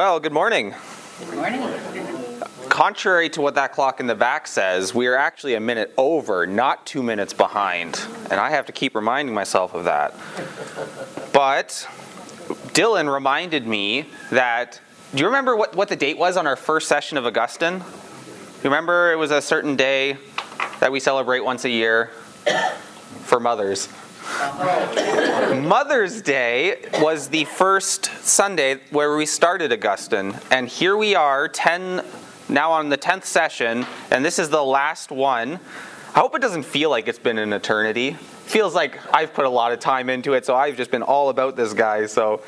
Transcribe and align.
Well, 0.00 0.18
good 0.18 0.32
morning. 0.32 0.74
Good 1.18 1.34
morning. 1.34 2.42
Contrary 2.70 3.28
to 3.28 3.42
what 3.42 3.56
that 3.56 3.72
clock 3.72 4.00
in 4.00 4.06
the 4.06 4.14
back 4.14 4.46
says, 4.46 4.94
we 4.94 5.06
are 5.08 5.14
actually 5.14 5.56
a 5.56 5.60
minute 5.60 5.92
over, 5.98 6.46
not 6.46 6.86
two 6.86 7.02
minutes 7.02 7.34
behind. 7.34 8.00
And 8.30 8.40
I 8.40 8.48
have 8.48 8.64
to 8.64 8.72
keep 8.72 8.94
reminding 8.94 9.34
myself 9.34 9.74
of 9.74 9.84
that. 9.84 10.14
But 11.34 11.86
Dylan 12.72 13.12
reminded 13.12 13.66
me 13.66 14.06
that. 14.30 14.80
Do 15.14 15.20
you 15.20 15.26
remember 15.26 15.54
what, 15.54 15.76
what 15.76 15.90
the 15.90 15.96
date 15.96 16.16
was 16.16 16.38
on 16.38 16.46
our 16.46 16.56
first 16.56 16.88
session 16.88 17.18
of 17.18 17.26
Augustine? 17.26 17.74
You 17.74 18.70
remember 18.70 19.12
it 19.12 19.16
was 19.16 19.30
a 19.30 19.42
certain 19.42 19.76
day 19.76 20.16
that 20.78 20.90
we 20.90 20.98
celebrate 20.98 21.40
once 21.40 21.66
a 21.66 21.70
year 21.70 22.06
for 23.24 23.38
mothers. 23.38 23.86
Mother's 25.62 26.22
Day 26.22 26.78
was 27.00 27.28
the 27.28 27.44
first 27.44 28.06
Sunday 28.22 28.80
where 28.90 29.16
we 29.16 29.26
started 29.26 29.72
Augustine, 29.72 30.34
and 30.50 30.68
here 30.68 30.96
we 30.96 31.14
are, 31.14 31.48
10 31.48 32.04
now 32.48 32.72
on 32.72 32.88
the 32.88 32.98
10th 32.98 33.24
session, 33.24 33.86
and 34.10 34.24
this 34.24 34.38
is 34.38 34.50
the 34.50 34.64
last 34.64 35.10
one. 35.10 35.60
I 36.14 36.20
hope 36.20 36.34
it 36.34 36.42
doesn't 36.42 36.64
feel 36.64 36.90
like 36.90 37.06
it's 37.06 37.18
been 37.18 37.38
an 37.38 37.52
eternity. 37.52 38.12
feels 38.14 38.74
like 38.74 38.98
I've 39.14 39.32
put 39.32 39.44
a 39.44 39.50
lot 39.50 39.72
of 39.72 39.78
time 39.78 40.10
into 40.10 40.32
it, 40.32 40.44
so 40.44 40.56
I've 40.56 40.76
just 40.76 40.90
been 40.90 41.02
all 41.02 41.28
about 41.28 41.54
this 41.54 41.72
guy, 41.72 42.06
so 42.06 42.38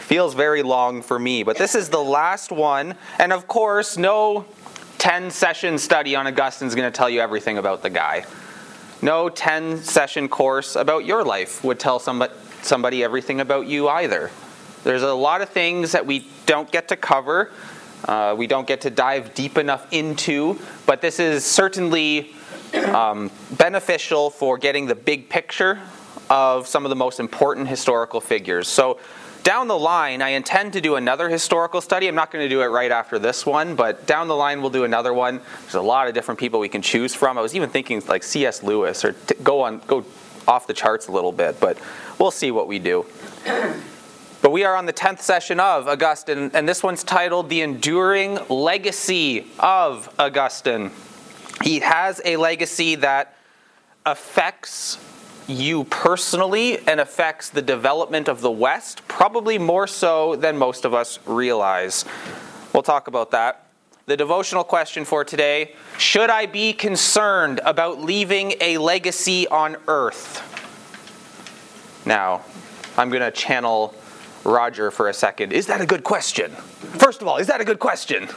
feels 0.00 0.34
very 0.34 0.62
long 0.62 1.00
for 1.02 1.18
me. 1.18 1.42
But 1.42 1.56
this 1.56 1.74
is 1.74 1.88
the 1.88 2.02
last 2.02 2.52
one, 2.52 2.94
and 3.18 3.32
of 3.32 3.48
course, 3.48 3.96
no 3.96 4.44
10 4.98 5.30
session 5.30 5.78
study 5.78 6.14
on 6.16 6.26
Augustine 6.26 6.68
is 6.68 6.74
going 6.74 6.90
to 6.90 6.96
tell 6.96 7.08
you 7.08 7.20
everything 7.20 7.56
about 7.56 7.82
the 7.82 7.90
guy. 7.90 8.26
No 9.00 9.28
10 9.28 9.78
session 9.84 10.28
course 10.28 10.74
about 10.74 11.04
your 11.04 11.24
life 11.24 11.62
would 11.62 11.78
tell 11.78 12.00
somebody, 12.00 13.04
everything 13.04 13.40
about 13.40 13.66
you 13.66 13.88
either. 13.88 14.30
There's 14.82 15.02
a 15.02 15.14
lot 15.14 15.40
of 15.40 15.50
things 15.50 15.92
that 15.92 16.04
we 16.04 16.26
don't 16.46 16.70
get 16.70 16.88
to 16.88 16.96
cover, 16.96 17.52
uh, 18.06 18.34
we 18.36 18.46
don't 18.46 18.66
get 18.66 18.80
to 18.82 18.90
dive 18.90 19.34
deep 19.34 19.56
enough 19.56 19.86
into, 19.92 20.58
but 20.86 21.00
this 21.00 21.20
is 21.20 21.44
certainly 21.44 22.34
um, 22.86 23.30
beneficial 23.52 24.30
for 24.30 24.58
getting 24.58 24.86
the 24.86 24.94
big 24.94 25.28
picture 25.28 25.78
of 26.28 26.66
some 26.66 26.84
of 26.84 26.90
the 26.90 26.96
most 26.96 27.20
important 27.20 27.68
historical 27.68 28.20
figures. 28.20 28.68
So, 28.68 28.98
down 29.42 29.68
the 29.68 29.78
line, 29.78 30.22
I 30.22 30.30
intend 30.30 30.72
to 30.74 30.80
do 30.80 30.96
another 30.96 31.28
historical 31.28 31.80
study. 31.80 32.06
I'm 32.06 32.14
not 32.14 32.30
going 32.30 32.44
to 32.44 32.48
do 32.48 32.62
it 32.62 32.66
right 32.66 32.90
after 32.90 33.18
this 33.18 33.46
one, 33.46 33.74
but 33.74 34.06
down 34.06 34.28
the 34.28 34.36
line, 34.36 34.60
we'll 34.60 34.70
do 34.70 34.84
another 34.84 35.12
one. 35.12 35.40
There's 35.62 35.74
a 35.74 35.80
lot 35.80 36.08
of 36.08 36.14
different 36.14 36.40
people 36.40 36.60
we 36.60 36.68
can 36.68 36.82
choose 36.82 37.14
from. 37.14 37.38
I 37.38 37.40
was 37.40 37.54
even 37.54 37.70
thinking 37.70 38.02
like 38.06 38.22
C.S. 38.22 38.62
Lewis 38.62 39.04
or 39.04 39.12
t- 39.12 39.34
go 39.42 39.62
on, 39.62 39.80
go 39.86 40.04
off 40.46 40.66
the 40.66 40.74
charts 40.74 41.08
a 41.08 41.12
little 41.12 41.32
bit, 41.32 41.60
but 41.60 41.78
we'll 42.18 42.30
see 42.30 42.50
what 42.50 42.68
we 42.68 42.78
do. 42.78 43.06
But 44.40 44.52
we 44.52 44.64
are 44.64 44.76
on 44.76 44.86
the 44.86 44.92
10th 44.92 45.20
session 45.20 45.58
of 45.58 45.88
Augustine, 45.88 46.52
and 46.54 46.68
this 46.68 46.80
one's 46.80 47.02
titled 47.02 47.48
The 47.48 47.60
Enduring 47.62 48.38
Legacy 48.48 49.48
of 49.58 50.14
Augustine. 50.16 50.92
He 51.62 51.80
has 51.80 52.20
a 52.24 52.36
legacy 52.36 52.94
that 52.94 53.36
affects 54.06 54.96
you 55.48 55.84
personally 55.84 56.78
and 56.86 57.00
affects 57.00 57.48
the 57.48 57.62
development 57.62 58.28
of 58.28 58.40
the 58.42 58.50
West, 58.50 59.06
probably 59.08 59.58
more 59.58 59.86
so 59.86 60.36
than 60.36 60.56
most 60.56 60.84
of 60.84 60.94
us 60.94 61.18
realize. 61.26 62.04
We'll 62.72 62.82
talk 62.82 63.08
about 63.08 63.30
that. 63.32 63.64
The 64.06 64.16
devotional 64.16 64.64
question 64.64 65.04
for 65.04 65.24
today 65.24 65.74
Should 65.98 66.30
I 66.30 66.46
be 66.46 66.72
concerned 66.72 67.60
about 67.64 68.00
leaving 68.00 68.54
a 68.60 68.78
legacy 68.78 69.48
on 69.48 69.76
earth? 69.86 70.44
Now, 72.06 72.42
I'm 72.96 73.10
going 73.10 73.22
to 73.22 73.30
channel 73.30 73.94
Roger 74.44 74.90
for 74.90 75.08
a 75.08 75.14
second. 75.14 75.52
Is 75.52 75.66
that 75.66 75.80
a 75.80 75.86
good 75.86 76.04
question? 76.04 76.50
First 76.52 77.20
of 77.22 77.28
all, 77.28 77.36
is 77.36 77.48
that 77.48 77.60
a 77.60 77.64
good 77.64 77.78
question? 77.78 78.28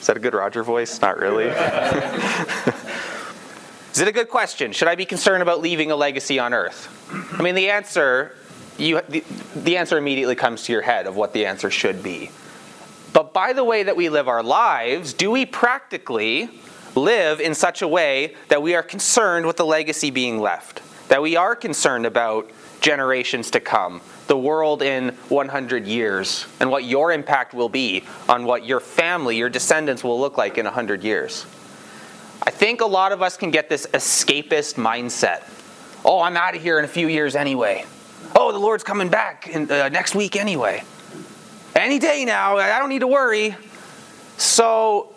Is 0.00 0.06
that 0.06 0.16
a 0.16 0.20
good 0.20 0.34
Roger 0.34 0.62
voice? 0.62 1.00
Not 1.00 1.18
really. 1.18 1.46
Is 3.98 4.02
it 4.02 4.06
a 4.06 4.12
good 4.12 4.28
question? 4.28 4.70
Should 4.70 4.86
I 4.86 4.94
be 4.94 5.04
concerned 5.04 5.42
about 5.42 5.60
leaving 5.60 5.90
a 5.90 5.96
legacy 5.96 6.38
on 6.38 6.54
earth? 6.54 6.86
I 7.36 7.42
mean, 7.42 7.56
the 7.56 7.70
answer, 7.70 8.32
you, 8.76 9.00
the, 9.08 9.24
the 9.56 9.76
answer 9.76 9.98
immediately 9.98 10.36
comes 10.36 10.62
to 10.66 10.72
your 10.72 10.82
head 10.82 11.08
of 11.08 11.16
what 11.16 11.32
the 11.32 11.46
answer 11.46 11.68
should 11.68 12.00
be. 12.00 12.30
But 13.12 13.34
by 13.34 13.52
the 13.52 13.64
way 13.64 13.82
that 13.82 13.96
we 13.96 14.08
live 14.08 14.28
our 14.28 14.44
lives, 14.44 15.12
do 15.12 15.32
we 15.32 15.44
practically 15.46 16.48
live 16.94 17.40
in 17.40 17.56
such 17.56 17.82
a 17.82 17.88
way 17.88 18.36
that 18.50 18.62
we 18.62 18.76
are 18.76 18.84
concerned 18.84 19.46
with 19.46 19.56
the 19.56 19.66
legacy 19.66 20.12
being 20.12 20.38
left? 20.38 20.80
That 21.08 21.20
we 21.20 21.34
are 21.34 21.56
concerned 21.56 22.06
about 22.06 22.52
generations 22.80 23.50
to 23.50 23.58
come, 23.58 24.00
the 24.28 24.38
world 24.38 24.80
in 24.80 25.08
100 25.28 25.88
years, 25.88 26.46
and 26.60 26.70
what 26.70 26.84
your 26.84 27.10
impact 27.10 27.52
will 27.52 27.68
be 27.68 28.04
on 28.28 28.44
what 28.44 28.64
your 28.64 28.78
family, 28.78 29.36
your 29.36 29.48
descendants 29.48 30.04
will 30.04 30.20
look 30.20 30.38
like 30.38 30.56
in 30.56 30.66
100 30.66 31.02
years? 31.02 31.46
I 32.48 32.50
think 32.50 32.80
a 32.80 32.86
lot 32.86 33.12
of 33.12 33.20
us 33.20 33.36
can 33.36 33.50
get 33.50 33.68
this 33.68 33.86
escapist 33.88 34.76
mindset. 34.76 35.42
Oh, 36.02 36.22
I'm 36.22 36.34
out 36.34 36.56
of 36.56 36.62
here 36.62 36.78
in 36.78 36.86
a 36.86 36.88
few 36.88 37.06
years 37.06 37.36
anyway. 37.36 37.84
Oh, 38.34 38.52
the 38.52 38.58
Lord's 38.58 38.82
coming 38.82 39.10
back 39.10 39.48
in, 39.48 39.70
uh, 39.70 39.90
next 39.90 40.14
week 40.14 40.34
anyway. 40.34 40.82
Any 41.76 41.98
day 41.98 42.24
now, 42.24 42.56
I 42.56 42.78
don't 42.78 42.88
need 42.88 43.00
to 43.00 43.06
worry. 43.06 43.54
So, 44.38 45.10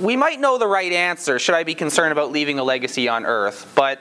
we 0.00 0.16
might 0.16 0.40
know 0.40 0.56
the 0.56 0.66
right 0.66 0.90
answer 0.90 1.38
should 1.38 1.54
I 1.54 1.62
be 1.62 1.74
concerned 1.74 2.12
about 2.12 2.32
leaving 2.32 2.58
a 2.58 2.64
legacy 2.64 3.06
on 3.06 3.26
earth, 3.26 3.70
but 3.74 4.00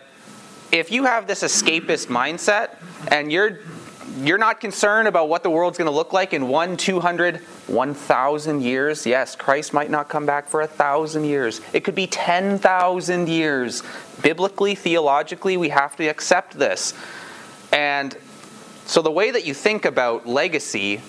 if 0.71 0.89
you 0.89 1.03
have 1.03 1.27
this 1.27 1.43
escapist 1.43 2.07
mindset 2.07 2.77
and 3.09 3.33
you're 3.33 3.59
you're 4.25 4.38
not 4.38 4.59
concerned 4.59 5.07
about 5.07 5.29
what 5.29 5.44
the 5.44 5.50
world's 5.50 5.78
going 5.78 5.89
to 5.89 5.95
look 5.95 6.13
like 6.13 6.33
in 6.33 6.47
1, 6.47 6.78
200, 6.78 7.38
1,000 7.38 8.61
years. 8.61 9.05
Yes, 9.05 9.35
Christ 9.35 9.73
might 9.73 9.89
not 9.89 10.09
come 10.09 10.25
back 10.25 10.47
for 10.47 10.61
a 10.61 10.67
thousand 10.67 11.25
years. 11.25 11.61
It 11.73 11.83
could 11.83 11.95
be 11.95 12.07
10,000 12.07 13.29
years. 13.29 13.83
Biblically, 14.22 14.75
theologically, 14.75 15.57
we 15.57 15.69
have 15.69 15.95
to 15.97 16.07
accept 16.07 16.57
this. 16.57 16.94
And 17.72 18.17
so 18.85 19.01
the 19.01 19.11
way 19.11 19.31
that 19.31 19.45
you 19.45 19.53
think 19.53 19.85
about 19.85 20.25
legacy, 20.27 21.01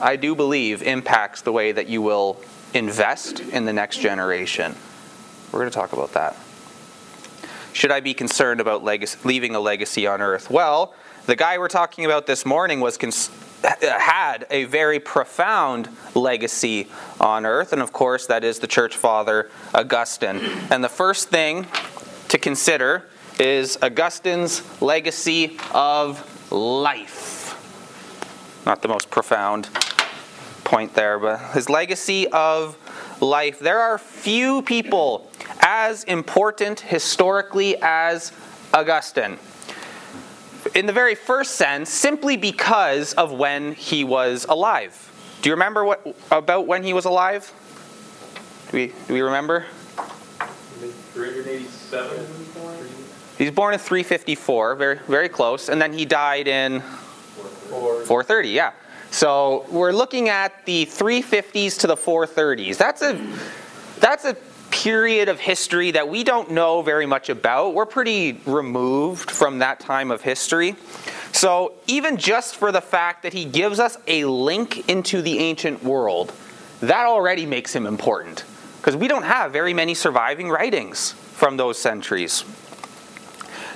I 0.00 0.16
do 0.16 0.34
believe, 0.34 0.82
impacts 0.82 1.42
the 1.42 1.52
way 1.52 1.72
that 1.72 1.88
you 1.88 2.02
will 2.02 2.40
invest 2.74 3.40
in 3.40 3.64
the 3.66 3.72
next 3.72 3.98
generation. 3.98 4.74
We're 5.52 5.60
going 5.60 5.70
to 5.70 5.74
talk 5.74 5.92
about 5.92 6.12
that. 6.12 6.36
Should 7.72 7.92
I 7.92 8.00
be 8.00 8.14
concerned 8.14 8.60
about 8.60 8.82
leaving 8.82 9.54
a 9.54 9.60
legacy 9.60 10.06
on 10.06 10.20
earth? 10.20 10.50
Well, 10.50 10.94
the 11.28 11.36
guy 11.36 11.58
we're 11.58 11.68
talking 11.68 12.06
about 12.06 12.26
this 12.26 12.46
morning 12.46 12.80
was 12.80 12.96
cons- 12.96 13.28
had 13.62 14.46
a 14.50 14.64
very 14.64 14.98
profound 14.98 15.86
legacy 16.14 16.88
on 17.20 17.44
earth, 17.44 17.74
and 17.74 17.82
of 17.82 17.92
course, 17.92 18.26
that 18.28 18.44
is 18.44 18.60
the 18.60 18.66
church 18.66 18.96
father 18.96 19.50
Augustine. 19.74 20.40
And 20.70 20.82
the 20.82 20.88
first 20.88 21.28
thing 21.28 21.66
to 22.28 22.38
consider 22.38 23.04
is 23.38 23.76
Augustine's 23.82 24.62
legacy 24.80 25.58
of 25.74 26.50
life. 26.50 27.54
Not 28.64 28.80
the 28.80 28.88
most 28.88 29.10
profound 29.10 29.68
point 30.64 30.94
there, 30.94 31.18
but 31.18 31.40
his 31.52 31.68
legacy 31.68 32.26
of 32.28 32.78
life. 33.20 33.58
There 33.58 33.80
are 33.80 33.98
few 33.98 34.62
people 34.62 35.30
as 35.60 36.04
important 36.04 36.80
historically 36.80 37.76
as 37.82 38.32
Augustine 38.72 39.38
in 40.74 40.86
the 40.86 40.92
very 40.92 41.14
first 41.14 41.52
sense, 41.56 41.90
simply 41.90 42.36
because 42.36 43.12
of 43.14 43.32
when 43.32 43.72
he 43.74 44.04
was 44.04 44.46
alive. 44.48 45.04
Do 45.42 45.48
you 45.48 45.54
remember 45.54 45.84
what 45.84 46.16
about 46.30 46.66
when 46.66 46.82
he 46.82 46.92
was 46.92 47.04
alive? 47.04 47.52
Do 48.70 48.76
we, 48.76 48.86
do 49.06 49.14
we 49.14 49.20
remember? 49.20 49.66
387. 51.14 52.26
He's 53.38 53.50
born 53.52 53.72
in 53.72 53.78
354, 53.78 54.74
very 54.74 54.98
very 55.06 55.28
close, 55.28 55.68
and 55.68 55.80
then 55.80 55.92
he 55.92 56.04
died 56.04 56.48
in 56.48 56.80
430. 56.80 58.48
Yeah. 58.48 58.72
So 59.10 59.64
we're 59.70 59.92
looking 59.92 60.28
at 60.28 60.64
the 60.66 60.86
350s 60.86 61.78
to 61.80 61.86
the 61.86 61.96
430s. 61.96 62.76
That's 62.76 63.02
a 63.02 63.18
that's 64.00 64.24
a 64.24 64.36
period 64.82 65.28
of 65.28 65.40
history 65.40 65.90
that 65.90 66.08
we 66.08 66.22
don't 66.22 66.52
know 66.52 66.82
very 66.82 67.04
much 67.04 67.28
about. 67.28 67.74
We're 67.74 67.84
pretty 67.84 68.40
removed 68.46 69.28
from 69.28 69.58
that 69.58 69.80
time 69.80 70.12
of 70.12 70.22
history. 70.22 70.76
So, 71.32 71.72
even 71.88 72.16
just 72.16 72.54
for 72.54 72.70
the 72.70 72.80
fact 72.80 73.24
that 73.24 73.32
he 73.32 73.44
gives 73.44 73.80
us 73.80 73.96
a 74.06 74.24
link 74.24 74.88
into 74.88 75.20
the 75.20 75.40
ancient 75.40 75.82
world, 75.82 76.32
that 76.80 77.06
already 77.06 77.44
makes 77.44 77.74
him 77.74 77.86
important. 77.86 78.44
Because 78.76 78.94
we 78.94 79.08
don't 79.08 79.24
have 79.24 79.52
very 79.52 79.74
many 79.74 79.94
surviving 79.94 80.48
writings 80.48 81.10
from 81.12 81.56
those 81.56 81.76
centuries. 81.76 82.44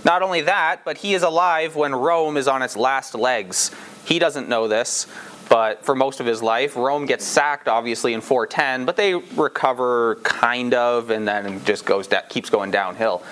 Not 0.04 0.22
only 0.22 0.42
that, 0.42 0.84
but 0.84 0.98
he 0.98 1.14
is 1.14 1.22
alive 1.22 1.74
when 1.74 1.92
Rome 1.94 2.36
is 2.36 2.46
on 2.46 2.62
its 2.62 2.76
last 2.76 3.16
legs. 3.16 3.72
He 4.04 4.20
doesn't 4.20 4.48
know 4.48 4.68
this, 4.68 5.06
but 5.52 5.84
for 5.84 5.94
most 5.94 6.18
of 6.18 6.24
his 6.24 6.42
life. 6.42 6.76
Rome 6.76 7.04
gets 7.04 7.26
sacked, 7.26 7.68
obviously, 7.68 8.14
in 8.14 8.22
410, 8.22 8.86
but 8.86 8.96
they 8.96 9.12
recover 9.12 10.14
kind 10.22 10.72
of, 10.72 11.10
and 11.10 11.28
then 11.28 11.62
just 11.66 11.84
goes 11.84 12.06
da- 12.06 12.22
keeps 12.22 12.48
going 12.48 12.70
downhill. 12.70 13.22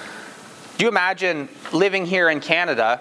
Do 0.77 0.85
you 0.85 0.91
imagine 0.91 1.49
living 1.73 2.05
here 2.05 2.29
in 2.29 2.41
Canada? 2.41 3.01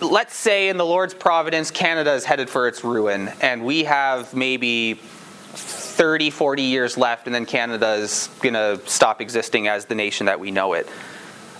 Let's 0.00 0.34
say 0.34 0.68
in 0.68 0.78
the 0.78 0.84
Lord's 0.84 1.14
providence, 1.14 1.70
Canada 1.70 2.12
is 2.12 2.24
headed 2.24 2.50
for 2.50 2.66
its 2.66 2.82
ruin, 2.82 3.30
and 3.40 3.64
we 3.64 3.84
have 3.84 4.34
maybe 4.34 4.94
30, 4.94 6.30
40 6.30 6.62
years 6.62 6.98
left, 6.98 7.26
and 7.26 7.34
then 7.34 7.46
Canada 7.46 7.92
is 7.92 8.30
going 8.42 8.54
to 8.54 8.80
stop 8.86 9.20
existing 9.20 9.68
as 9.68 9.84
the 9.84 9.94
nation 9.94 10.26
that 10.26 10.40
we 10.40 10.50
know 10.50 10.72
it. 10.72 10.88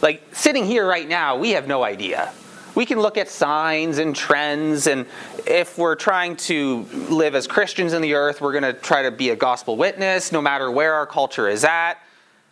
Like, 0.03 0.25
sitting 0.33 0.65
here 0.65 0.89
right 0.89 1.09
now, 1.09 1.37
we 1.37 1.51
have 1.51 1.69
no 1.69 1.85
idea. 1.85 2.33
We 2.75 2.87
can 2.87 3.01
look 3.01 3.17
at 3.17 3.29
signs 3.29 3.99
and 3.99 4.15
trends, 4.15 4.87
and 4.87 5.07
if 5.46 5.79
we're 5.79 5.94
trying 5.94 6.37
to 6.37 6.82
live 7.08 7.35
as 7.35 7.46
Christians 7.46 7.93
in 7.93 8.02
the 8.02 8.14
earth, 8.14 8.40
we're 8.40 8.52
going 8.52 8.64
to 8.64 8.73
try 8.73 9.02
to 9.02 9.11
be 9.11 9.31
a 9.31 9.37
gospel 9.37 9.76
witness 9.76 10.32
no 10.32 10.40
matter 10.40 10.70
where 10.70 10.94
our 10.94 11.06
culture 11.06 11.49
is 11.49 11.64
at. 11.64 11.94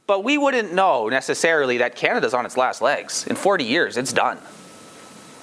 But 0.06 0.22
we 0.22 0.38
wouldn't 0.38 0.72
know 0.72 1.08
necessarily 1.08 1.78
that 1.78 1.96
Canada's 1.96 2.34
on 2.34 2.46
its 2.46 2.56
last 2.56 2.80
legs. 2.80 3.26
In 3.26 3.36
40 3.36 3.64
years, 3.64 3.96
it's 3.96 4.12
done. 4.12 4.38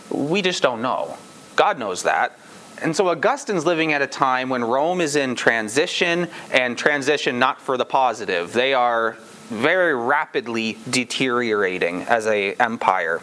We 0.10 0.42
just 0.42 0.64
don't 0.64 0.82
know. 0.82 1.18
God 1.56 1.78
knows 1.78 2.04
that. 2.04 2.38
And 2.82 2.96
so 2.96 3.10
Augustine's 3.10 3.66
living 3.66 3.94
at 3.94 4.02
a 4.02 4.08
time 4.08 4.50
when 4.50 4.64
Rome 4.64 5.00
is 5.02 5.16
in 5.16 5.36
transition, 5.36 6.28
and 6.52 6.78
transition 6.78 7.40
not 7.40 7.62
for 7.62 7.78
the 7.78 7.86
positive. 7.86 8.52
They 8.52 8.74
are 8.74 9.18
very 9.50 9.96
rapidly 9.96 10.78
deteriorating 10.90 12.04
as 12.04 12.26
a 12.28 12.54
empire. 12.56 13.22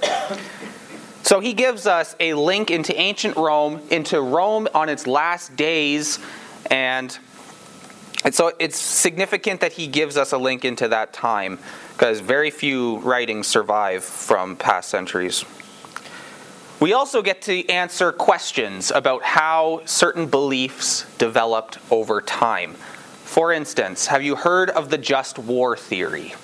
So 1.30 1.38
he 1.38 1.52
gives 1.52 1.86
us 1.86 2.16
a 2.18 2.34
link 2.34 2.72
into 2.72 2.92
ancient 3.00 3.36
Rome, 3.36 3.80
into 3.88 4.20
Rome 4.20 4.66
on 4.74 4.88
its 4.88 5.06
last 5.06 5.54
days, 5.54 6.18
and 6.68 7.16
so 8.32 8.50
it's 8.58 8.76
significant 8.76 9.60
that 9.60 9.74
he 9.74 9.86
gives 9.86 10.16
us 10.16 10.32
a 10.32 10.38
link 10.38 10.64
into 10.64 10.88
that 10.88 11.12
time 11.12 11.60
because 11.92 12.18
very 12.18 12.50
few 12.50 12.98
writings 12.98 13.46
survive 13.46 14.02
from 14.02 14.56
past 14.56 14.88
centuries. 14.88 15.44
We 16.80 16.94
also 16.94 17.22
get 17.22 17.42
to 17.42 17.64
answer 17.68 18.10
questions 18.10 18.90
about 18.90 19.22
how 19.22 19.82
certain 19.84 20.26
beliefs 20.26 21.06
developed 21.18 21.78
over 21.92 22.20
time. 22.20 22.74
For 23.22 23.52
instance, 23.52 24.08
have 24.08 24.24
you 24.24 24.34
heard 24.34 24.68
of 24.68 24.90
the 24.90 24.98
just 24.98 25.38
war 25.38 25.76
theory? 25.76 26.34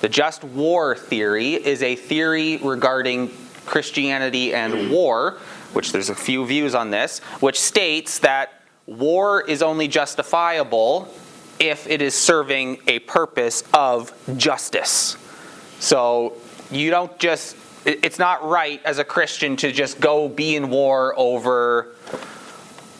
The 0.00 0.08
just 0.08 0.42
war 0.42 0.96
theory 0.96 1.54
is 1.54 1.80
a 1.80 1.94
theory 1.94 2.56
regarding 2.56 3.30
Christianity 3.66 4.54
and 4.54 4.90
war, 4.90 5.38
which 5.72 5.92
there's 5.92 6.10
a 6.10 6.14
few 6.14 6.46
views 6.46 6.74
on 6.74 6.90
this, 6.90 7.18
which 7.40 7.60
states 7.60 8.18
that 8.20 8.62
war 8.86 9.42
is 9.42 9.62
only 9.62 9.88
justifiable 9.88 11.12
if 11.58 11.88
it 11.88 12.02
is 12.02 12.14
serving 12.14 12.78
a 12.86 12.98
purpose 13.00 13.62
of 13.72 14.12
justice. 14.36 15.16
So 15.78 16.34
you 16.70 16.90
don't 16.90 17.16
just 17.18 17.56
it's 17.84 18.18
not 18.18 18.46
right 18.46 18.80
as 18.84 18.98
a 18.98 19.04
Christian 19.04 19.56
to 19.56 19.70
just 19.70 20.00
go 20.00 20.28
be 20.28 20.56
in 20.56 20.70
war 20.70 21.14
over. 21.18 21.94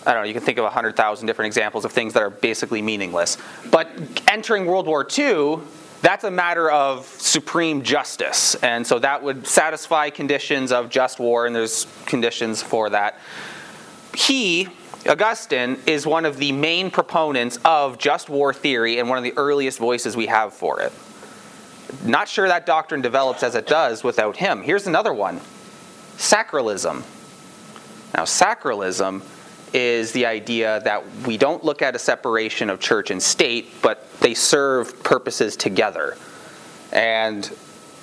I 0.06 0.12
don't 0.12 0.22
know, 0.22 0.28
you 0.28 0.34
can 0.34 0.42
think 0.42 0.58
of 0.58 0.64
100,000 0.64 1.26
different 1.26 1.46
examples 1.46 1.86
of 1.86 1.92
things 1.92 2.12
that 2.12 2.22
are 2.22 2.28
basically 2.28 2.82
meaningless. 2.82 3.38
But 3.70 3.88
entering 4.28 4.66
World 4.66 4.86
War 4.86 5.06
II, 5.18 5.60
that's 6.04 6.24
a 6.24 6.30
matter 6.30 6.70
of 6.70 7.06
supreme 7.06 7.82
justice. 7.82 8.56
And 8.56 8.86
so 8.86 8.98
that 8.98 9.22
would 9.22 9.46
satisfy 9.46 10.10
conditions 10.10 10.70
of 10.70 10.90
just 10.90 11.18
war, 11.18 11.46
and 11.46 11.56
there's 11.56 11.86
conditions 12.04 12.62
for 12.62 12.90
that. 12.90 13.18
He, 14.14 14.68
Augustine, 15.08 15.78
is 15.86 16.06
one 16.06 16.26
of 16.26 16.36
the 16.36 16.52
main 16.52 16.90
proponents 16.90 17.58
of 17.64 17.96
just 17.96 18.28
war 18.28 18.52
theory 18.52 18.98
and 18.98 19.08
one 19.08 19.16
of 19.16 19.24
the 19.24 19.32
earliest 19.38 19.78
voices 19.78 20.14
we 20.14 20.26
have 20.26 20.52
for 20.52 20.82
it. 20.82 20.92
Not 22.04 22.28
sure 22.28 22.48
that 22.48 22.66
doctrine 22.66 23.00
develops 23.00 23.42
as 23.42 23.54
it 23.54 23.66
does 23.66 24.04
without 24.04 24.36
him. 24.36 24.62
Here's 24.62 24.86
another 24.86 25.14
one 25.14 25.40
sacralism. 26.18 27.02
Now, 28.14 28.24
sacralism 28.24 29.22
is 29.74 30.12
the 30.12 30.24
idea 30.24 30.80
that 30.84 31.04
we 31.26 31.36
don't 31.36 31.64
look 31.64 31.82
at 31.82 31.96
a 31.96 31.98
separation 31.98 32.70
of 32.70 32.78
church 32.78 33.10
and 33.10 33.20
state, 33.20 33.82
but 33.82 34.08
they 34.20 34.32
serve 34.32 35.02
purposes 35.02 35.56
together. 35.56 36.16
And 36.92 37.44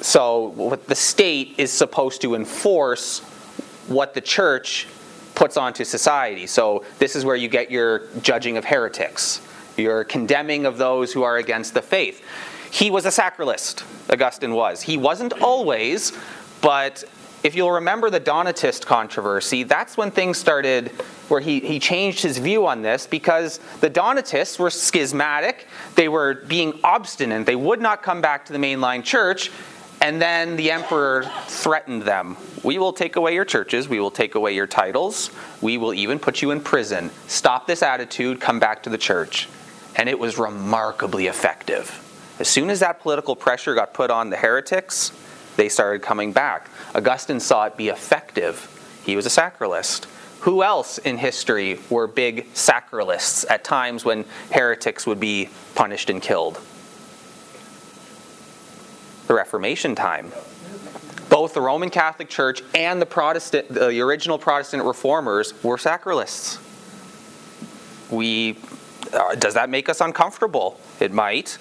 so, 0.02 0.48
what 0.50 0.88
the 0.88 0.96
state 0.96 1.56
is 1.58 1.72
supposed 1.72 2.22
to 2.24 2.36
enforce 2.36 3.20
what 3.88 4.14
the 4.14 4.22
church 4.22 4.88
puts 5.34 5.56
onto 5.56 5.86
society. 5.86 6.46
So, 6.46 6.84
this 7.00 7.16
is 7.16 7.24
where 7.24 7.38
you 7.38 7.48
get 7.48 7.72
your 7.72 8.08
judging 8.22 8.58
of 8.58 8.66
heretics, 8.66 9.42
your 9.78 10.04
condemning 10.04 10.66
of 10.66 10.78
those 10.78 11.14
who 11.14 11.24
are 11.24 11.38
against 11.38 11.74
the 11.74 11.82
faith. 11.82 12.22
He 12.70 12.92
was 12.92 13.06
a 13.06 13.10
sacralist, 13.10 13.84
Augustine 14.12 14.54
was. 14.54 14.82
He 14.82 14.98
wasn't 14.98 15.34
always, 15.42 16.12
but 16.62 17.04
if 17.44 17.56
you'll 17.56 17.72
remember 17.72 18.10
the 18.10 18.20
Donatist 18.20 18.86
controversy, 18.86 19.64
that's 19.64 19.98
when 19.98 20.12
things 20.12 20.38
started 20.38 20.92
where 21.32 21.40
he, 21.40 21.62
he 21.62 21.80
changed 21.80 22.22
his 22.22 22.38
view 22.38 22.68
on 22.68 22.82
this 22.82 23.08
because 23.08 23.62
the 23.80 23.90
Donatists 23.90 24.60
were 24.60 24.70
schismatic, 24.70 25.66
they 25.96 26.10
were 26.10 26.36
being 26.36 26.78
obstinate, 26.84 27.46
they 27.46 27.56
would 27.56 27.80
not 27.80 28.04
come 28.04 28.20
back 28.20 28.46
to 28.46 28.54
the 28.54 28.60
mainline 28.60 29.02
church, 29.02 29.50
and 30.02 30.22
then 30.22 30.58
the 30.58 30.72
emperor 30.72 31.24
threatened 31.48 32.02
them. 32.02 32.36
We 32.64 32.78
will 32.78 32.92
take 32.92 33.16
away 33.16 33.34
your 33.34 33.46
churches, 33.46 33.88
we 33.88 34.02
will 34.02 34.12
take 34.12 34.36
away 34.36 34.54
your 34.54 34.68
titles, 34.68 35.32
we 35.62 35.78
will 35.78 35.94
even 35.94 36.20
put 36.20 36.42
you 36.42 36.52
in 36.52 36.60
prison. 36.60 37.10
Stop 37.28 37.66
this 37.66 37.82
attitude, 37.82 38.42
come 38.42 38.60
back 38.60 38.84
to 38.84 38.90
the 38.90 38.98
church. 38.98 39.48
And 39.96 40.10
it 40.10 40.20
was 40.20 40.38
remarkably 40.38 41.28
effective. 41.28 42.36
As 42.40 42.50
soon 42.50 42.70
as 42.70 42.82
that 42.82 43.00
political 43.00 43.38
pressure 43.38 43.74
got 43.74 43.94
put 43.94 44.12
on 44.12 44.32
the 44.32 44.38
heretics, 44.38 45.14
they 45.56 45.70
started 45.70 46.02
coming 46.02 46.34
back. 46.34 46.68
Augustine 46.94 47.40
saw 47.40 47.66
it 47.66 47.78
be 47.78 47.88
effective. 47.88 48.68
He 49.06 49.16
was 49.16 49.26
a 49.26 49.30
sacralist. 49.30 50.08
Who 50.42 50.64
else 50.64 50.98
in 50.98 51.20
history 51.20 51.80
were 51.92 52.08
big 52.08 52.52
sacralists 52.54 53.46
at 53.48 53.64
times 53.64 54.04
when 54.04 54.26
heretics 54.52 55.06
would 55.06 55.20
be 55.20 55.50
punished 55.76 56.10
and 56.10 56.20
killed? 56.20 56.60
The 59.28 59.36
Reformation 59.36 59.94
time. 59.94 60.32
Both 61.30 61.54
the 61.54 61.62
Roman 61.62 61.92
Catholic 61.92 62.28
Church 62.28 62.64
and 62.74 63.00
the 63.00 63.06
Protestant, 63.06 63.70
the 63.70 64.02
original 64.02 64.40
Protestant 64.40 64.84
reformers 64.84 65.54
were 65.64 65.78
sacralists. 65.78 66.58
We, 68.10 68.58
uh, 69.14 69.36
does 69.36 69.54
that 69.54 69.70
make 69.70 69.90
us 69.90 70.02
uncomfortable? 70.02 70.80
It 71.00 71.14
might. 71.14 71.60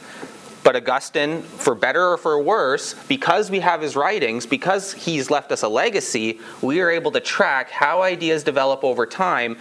But 0.71 0.89
Augustine, 0.89 1.43
for 1.43 1.75
better 1.75 2.13
or 2.13 2.17
for 2.17 2.41
worse, 2.41 2.95
because 3.09 3.51
we 3.51 3.59
have 3.59 3.83
his 3.83 3.97
writings, 3.97 4.47
because 4.47 4.93
he's 4.93 5.29
left 5.29 5.51
us 5.51 5.65
a 5.65 5.69
legacy, 5.69 6.39
we 6.63 6.81
are 6.81 6.89
able 6.89 7.11
to 7.11 7.19
track 7.19 7.71
how 7.71 8.03
ideas 8.03 8.45
develop 8.45 8.85
over 8.85 9.05
time. 9.05 9.57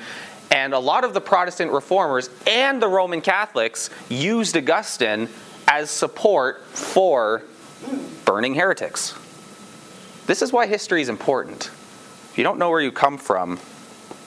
And 0.51 0.71
a 0.71 0.77
lot 0.77 1.03
of 1.03 1.15
the 1.15 1.19
Protestant 1.19 1.71
reformers 1.71 2.29
and 2.45 2.79
the 2.79 2.87
Roman 2.87 3.21
Catholics 3.21 3.89
used 4.07 4.55
Augustine 4.55 5.29
as 5.67 5.89
support 5.89 6.63
for 6.67 7.41
burning 8.23 8.53
heretics. 8.53 9.15
This 10.27 10.43
is 10.43 10.53
why 10.53 10.67
history 10.67 11.01
is 11.01 11.09
important. 11.09 11.71
If 12.29 12.33
you 12.37 12.43
don't 12.43 12.59
know 12.59 12.69
where 12.69 12.81
you 12.81 12.91
come 12.91 13.17
from, 13.17 13.59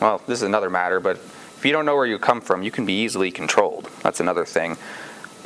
well, 0.00 0.20
this 0.26 0.40
is 0.40 0.42
another 0.42 0.68
matter, 0.68 0.98
but 0.98 1.18
if 1.18 1.64
you 1.64 1.70
don't 1.70 1.86
know 1.86 1.94
where 1.94 2.06
you 2.06 2.18
come 2.18 2.40
from, 2.40 2.64
you 2.64 2.72
can 2.72 2.84
be 2.84 3.04
easily 3.04 3.30
controlled. 3.30 3.88
That's 4.02 4.18
another 4.18 4.44
thing. 4.44 4.76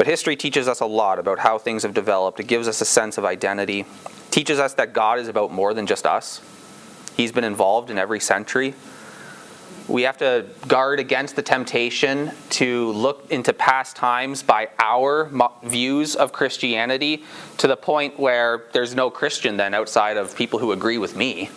But 0.07 0.13
history 0.13 0.37
teaches 0.37 0.69
us 0.69 0.79
a 0.79 0.87
lot 0.87 1.19
about 1.19 1.41
how 1.41 1.59
things 1.59 1.83
have 1.83 1.93
developed. 1.93 2.39
It 2.39 2.47
gives 2.47 2.69
us 2.69 2.81
a 2.81 2.85
sense 2.85 3.19
of 3.19 3.25
identity, 3.25 3.87
teaches 4.31 4.61
us 4.61 4.73
that 4.75 4.93
God 4.93 5.19
is 5.19 5.27
about 5.27 5.51
more 5.51 5.75
than 5.75 5.85
just 5.85 6.07
us. 6.07 6.41
He's 7.17 7.33
been 7.33 7.43
involved 7.43 7.91
in 7.91 7.99
every 7.99 8.21
century. 8.21 8.75
We 9.89 10.03
have 10.03 10.17
to 10.19 10.47
guard 10.69 11.01
against 11.01 11.35
the 11.35 11.43
temptation 11.43 12.31
to 12.51 12.93
look 12.93 13.33
into 13.33 13.53
past 13.53 13.97
times 13.97 14.45
by 14.45 14.69
our 14.79 15.29
views 15.65 16.15
of 16.15 16.31
Christianity 16.31 17.25
to 17.57 17.67
the 17.67 17.77
point 17.77 18.17
where 18.17 18.63
there's 18.73 18.95
no 18.95 19.11
Christian 19.11 19.57
then 19.57 19.75
outside 19.75 20.17
of 20.17 20.37
people 20.37 20.61
who 20.61 20.71
agree 20.71 20.99
with 20.99 21.17
me. 21.17 21.51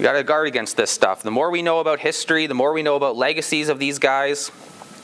We 0.00 0.02
got 0.02 0.14
to 0.14 0.24
guard 0.24 0.48
against 0.48 0.76
this 0.76 0.90
stuff. 0.90 1.22
The 1.22 1.30
more 1.30 1.52
we 1.52 1.62
know 1.62 1.78
about 1.78 2.00
history, 2.00 2.48
the 2.48 2.54
more 2.54 2.72
we 2.72 2.82
know 2.82 2.96
about 2.96 3.14
legacies 3.14 3.68
of 3.68 3.78
these 3.78 4.00
guys, 4.00 4.50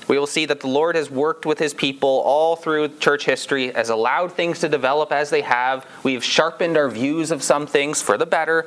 we 0.08 0.18
will 0.18 0.26
see 0.26 0.46
that 0.46 0.60
the 0.60 0.68
Lord 0.68 0.96
has 0.96 1.10
worked 1.10 1.44
with 1.44 1.58
his 1.58 1.74
people 1.74 2.08
all 2.08 2.56
through 2.56 2.88
church 2.96 3.26
history, 3.26 3.70
has 3.72 3.90
allowed 3.90 4.32
things 4.32 4.60
to 4.60 4.68
develop 4.68 5.12
as 5.12 5.28
they 5.30 5.42
have. 5.42 5.86
We've 6.02 6.24
sharpened 6.24 6.76
our 6.76 6.88
views 6.88 7.30
of 7.30 7.42
some 7.42 7.66
things 7.66 8.00
for 8.00 8.16
the 8.16 8.26
better, 8.26 8.66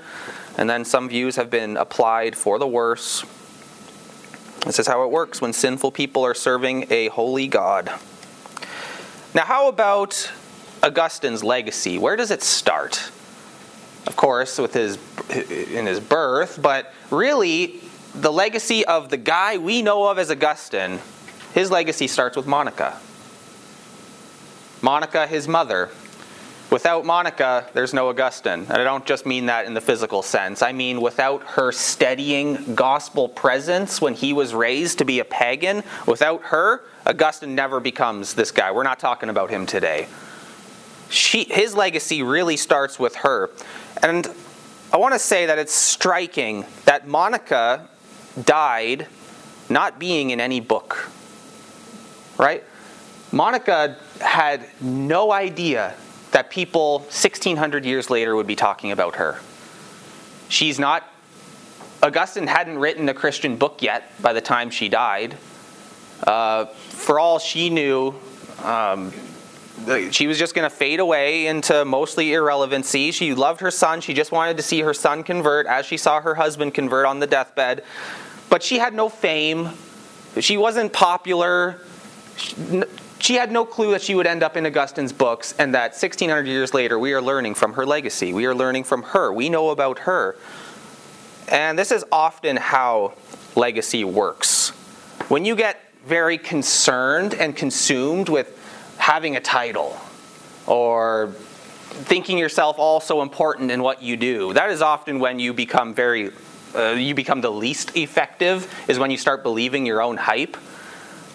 and 0.57 0.69
then 0.69 0.85
some 0.85 1.09
views 1.09 1.35
have 1.37 1.49
been 1.49 1.77
applied 1.77 2.35
for 2.35 2.59
the 2.59 2.67
worse. 2.67 3.25
This 4.65 4.77
is 4.77 4.85
how 4.85 5.03
it 5.03 5.09
works 5.09 5.41
when 5.41 5.53
sinful 5.53 5.91
people 5.91 6.23
are 6.23 6.35
serving 6.35 6.85
a 6.91 7.07
holy 7.07 7.47
God. 7.47 7.91
Now, 9.33 9.45
how 9.45 9.67
about 9.67 10.31
Augustine's 10.83 11.43
legacy? 11.43 11.97
Where 11.97 12.15
does 12.15 12.29
it 12.29 12.43
start? 12.43 13.11
Of 14.05 14.15
course, 14.15 14.59
with 14.59 14.73
his 14.73 14.97
in 15.31 15.85
his 15.85 15.99
birth, 15.99 16.61
but 16.61 16.93
really 17.09 17.81
the 18.13 18.31
legacy 18.31 18.85
of 18.85 19.09
the 19.09 19.17
guy 19.17 19.57
we 19.57 19.81
know 19.81 20.07
of 20.07 20.19
as 20.19 20.29
Augustine 20.29 20.99
his 21.53 21.71
legacy 21.71 22.07
starts 22.07 22.35
with 22.35 22.47
Monica. 22.47 22.99
Monica, 24.81 25.27
his 25.27 25.47
mother. 25.47 25.89
Without 26.71 27.05
Monica, 27.05 27.67
there's 27.73 27.93
no 27.93 28.07
Augustine. 28.07 28.61
And 28.61 28.71
I 28.71 28.83
don't 28.85 29.05
just 29.05 29.25
mean 29.25 29.47
that 29.47 29.65
in 29.65 29.73
the 29.73 29.81
physical 29.81 30.21
sense. 30.21 30.61
I 30.61 30.71
mean, 30.71 31.01
without 31.01 31.43
her 31.43 31.73
steadying 31.73 32.75
gospel 32.75 33.27
presence 33.27 33.99
when 33.99 34.13
he 34.13 34.31
was 34.31 34.53
raised 34.53 34.99
to 34.99 35.05
be 35.05 35.19
a 35.19 35.25
pagan, 35.25 35.83
without 36.07 36.43
her, 36.43 36.81
Augustine 37.05 37.55
never 37.55 37.81
becomes 37.81 38.35
this 38.35 38.51
guy. 38.51 38.71
We're 38.71 38.83
not 38.83 38.99
talking 38.99 39.27
about 39.27 39.49
him 39.49 39.65
today. 39.65 40.07
She, 41.09 41.43
his 41.43 41.75
legacy 41.75 42.23
really 42.23 42.55
starts 42.55 42.97
with 42.97 43.15
her. 43.17 43.49
And 44.01 44.33
I 44.93 44.97
want 44.97 45.13
to 45.13 45.19
say 45.19 45.47
that 45.47 45.59
it's 45.59 45.73
striking 45.73 46.65
that 46.85 47.05
Monica 47.05 47.89
died 48.41 49.07
not 49.69 49.99
being 49.99 50.29
in 50.29 50.39
any 50.39 50.61
book. 50.61 51.11
Right? 52.41 52.63
Monica 53.31 53.97
had 54.19 54.67
no 54.81 55.31
idea 55.31 55.93
that 56.31 56.49
people 56.49 57.01
1600 57.01 57.85
years 57.85 58.09
later 58.09 58.35
would 58.35 58.47
be 58.47 58.55
talking 58.55 58.91
about 58.91 59.17
her. 59.17 59.39
She's 60.49 60.79
not, 60.79 61.03
Augustine 62.01 62.47
hadn't 62.47 62.79
written 62.79 63.07
a 63.09 63.13
Christian 63.13 63.57
book 63.57 63.83
yet 63.83 64.11
by 64.23 64.33
the 64.33 64.41
time 64.41 64.71
she 64.71 64.89
died. 64.89 65.37
Uh, 66.25 66.65
for 66.65 67.19
all 67.19 67.37
she 67.37 67.69
knew, 67.69 68.15
um, 68.63 69.13
she 70.09 70.25
was 70.25 70.39
just 70.39 70.55
going 70.55 70.67
to 70.67 70.75
fade 70.75 70.99
away 70.99 71.45
into 71.45 71.85
mostly 71.85 72.33
irrelevancy. 72.33 73.11
She 73.11 73.35
loved 73.35 73.61
her 73.61 73.71
son. 73.71 74.01
She 74.01 74.15
just 74.15 74.31
wanted 74.31 74.57
to 74.57 74.63
see 74.63 74.81
her 74.81 74.95
son 74.95 75.21
convert 75.21 75.67
as 75.67 75.85
she 75.85 75.95
saw 75.95 76.19
her 76.21 76.33
husband 76.33 76.73
convert 76.73 77.05
on 77.05 77.19
the 77.19 77.27
deathbed. 77.27 77.83
But 78.49 78.63
she 78.63 78.79
had 78.79 78.95
no 78.95 79.09
fame. 79.09 79.69
She 80.39 80.57
wasn't 80.57 80.91
popular 80.91 81.81
she 83.19 83.35
had 83.35 83.51
no 83.51 83.65
clue 83.65 83.91
that 83.91 84.01
she 84.01 84.15
would 84.15 84.27
end 84.27 84.43
up 84.43 84.57
in 84.57 84.65
Augustine's 84.65 85.13
books 85.13 85.53
and 85.59 85.73
that 85.75 85.91
1600 85.91 86.47
years 86.47 86.73
later 86.73 86.97
we 86.97 87.13
are 87.13 87.21
learning 87.21 87.55
from 87.55 87.73
her 87.73 87.85
legacy. 87.85 88.33
We 88.33 88.45
are 88.45 88.55
learning 88.55 88.85
from 88.85 89.03
her. 89.03 89.31
We 89.31 89.49
know 89.49 89.69
about 89.69 89.99
her. 89.99 90.35
And 91.47 91.77
this 91.77 91.91
is 91.91 92.03
often 92.11 92.57
how 92.57 93.13
legacy 93.55 94.03
works. 94.03 94.69
When 95.27 95.45
you 95.45 95.55
get 95.55 95.79
very 96.05 96.37
concerned 96.37 97.33
and 97.33 97.55
consumed 97.55 98.29
with 98.29 98.57
having 98.97 99.35
a 99.35 99.39
title 99.39 99.97
or 100.65 101.33
thinking 101.91 102.37
yourself 102.37 102.79
also 102.79 103.21
important 103.21 103.69
in 103.69 103.83
what 103.83 104.01
you 104.01 104.17
do, 104.17 104.53
that 104.53 104.69
is 104.69 104.81
often 104.81 105.19
when 105.19 105.39
you 105.39 105.53
become 105.53 105.93
very 105.93 106.31
uh, 106.73 106.91
you 106.91 107.13
become 107.13 107.41
the 107.41 107.51
least 107.51 107.97
effective 107.97 108.73
is 108.87 108.97
when 108.97 109.11
you 109.11 109.17
start 109.17 109.43
believing 109.43 109.85
your 109.85 110.01
own 110.01 110.15
hype 110.15 110.55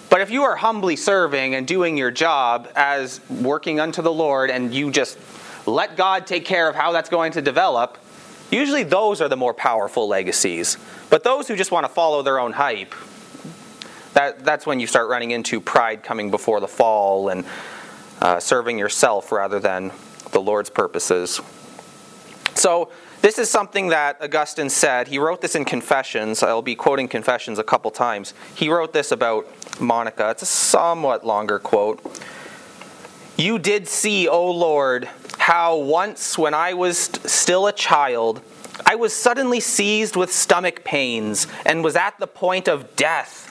but 0.09 0.21
if 0.21 0.31
you 0.31 0.45
are 0.45 0.57
humbly 0.57 0.97
serving 0.97 1.55
and 1.55 1.67
doing 1.67 1.97
your 1.97 2.11
job 2.11 2.69
as 2.77 3.21
working 3.29 3.81
unto 3.81 4.03
the 4.03 4.13
Lord 4.13 4.51
and 4.51 4.73
you 4.73 4.91
just 4.91 5.19
let 5.67 5.97
God 5.97 6.27
take 6.27 6.45
care 6.45 6.69
of 6.69 6.77
how 6.77 6.93
that's 6.93 7.09
going 7.09 7.33
to 7.33 7.43
develop, 7.43 7.99
usually 8.51 8.85
those 8.85 9.21
are 9.21 9.29
the 9.29 9.37
more 9.37 9.55
powerful 9.55 10.07
legacies. 10.07 10.77
But 11.11 11.25
those 11.25 11.49
who 11.49 11.57
just 11.57 11.73
want 11.73 11.87
to 11.87 11.93
follow 11.93 12.23
their 12.23 12.39
own 12.39 12.53
hype, 12.53 12.95
that, 14.15 14.45
that's 14.45 14.65
when 14.65 14.81
you 14.81 14.87
start 14.87 15.09
running 15.09 15.33
into 15.33 15.61
pride 15.61 16.03
coming 16.03 16.31
before 16.31 16.61
the 16.61 16.69
fall 16.69 17.29
and 17.29 17.45
uh, 18.21 18.41
serving 18.41 18.79
yourself 18.79 19.33
rather 19.33 19.59
than 19.61 19.93
the 20.33 20.41
Lord's 20.41 20.71
purposes. 20.71 21.41
So, 22.55 22.91
this 23.23 23.39
is 23.39 23.51
something 23.51 23.89
that 23.89 24.21
Augustine 24.23 24.71
said. 24.71 25.09
He 25.09 25.19
wrote 25.19 25.41
this 25.41 25.55
in 25.55 25.65
Confessions. 25.65 26.43
I'll 26.43 26.63
be 26.63 26.75
quoting 26.75 27.09
Confessions 27.09 27.59
a 27.59 27.65
couple 27.65 27.91
times. 27.91 28.35
He 28.55 28.69
wrote 28.69 28.93
this 28.93 29.11
about 29.11 29.47
Monica. 29.81 30.31
It's 30.31 30.43
a 30.43 30.47
somewhat 30.47 31.27
longer 31.27 31.59
quote. 31.59 32.01
You 33.37 33.59
did 33.59 33.89
see, 33.89 34.29
O 34.29 34.51
Lord, 34.51 35.09
how 35.39 35.77
once 35.77 36.39
when 36.39 36.55
I 36.55 36.75
was 36.75 36.99
st- 36.99 37.29
still 37.29 37.67
a 37.67 37.73
child, 37.73 38.41
I 38.85 38.95
was 38.95 39.15
suddenly 39.15 39.61
seized 39.61 40.17
with 40.17 40.33
stomach 40.33 40.85
pains 40.85 41.47
and 41.65 41.83
was 41.85 41.97
at 41.97 42.19
the 42.19 42.27
point 42.27 42.69
of 42.69 42.97
death. 42.97 43.43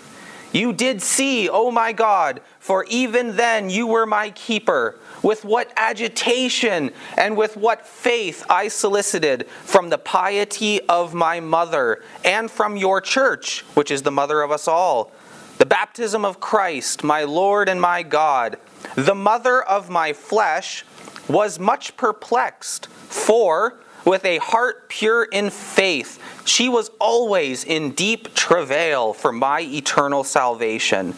You 0.51 0.74
did 0.74 1.01
see, 1.01 1.50
O 1.50 1.69
my 1.72 1.91
God, 1.91 2.41
for 2.60 2.86
even 2.86 3.36
then 3.36 3.69
you 3.69 3.88
were 3.88 4.05
my 4.05 4.29
keeper 4.29 4.98
with 5.22 5.45
what 5.45 5.72
agitation 5.77 6.91
and 7.17 7.38
with 7.38 7.57
what 7.57 7.86
faith 7.86 8.45
I 8.50 8.67
solicited 8.67 9.48
from 9.48 9.89
the 9.89 9.98
piety 9.98 10.81
of 10.81 11.13
my 11.13 11.39
mother 11.39 12.03
and 12.24 12.50
from 12.50 12.77
your 12.77 13.01
church, 13.01 13.62
which 13.74 13.91
is 13.91 14.01
the 14.03 14.12
mother 14.12 14.41
of 14.41 14.51
us 14.51 14.67
all, 14.67 15.12
the 15.57 15.65
baptism 15.65 16.25
of 16.25 16.39
Christ, 16.39 17.03
my 17.03 17.24
Lord 17.24 17.69
and 17.69 17.79
my 17.79 18.03
God, 18.03 18.57
the 18.95 19.15
mother 19.15 19.62
of 19.62 19.89
my 19.89 20.13
flesh, 20.13 20.86
was 21.27 21.60
much 21.60 21.95
perplexed, 21.98 22.88
for 22.88 23.79
with 24.03 24.24
a 24.24 24.38
heart 24.38 24.89
pure 24.89 25.24
in 25.24 25.50
faith, 25.50 26.19
she 26.45 26.69
was 26.69 26.91
always 27.00 27.63
in 27.63 27.91
deep 27.91 28.36
travail 28.36 29.13
for 29.13 29.31
my 29.31 29.62
eternal 29.62 30.24
salvation 30.24 31.15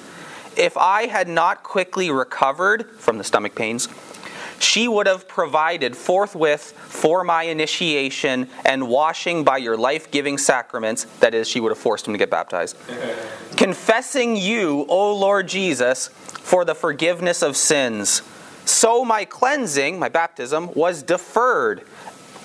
if 0.57 0.77
I 0.77 1.07
had 1.07 1.27
not 1.27 1.63
quickly 1.63 2.11
recovered 2.11 2.89
from 2.97 3.17
the 3.17 3.23
stomach 3.23 3.55
pains, 3.55 3.87
she 4.59 4.87
would 4.87 5.07
have 5.07 5.27
provided 5.27 5.95
forthwith 5.95 6.71
for 6.71 7.23
my 7.23 7.43
initiation 7.43 8.49
and 8.65 8.87
washing 8.87 9.43
by 9.43 9.57
your 9.57 9.77
life 9.77 10.09
giving 10.09 10.37
sacraments. 10.37 11.03
That 11.19 11.33
is, 11.33 11.47
she 11.47 11.59
would 11.59 11.69
have 11.69 11.77
forced 11.77 12.07
him 12.07 12.13
to 12.13 12.17
get 12.17 12.29
baptized. 12.29 12.75
Confessing 13.57 14.35
you, 14.35 14.85
O 14.89 15.15
Lord 15.15 15.47
Jesus, 15.47 16.07
for 16.07 16.65
the 16.65 16.75
forgiveness 16.75 17.41
of 17.41 17.55
sins. 17.55 18.23
So 18.65 19.05
my 19.05 19.25
cleansing, 19.25 19.99
my 19.99 20.09
baptism, 20.09 20.73
was 20.73 21.03
deferred, 21.03 21.83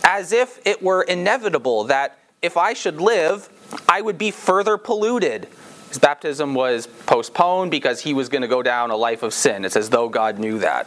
as 0.04 0.32
if 0.32 0.64
it 0.66 0.82
were 0.82 1.02
inevitable 1.02 1.84
that 1.84 2.18
if 2.42 2.56
I 2.56 2.74
should 2.74 3.00
live, 3.00 3.48
I 3.88 4.00
would 4.00 4.18
be 4.18 4.30
further 4.30 4.76
polluted 4.76 5.48
his 5.92 5.98
baptism 5.98 6.54
was 6.54 6.86
postponed 6.86 7.70
because 7.70 8.00
he 8.00 8.14
was 8.14 8.30
going 8.30 8.40
to 8.40 8.48
go 8.48 8.62
down 8.62 8.90
a 8.90 8.96
life 8.96 9.22
of 9.22 9.34
sin. 9.34 9.66
It's 9.66 9.76
as 9.76 9.90
though 9.90 10.08
God 10.08 10.38
knew 10.38 10.58
that. 10.60 10.86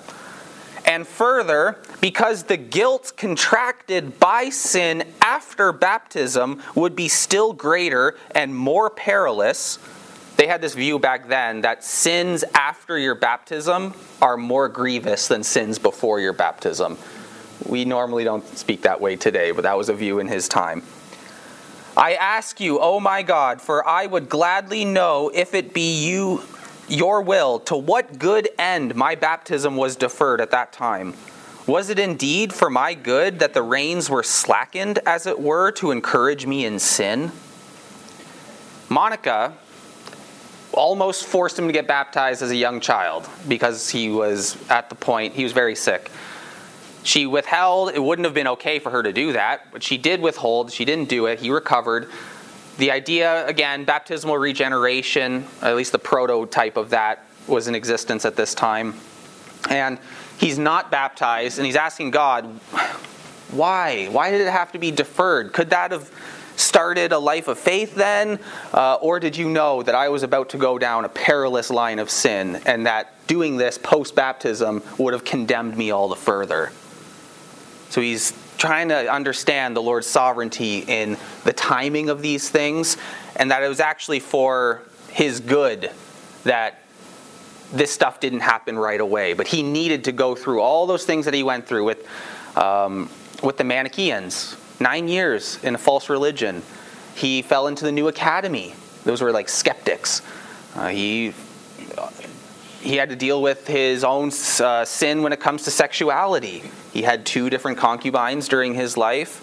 And 0.84 1.08
further, 1.08 1.78
because 2.02 2.44
the 2.44 2.58
guilt 2.58 3.14
contracted 3.16 4.20
by 4.20 4.50
sin 4.50 5.04
after 5.22 5.72
baptism 5.72 6.60
would 6.74 6.96
be 6.96 7.08
still 7.08 7.54
greater 7.54 8.16
and 8.32 8.56
more 8.56 8.90
perilous, 8.90 9.78
they 10.38 10.48
had 10.48 10.60
this 10.60 10.74
view 10.74 10.98
back 10.98 11.28
then 11.28 11.62
that 11.62 11.84
sins 11.84 12.44
after 12.56 12.98
your 12.98 13.14
baptism 13.14 13.94
are 14.24 14.38
more 14.38 14.68
grievous 14.70 15.28
than 15.28 15.44
sins 15.44 15.78
before 15.78 16.20
your 16.20 16.34
baptism. 16.34 16.98
We 17.68 17.86
normally 17.86 18.24
don't 18.24 18.46
speak 18.58 18.82
that 18.82 19.00
way 19.00 19.18
today, 19.18 19.52
but 19.52 19.62
that 19.62 19.78
was 19.78 19.90
a 19.90 19.94
view 19.94 20.18
in 20.18 20.28
his 20.28 20.48
time. 20.48 20.82
I 21.98 22.16
ask 22.16 22.60
you, 22.60 22.80
O 22.80 23.00
my 23.00 23.24
God, 23.24 23.62
for 23.62 23.88
I 23.88 24.06
would 24.06 24.28
gladly 24.28 24.84
know 24.84 25.32
if 25.34 25.54
it 25.54 25.74
be 25.74 26.06
you 26.06 26.44
your 26.88 27.22
will, 27.22 27.60
to 27.60 27.76
what 27.76 28.20
good 28.20 28.50
end 28.60 28.96
my 28.96 29.16
baptism 29.16 29.76
was 29.76 29.96
deferred 29.96 30.42
at 30.42 30.52
that 30.52 30.72
time. 30.72 31.14
Was 31.68 31.90
it 31.90 31.98
indeed 31.98 32.54
for 32.54 32.70
my 32.70 32.94
good 32.94 33.40
that 33.40 33.54
the 33.54 33.64
reins 33.64 34.10
were 34.10 34.24
slackened, 34.24 35.00
as 35.06 35.26
it 35.26 35.40
were, 35.40 35.72
to 35.74 35.92
encourage 35.92 36.46
me 36.46 36.64
in 36.66 36.78
sin? 36.78 37.32
Monica 38.88 39.54
almost 40.74 41.26
forced 41.26 41.58
him 41.58 41.68
to 41.68 41.74
get 41.74 41.88
baptized 41.88 42.42
as 42.44 42.52
a 42.52 42.56
young 42.56 42.80
child 42.80 43.28
because 43.48 43.90
he 43.90 44.10
was 44.10 44.58
at 44.70 44.90
the 44.90 44.96
point, 44.96 45.34
he 45.34 45.44
was 45.44 45.54
very 45.54 45.76
sick. 45.76 46.12
She 47.06 47.28
withheld. 47.28 47.92
It 47.94 48.02
wouldn't 48.02 48.26
have 48.26 48.34
been 48.34 48.48
okay 48.48 48.80
for 48.80 48.90
her 48.90 49.04
to 49.04 49.14
do 49.14 49.34
that, 49.34 49.72
but 49.72 49.84
she 49.84 49.98
did 49.98 50.22
withhold. 50.22 50.72
She 50.72 50.86
didn't 50.86 51.08
do 51.08 51.28
it. 51.28 51.40
He 51.40 51.52
recovered. 51.52 52.10
The 52.78 52.90
idea, 52.90 53.46
again, 53.46 53.86
baptismal 53.86 54.40
regeneration, 54.40 55.46
at 55.62 55.76
least 55.76 55.92
the 55.92 56.00
prototype 56.00 56.78
of 56.78 56.90
that, 56.90 57.24
was 57.48 57.68
in 57.68 57.76
existence 57.76 58.26
at 58.26 58.36
this 58.36 58.56
time. 58.56 58.96
And 59.70 60.00
he's 60.40 60.58
not 60.58 60.90
baptized, 60.90 61.60
and 61.60 61.66
he's 61.68 61.76
asking 61.76 62.10
God, 62.10 62.46
why? 63.52 64.08
Why 64.08 64.32
did 64.32 64.42
it 64.42 64.50
have 64.50 64.72
to 64.72 64.80
be 64.80 64.90
deferred? 64.90 65.54
Could 65.54 65.70
that 65.70 65.92
have 65.92 66.12
started 66.56 67.12
a 67.12 67.20
life 67.20 67.48
of 67.48 67.60
faith 67.60 67.94
then? 67.94 68.40
Uh, 68.74 68.96
or 68.96 69.20
did 69.20 69.38
you 69.38 69.48
know 69.48 69.84
that 69.84 69.94
I 69.94 70.10
was 70.10 70.24
about 70.24 70.50
to 70.50 70.58
go 70.58 70.80
down 70.80 71.06
a 71.06 71.10
perilous 71.10 71.70
line 71.70 72.00
of 72.00 72.10
sin 72.10 72.62
and 72.66 72.88
that 72.88 73.14
doing 73.28 73.58
this 73.58 73.78
post 73.78 74.16
baptism 74.16 74.82
would 74.98 75.14
have 75.14 75.24
condemned 75.24 75.78
me 75.78 75.92
all 75.92 76.08
the 76.10 76.16
further? 76.16 76.72
So 77.96 78.02
he's 78.02 78.34
trying 78.58 78.90
to 78.90 79.10
understand 79.10 79.74
the 79.74 79.82
Lord's 79.82 80.06
sovereignty 80.06 80.80
in 80.80 81.16
the 81.46 81.54
timing 81.54 82.10
of 82.10 82.22
these 82.22 82.50
things, 82.50 82.98
and 83.38 83.52
that 83.52 83.64
it 83.64 83.70
was 83.70 83.80
actually 83.80 84.20
for 84.20 84.82
his 85.12 85.40
good 85.40 85.90
that 86.44 86.82
this 87.72 87.94
stuff 87.94 88.20
didn't 88.20 88.42
happen 88.42 88.78
right 88.78 89.00
away. 89.00 89.32
But 89.32 89.48
he 89.48 89.64
needed 89.64 90.04
to 90.04 90.12
go 90.12 90.36
through 90.36 90.60
all 90.60 90.88
those 90.88 91.06
things 91.06 91.24
that 91.24 91.34
he 91.34 91.42
went 91.42 91.68
through 91.68 91.86
with, 91.86 92.06
um, 92.58 93.10
with 93.42 93.56
the 93.56 93.64
Manichaeans 93.64 94.58
nine 94.82 95.08
years 95.08 95.58
in 95.64 95.74
a 95.74 95.78
false 95.78 96.10
religion. 96.10 96.64
He 97.16 97.42
fell 97.42 97.68
into 97.68 97.86
the 97.86 97.94
new 97.94 98.10
academy. 98.10 98.76
Those 99.06 99.22
were 99.22 99.32
like 99.32 99.48
skeptics. 99.48 100.22
Uh, 100.76 100.90
he 100.90 101.34
he 102.86 102.98
had 102.98 103.10
to 103.10 103.16
deal 103.16 103.42
with 103.42 103.68
his 103.68 104.04
own 104.04 104.32
uh, 104.60 104.86
sin 104.86 105.24
when 105.24 105.34
it 105.34 105.40
comes 105.40 105.64
to 105.64 105.72
sexuality. 105.72 106.64
He 106.94 107.02
had 107.02 107.26
two 107.26 107.50
different 107.50 107.80
concubines 107.80 108.48
during 108.48 108.76
his 108.76 108.96
life. 108.96 109.42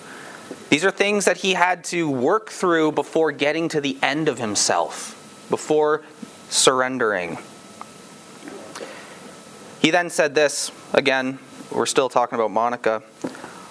These 0.70 0.84
are 0.84 0.92
things 0.92 1.24
that 1.24 1.38
he 1.38 1.54
had 1.54 1.82
to 1.84 2.08
work 2.08 2.50
through 2.50 2.92
before 2.92 3.32
getting 3.32 3.68
to 3.70 3.80
the 3.80 3.98
end 4.00 4.28
of 4.28 4.38
himself, 4.38 5.46
before 5.50 6.02
surrendering. 6.50 7.36
He 9.80 9.90
then 9.90 10.08
said 10.08 10.36
this 10.36 10.70
again, 10.92 11.40
we're 11.72 11.86
still 11.86 12.08
talking 12.08 12.36
about 12.36 12.52
Monica 12.52 13.02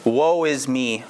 Woe 0.04 0.44
is 0.44 0.68
me! 0.68 1.06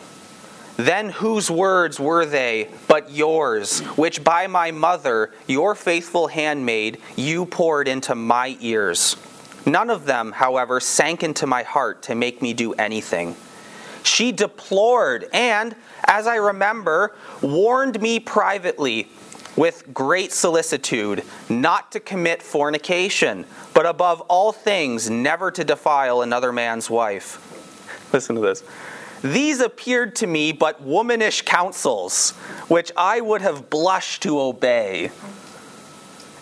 Then 0.81 1.09
whose 1.09 1.51
words 1.51 1.99
were 1.99 2.25
they 2.25 2.67
but 2.87 3.11
yours, 3.11 3.81
which 3.97 4.23
by 4.23 4.47
my 4.47 4.71
mother, 4.71 5.31
your 5.45 5.75
faithful 5.75 6.27
handmaid, 6.27 6.99
you 7.15 7.45
poured 7.45 7.87
into 7.87 8.15
my 8.15 8.57
ears? 8.59 9.15
None 9.63 9.91
of 9.91 10.05
them, 10.05 10.31
however, 10.31 10.79
sank 10.79 11.21
into 11.21 11.45
my 11.45 11.61
heart 11.61 12.01
to 12.03 12.15
make 12.15 12.41
me 12.41 12.53
do 12.53 12.73
anything. 12.73 13.35
She 14.01 14.31
deplored 14.31 15.29
and, 15.33 15.75
as 16.05 16.25
I 16.25 16.37
remember, 16.37 17.15
warned 17.43 18.01
me 18.01 18.19
privately 18.19 19.07
with 19.55 19.93
great 19.93 20.31
solicitude 20.31 21.23
not 21.47 21.91
to 21.91 21.99
commit 21.99 22.41
fornication, 22.41 23.45
but 23.75 23.85
above 23.85 24.21
all 24.21 24.51
things, 24.51 25.11
never 25.11 25.51
to 25.51 25.63
defile 25.63 26.23
another 26.23 26.51
man's 26.51 26.89
wife. 26.89 27.37
Listen 28.11 28.33
to 28.33 28.41
this. 28.41 28.63
These 29.21 29.59
appeared 29.59 30.15
to 30.17 30.27
me 30.27 30.51
but 30.51 30.81
womanish 30.81 31.43
counsels, 31.43 32.31
which 32.67 32.91
I 32.97 33.21
would 33.21 33.41
have 33.41 33.69
blushed 33.69 34.23
to 34.23 34.39
obey. 34.39 35.11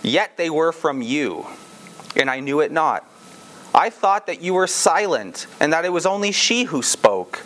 Yet 0.01 0.37
they 0.37 0.49
were 0.49 0.71
from 0.71 1.01
you, 1.01 1.45
and 2.15 2.29
I 2.29 2.39
knew 2.39 2.61
it 2.61 2.71
not. 2.71 3.05
I 3.75 3.89
thought 3.89 4.27
that 4.27 4.41
you 4.41 4.53
were 4.53 4.67
silent, 4.67 5.45
and 5.59 5.73
that 5.73 5.83
it 5.83 5.89
was 5.89 6.05
only 6.05 6.31
she 6.31 6.63
who 6.63 6.81
spoke. 6.81 7.43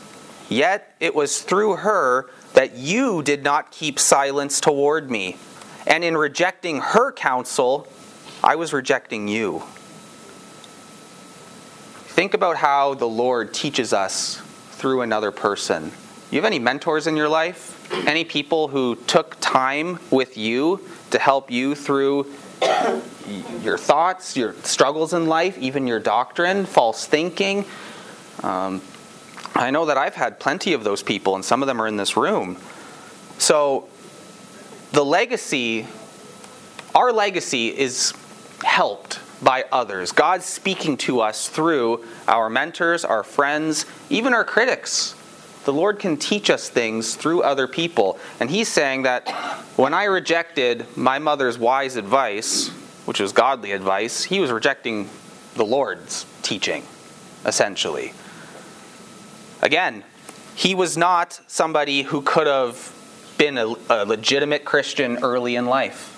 Yet 0.49 0.93
it 0.99 1.15
was 1.15 1.41
through 1.41 1.77
her 1.77 2.29
that 2.53 2.75
you 2.75 3.23
did 3.23 3.43
not 3.43 3.71
keep 3.71 3.97
silence 3.97 4.61
toward 4.61 5.09
me. 5.09 5.37
And 5.87 6.03
in 6.03 6.15
rejecting 6.15 6.79
her 6.79 7.11
counsel, 7.11 7.87
I 8.43 8.55
was 8.55 8.71
rejecting 8.71 9.27
you. 9.27 9.63
Think 12.05 12.35
about 12.35 12.57
how 12.57 12.93
the 12.93 13.07
Lord 13.07 13.51
teaches 13.51 13.91
us 13.91 14.42
through 14.83 14.99
another 14.99 15.31
person. 15.31 15.93
You 16.29 16.39
have 16.39 16.43
any 16.43 16.59
mentors 16.59 17.07
in 17.07 17.15
your 17.15 17.29
life? 17.29 17.89
Any 18.05 18.25
people 18.25 18.67
who 18.67 18.97
took 19.07 19.37
time 19.39 19.97
with 20.11 20.37
you 20.37 20.81
to 21.11 21.19
help 21.19 21.49
you 21.49 21.73
through 21.73 22.29
your 23.61 23.77
thoughts, 23.77 24.35
your 24.35 24.51
struggles 24.63 25.13
in 25.13 25.27
life, 25.27 25.57
even 25.57 25.87
your 25.87 26.01
doctrine, 26.01 26.65
false 26.65 27.05
thinking? 27.05 27.63
Um, 28.41 28.81
I 29.55 29.71
know 29.71 29.85
that 29.85 29.97
I've 29.97 30.15
had 30.15 30.37
plenty 30.37 30.73
of 30.73 30.83
those 30.83 31.01
people, 31.01 31.35
and 31.35 31.45
some 31.45 31.63
of 31.63 31.67
them 31.67 31.81
are 31.81 31.87
in 31.87 31.95
this 31.95 32.17
room. 32.17 32.57
So, 33.37 33.87
the 34.91 35.05
legacy, 35.05 35.87
our 36.93 37.13
legacy 37.13 37.69
is 37.69 38.11
helped 38.65 39.21
by 39.43 39.65
others. 39.71 40.11
God's 40.11 40.45
speaking 40.45 40.97
to 40.97 41.21
us 41.21 41.49
through 41.49 42.05
our 42.27 42.49
mentors, 42.49 43.03
our 43.03 43.23
friends, 43.23 43.85
even 44.09 44.33
our 44.33 44.45
critics. 44.45 45.15
The 45.65 45.73
Lord 45.73 45.99
can 45.99 46.17
teach 46.17 46.49
us 46.49 46.69
things 46.69 47.15
through 47.15 47.43
other 47.43 47.67
people. 47.67 48.19
And 48.39 48.49
He's 48.49 48.67
saying 48.67 49.03
that 49.03 49.29
when 49.75 49.93
I 49.93 50.05
rejected 50.05 50.85
my 50.97 51.19
mother's 51.19 51.57
wise 51.57 51.95
advice, 51.95 52.69
which 53.05 53.19
was 53.19 53.31
godly 53.31 53.71
advice, 53.71 54.23
He 54.23 54.39
was 54.39 54.51
rejecting 54.51 55.09
the 55.55 55.65
Lord's 55.65 56.25
teaching, 56.41 56.83
essentially. 57.45 58.13
Again, 59.61 60.03
he 60.55 60.75
was 60.75 60.97
not 60.97 61.39
somebody 61.47 62.03
who 62.03 62.21
could 62.21 62.47
have 62.47 62.91
been 63.37 63.57
a, 63.57 63.73
a, 63.89 64.05
legitimate 64.05 64.65
Christian 64.65 65.19
early 65.23 65.55
in 65.55 65.65
life. 65.65 66.12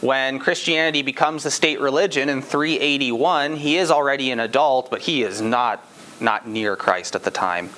When 0.00 0.38
Christianity 0.38 1.02
becomes 1.02 1.44
a 1.44 1.50
state 1.50 1.78
religion 1.78 2.30
in 2.30 2.40
381, 2.40 3.56
he 3.56 3.76
is 3.76 3.90
already 3.90 4.30
an 4.30 4.40
adult, 4.40 4.90
but 4.90 5.02
he 5.02 5.22
is 5.22 5.42
not, 5.42 5.84
not 6.20 6.48
near 6.48 6.74
Christ 6.74 7.14
at 7.14 7.22
the 7.22 7.30
time. 7.30 7.68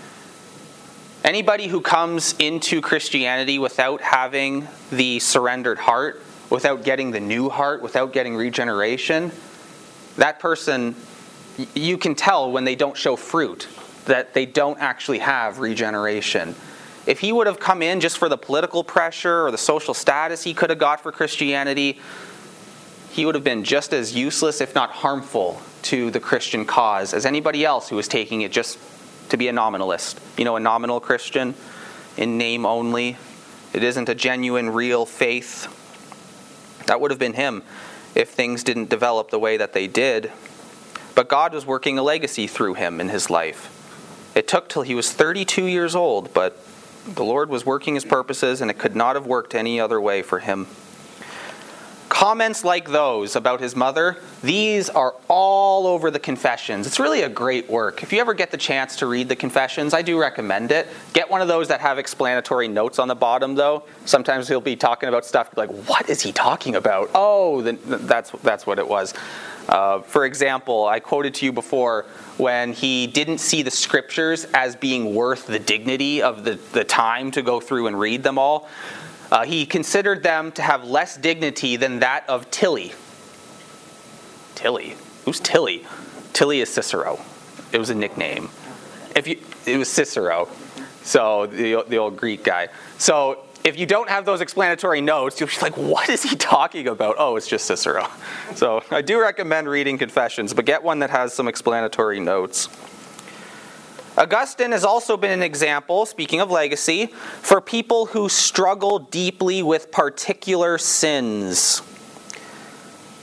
Anybody 1.24 1.66
who 1.66 1.80
comes 1.80 2.36
into 2.38 2.80
Christianity 2.80 3.58
without 3.58 4.00
having 4.00 4.68
the 4.90 5.18
surrendered 5.18 5.78
heart, 5.78 6.22
without 6.48 6.84
getting 6.84 7.10
the 7.10 7.20
new 7.20 7.48
heart, 7.48 7.82
without 7.82 8.12
getting 8.12 8.36
regeneration, 8.36 9.32
that 10.16 10.38
person, 10.38 10.94
you 11.74 11.98
can 11.98 12.14
tell 12.14 12.52
when 12.52 12.64
they 12.64 12.76
don't 12.76 12.96
show 12.96 13.16
fruit 13.16 13.66
that 14.04 14.32
they 14.32 14.46
don't 14.46 14.78
actually 14.78 15.18
have 15.18 15.58
regeneration. 15.58 16.54
If 17.06 17.20
he 17.20 17.32
would 17.32 17.46
have 17.46 17.58
come 17.58 17.82
in 17.82 18.00
just 18.00 18.18
for 18.18 18.28
the 18.28 18.38
political 18.38 18.84
pressure 18.84 19.46
or 19.46 19.50
the 19.50 19.58
social 19.58 19.94
status 19.94 20.44
he 20.44 20.54
could 20.54 20.70
have 20.70 20.78
got 20.78 21.00
for 21.00 21.10
Christianity, 21.10 21.98
he 23.10 23.26
would 23.26 23.34
have 23.34 23.44
been 23.44 23.64
just 23.64 23.92
as 23.92 24.14
useless, 24.14 24.60
if 24.60 24.74
not 24.74 24.90
harmful, 24.90 25.60
to 25.82 26.10
the 26.10 26.20
Christian 26.20 26.64
cause 26.64 27.12
as 27.12 27.26
anybody 27.26 27.64
else 27.64 27.88
who 27.88 27.96
was 27.96 28.08
taking 28.08 28.42
it 28.42 28.52
just 28.52 28.78
to 29.30 29.36
be 29.36 29.48
a 29.48 29.52
nominalist. 29.52 30.20
You 30.38 30.44
know, 30.44 30.56
a 30.56 30.60
nominal 30.60 31.00
Christian 31.00 31.54
in 32.16 32.38
name 32.38 32.64
only. 32.64 33.16
It 33.72 33.82
isn't 33.82 34.08
a 34.08 34.14
genuine, 34.14 34.70
real 34.70 35.04
faith. 35.04 35.66
That 36.86 37.00
would 37.00 37.10
have 37.10 37.18
been 37.18 37.34
him 37.34 37.62
if 38.14 38.30
things 38.30 38.62
didn't 38.62 38.90
develop 38.90 39.30
the 39.30 39.38
way 39.38 39.56
that 39.56 39.72
they 39.72 39.86
did. 39.86 40.30
But 41.14 41.28
God 41.28 41.52
was 41.52 41.66
working 41.66 41.98
a 41.98 42.02
legacy 42.02 42.46
through 42.46 42.74
him 42.74 43.00
in 43.00 43.08
his 43.08 43.28
life. 43.28 43.78
It 44.34 44.48
took 44.48 44.68
till 44.68 44.82
he 44.82 44.94
was 44.94 45.12
32 45.12 45.66
years 45.66 45.94
old, 45.94 46.32
but 46.32 46.58
the 47.06 47.24
Lord 47.24 47.48
was 47.48 47.66
working 47.66 47.94
his 47.94 48.04
purposes, 48.04 48.60
and 48.60 48.70
it 48.70 48.78
could 48.78 48.96
not 48.96 49.16
have 49.16 49.26
worked 49.26 49.54
any 49.54 49.80
other 49.80 50.00
way 50.00 50.22
for 50.22 50.38
him. 50.38 50.66
Comments 52.08 52.62
like 52.62 52.90
those 52.90 53.34
about 53.34 53.60
his 53.60 53.74
mother, 53.74 54.18
these 54.42 54.88
are 54.90 55.14
all 55.28 55.86
over 55.86 56.10
the 56.10 56.20
Confessions. 56.20 56.86
It's 56.86 57.00
really 57.00 57.22
a 57.22 57.28
great 57.28 57.68
work. 57.70 58.02
If 58.02 58.12
you 58.12 58.20
ever 58.20 58.34
get 58.34 58.50
the 58.50 58.56
chance 58.58 58.96
to 58.96 59.06
read 59.06 59.28
the 59.28 59.34
Confessions, 59.34 59.94
I 59.94 60.02
do 60.02 60.20
recommend 60.20 60.70
it. 60.70 60.86
Get 61.14 61.30
one 61.30 61.40
of 61.40 61.48
those 61.48 61.68
that 61.68 61.80
have 61.80 61.98
explanatory 61.98 62.68
notes 62.68 62.98
on 62.98 63.08
the 63.08 63.14
bottom, 63.14 63.54
though. 63.54 63.84
Sometimes 64.04 64.46
he'll 64.46 64.60
be 64.60 64.76
talking 64.76 65.08
about 65.08 65.24
stuff 65.24 65.56
like, 65.56 65.70
what 65.88 66.08
is 66.10 66.20
he 66.20 66.32
talking 66.32 66.76
about? 66.76 67.10
Oh, 67.14 67.62
that's, 67.62 68.30
that's 68.30 68.66
what 68.66 68.78
it 68.78 68.86
was. 68.86 69.14
Uh, 69.68 70.00
for 70.00 70.24
example, 70.24 70.86
I 70.86 71.00
quoted 71.00 71.34
to 71.34 71.46
you 71.46 71.52
before 71.52 72.06
when 72.36 72.72
he 72.72 73.06
didn't 73.06 73.38
see 73.38 73.62
the 73.62 73.70
scriptures 73.70 74.44
as 74.52 74.76
being 74.76 75.14
worth 75.14 75.46
the 75.46 75.58
dignity 75.58 76.20
of 76.22 76.44
the, 76.44 76.54
the 76.72 76.84
time 76.84 77.30
to 77.32 77.42
go 77.42 77.60
through 77.60 77.86
and 77.86 77.98
read 77.98 78.22
them 78.22 78.38
all. 78.38 78.68
Uh, 79.30 79.44
he 79.44 79.64
considered 79.64 80.22
them 80.22 80.52
to 80.52 80.62
have 80.62 80.84
less 80.84 81.16
dignity 81.16 81.76
than 81.76 82.00
that 82.00 82.28
of 82.28 82.50
Tully. 82.50 82.92
Tully? 84.54 84.96
Who's 85.24 85.40
Tully? 85.40 85.86
Tully 86.32 86.60
is 86.60 86.68
Cicero. 86.68 87.20
It 87.72 87.78
was 87.78 87.88
a 87.90 87.94
nickname. 87.94 88.50
If 89.16 89.26
you, 89.26 89.38
it 89.66 89.76
was 89.78 89.88
Cicero, 89.88 90.48
so 91.02 91.46
the, 91.46 91.84
the 91.88 91.96
old 91.96 92.16
Greek 92.16 92.44
guy. 92.44 92.68
So 92.98 93.44
if 93.64 93.78
you 93.78 93.86
don't 93.86 94.08
have 94.08 94.24
those 94.24 94.40
explanatory 94.40 95.00
notes, 95.00 95.38
you'll 95.38 95.48
be 95.48 95.54
like, 95.62 95.76
what 95.76 96.08
is 96.08 96.22
he 96.22 96.34
talking 96.36 96.88
about? 96.88 97.16
Oh, 97.18 97.36
it's 97.36 97.46
just 97.46 97.64
Cicero. 97.64 98.08
So 98.54 98.82
I 98.90 99.02
do 99.02 99.20
recommend 99.20 99.68
reading 99.68 99.98
Confessions, 99.98 100.52
but 100.52 100.64
get 100.64 100.82
one 100.82 100.98
that 101.00 101.10
has 101.10 101.32
some 101.32 101.48
explanatory 101.48 102.18
notes. 102.18 102.68
Augustine 104.16 104.72
has 104.72 104.84
also 104.84 105.16
been 105.16 105.30
an 105.30 105.42
example, 105.42 106.04
speaking 106.04 106.40
of 106.40 106.50
legacy, 106.50 107.06
for 107.06 107.60
people 107.60 108.06
who 108.06 108.28
struggle 108.28 108.98
deeply 108.98 109.62
with 109.62 109.90
particular 109.90 110.76
sins. 110.76 111.80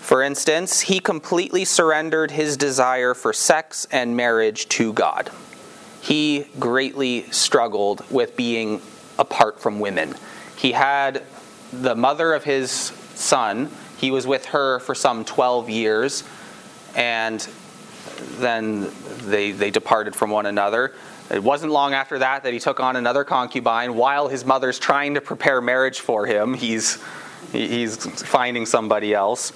For 0.02 0.24
instance, 0.24 0.82
he 0.82 1.00
completely 1.00 1.66
surrendered 1.66 2.32
his 2.32 2.58
desire 2.58 3.14
for 3.14 3.34
sex 3.34 3.86
and 3.92 4.18
marriage 4.18 4.68
to 4.70 4.92
God. 4.94 5.30
He 6.02 6.48
greatly 6.58 7.30
struggled 7.32 8.10
with 8.10 8.36
being 8.36 8.82
apart 9.20 9.60
from 9.60 9.80
women. 9.80 10.16
He 10.60 10.74
had 10.74 11.24
the 11.72 11.96
mother 11.96 12.34
of 12.34 12.44
his 12.44 12.70
son, 12.70 13.72
he 13.98 14.12
was 14.12 14.28
with 14.28 14.48
her 14.48 14.80
for 14.82 14.94
some 14.94 15.24
12 15.24 15.70
years, 15.70 16.26
and 16.96 17.48
then 18.40 18.92
they, 19.22 19.52
they 19.52 19.72
departed 19.72 20.18
from 20.18 20.32
one 20.32 20.46
another. 20.46 20.94
It 21.32 21.42
wasn't 21.42 21.72
long 21.72 21.94
after 21.94 22.20
that 22.20 22.44
that 22.44 22.52
he 22.52 22.60
took 22.60 22.82
on 22.82 22.98
another 22.98 23.24
concubine 23.24 23.96
while 23.96 24.28
his 24.28 24.44
mother's 24.44 24.80
trying 24.80 25.14
to 25.14 25.22
prepare 25.22 25.62
marriage 25.62 26.02
for 26.02 26.26
him. 26.26 26.54
He's, 26.54 27.02
he's 27.54 27.96
finding 28.24 28.66
somebody 28.66 29.14
else. 29.14 29.54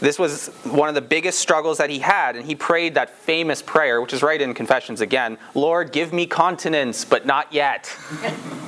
This 0.00 0.18
was 0.18 0.48
one 0.64 0.88
of 0.88 0.94
the 0.94 1.02
biggest 1.02 1.38
struggles 1.38 1.76
that 1.76 1.90
he 1.90 1.98
had, 1.98 2.36
and 2.36 2.46
he 2.46 2.54
prayed 2.54 2.94
that 2.94 3.10
famous 3.10 3.60
prayer, 3.60 4.00
which 4.00 4.14
is 4.14 4.22
right 4.22 4.40
in 4.40 4.54
Confessions 4.54 5.02
again 5.02 5.36
Lord, 5.54 5.92
give 5.92 6.14
me 6.14 6.24
continence, 6.24 7.04
but 7.04 7.26
not 7.26 7.52
yet. 7.52 7.94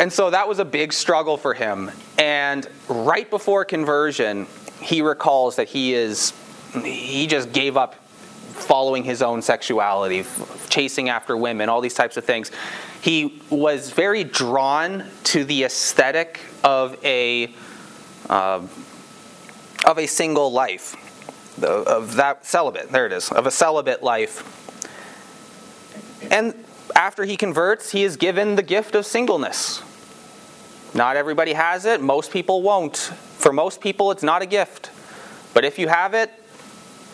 And 0.00 0.12
so 0.12 0.30
that 0.30 0.48
was 0.48 0.58
a 0.58 0.64
big 0.64 0.92
struggle 0.92 1.36
for 1.36 1.54
him. 1.54 1.90
And 2.18 2.66
right 2.88 3.28
before 3.28 3.64
conversion, 3.64 4.46
he 4.80 5.00
recalls 5.00 5.56
that 5.56 5.68
he 5.68 5.94
is 5.94 6.32
he 6.72 7.26
just 7.26 7.52
gave 7.52 7.76
up 7.76 7.94
following 7.94 9.04
his 9.04 9.22
own 9.22 9.42
sexuality, 9.42 10.24
chasing 10.68 11.08
after 11.08 11.36
women, 11.36 11.68
all 11.68 11.80
these 11.80 11.94
types 11.94 12.16
of 12.16 12.24
things. 12.24 12.50
He 13.00 13.40
was 13.50 13.90
very 13.90 14.24
drawn 14.24 15.04
to 15.24 15.44
the 15.44 15.64
aesthetic 15.64 16.40
of 16.64 16.96
a 17.04 17.54
uh, 18.28 18.66
of 19.84 19.98
a 19.98 20.06
single 20.06 20.52
life, 20.52 20.96
of 21.62 22.16
that 22.16 22.46
celibate. 22.46 22.90
There 22.90 23.06
it 23.06 23.12
is, 23.12 23.30
of 23.30 23.46
a 23.46 23.50
celibate 23.50 24.02
life. 24.02 24.58
And 26.30 26.54
after 26.94 27.24
he 27.24 27.36
converts, 27.36 27.92
he 27.92 28.02
is 28.04 28.16
given 28.16 28.56
the 28.56 28.62
gift 28.62 28.94
of 28.94 29.06
singleness. 29.06 29.82
Not 30.94 31.16
everybody 31.16 31.54
has 31.54 31.84
it, 31.84 32.00
most 32.00 32.30
people 32.30 32.62
won't. 32.62 32.96
For 32.96 33.52
most 33.52 33.80
people, 33.80 34.10
it's 34.10 34.22
not 34.22 34.42
a 34.42 34.46
gift. 34.46 34.90
But 35.54 35.64
if 35.64 35.78
you 35.78 35.88
have 35.88 36.14
it, 36.14 36.30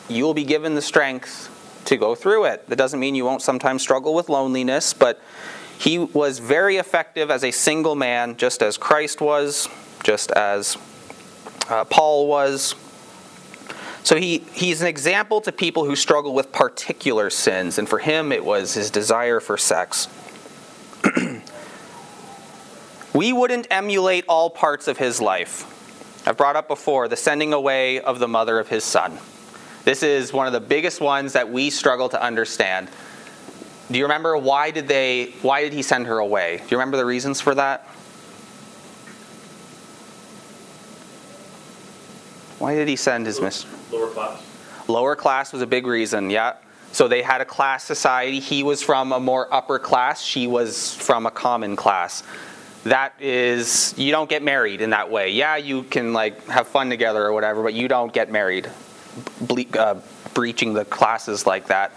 you 0.08 0.24
will 0.24 0.34
be 0.34 0.44
given 0.44 0.74
the 0.74 0.82
strength 0.82 1.54
to 1.84 1.96
go 1.96 2.14
through 2.14 2.44
it. 2.44 2.68
That 2.68 2.76
doesn't 2.76 2.98
mean 2.98 3.14
you 3.14 3.24
won't 3.24 3.42
sometimes 3.42 3.82
struggle 3.82 4.14
with 4.14 4.28
loneliness, 4.28 4.92
but 4.94 5.20
he 5.78 5.98
was 5.98 6.38
very 6.38 6.76
effective 6.76 7.30
as 7.30 7.44
a 7.44 7.50
single 7.50 7.94
man, 7.94 8.36
just 8.36 8.62
as 8.62 8.76
Christ 8.76 9.20
was, 9.20 9.68
just 10.02 10.30
as 10.32 10.76
uh, 11.68 11.84
Paul 11.84 12.26
was. 12.26 12.74
So 14.02 14.16
he, 14.16 14.38
he's 14.52 14.80
an 14.80 14.87
example 14.87 15.40
to 15.42 15.52
people 15.52 15.84
who 15.84 15.96
struggle 15.96 16.32
with 16.32 16.52
particular 16.52 17.30
sins, 17.30 17.78
and 17.78 17.88
for 17.88 17.98
him 17.98 18.32
it 18.32 18.44
was 18.44 18.74
his 18.74 18.90
desire 18.90 19.40
for 19.40 19.56
sex. 19.56 20.08
we 23.14 23.32
wouldn't 23.32 23.66
emulate 23.70 24.24
all 24.28 24.50
parts 24.50 24.88
of 24.88 24.98
his 24.98 25.20
life. 25.20 25.74
I've 26.26 26.37
brought 26.37 26.56
up 26.56 26.68
before 26.68 27.08
the 27.08 27.16
sending 27.16 27.52
away 27.52 28.00
of 28.00 28.18
the 28.18 28.28
mother 28.28 28.58
of 28.58 28.68
his 28.68 28.84
son. 28.84 29.18
This 29.84 30.02
is 30.02 30.32
one 30.32 30.46
of 30.46 30.52
the 30.52 30.61
biggest 30.61 31.00
ones 31.00 31.32
that 31.32 31.50
we 31.50 31.70
struggle 31.70 32.08
to 32.11 32.22
understand. 32.22 32.88
Do 33.90 33.98
you 33.98 34.04
remember 34.04 34.37
why 34.37 34.70
did 34.70 34.87
they 34.87 35.32
why 35.40 35.62
did 35.62 35.72
he 35.72 35.80
send 35.80 36.06
her 36.06 36.18
away? 36.18 36.58
Do 36.58 36.64
you 36.64 36.76
remember 36.76 36.98
the 36.98 37.06
reasons 37.06 37.40
for 37.40 37.54
that? 37.54 37.88
Why 42.58 42.74
did 42.74 42.88
he 42.88 42.96
send 42.96 43.26
his 43.26 43.40
mistress? 43.40 43.92
Lower 43.92 44.10
class. 44.10 44.42
Lower 44.88 45.16
class 45.16 45.52
was 45.52 45.62
a 45.62 45.66
big 45.66 45.86
reason, 45.86 46.30
yeah. 46.30 46.54
So 46.92 47.06
they 47.06 47.22
had 47.22 47.40
a 47.40 47.44
class 47.44 47.84
society. 47.84 48.40
He 48.40 48.62
was 48.62 48.82
from 48.82 49.12
a 49.12 49.20
more 49.20 49.52
upper 49.52 49.78
class, 49.78 50.22
she 50.22 50.46
was 50.46 50.94
from 50.94 51.26
a 51.26 51.30
common 51.30 51.76
class. 51.76 52.22
That 52.84 53.12
is, 53.20 53.92
you 53.98 54.10
don't 54.12 54.30
get 54.30 54.42
married 54.42 54.80
in 54.80 54.90
that 54.90 55.10
way. 55.10 55.30
Yeah, 55.30 55.56
you 55.56 55.82
can 55.82 56.12
like 56.12 56.46
have 56.46 56.68
fun 56.68 56.88
together 56.90 57.24
or 57.24 57.32
whatever, 57.32 57.62
but 57.62 57.74
you 57.74 57.88
don't 57.88 58.12
get 58.12 58.30
married 58.30 58.70
ble- 59.40 59.64
uh, 59.78 59.96
breaching 60.32 60.72
the 60.72 60.84
classes 60.84 61.46
like 61.46 61.66
that. 61.66 61.92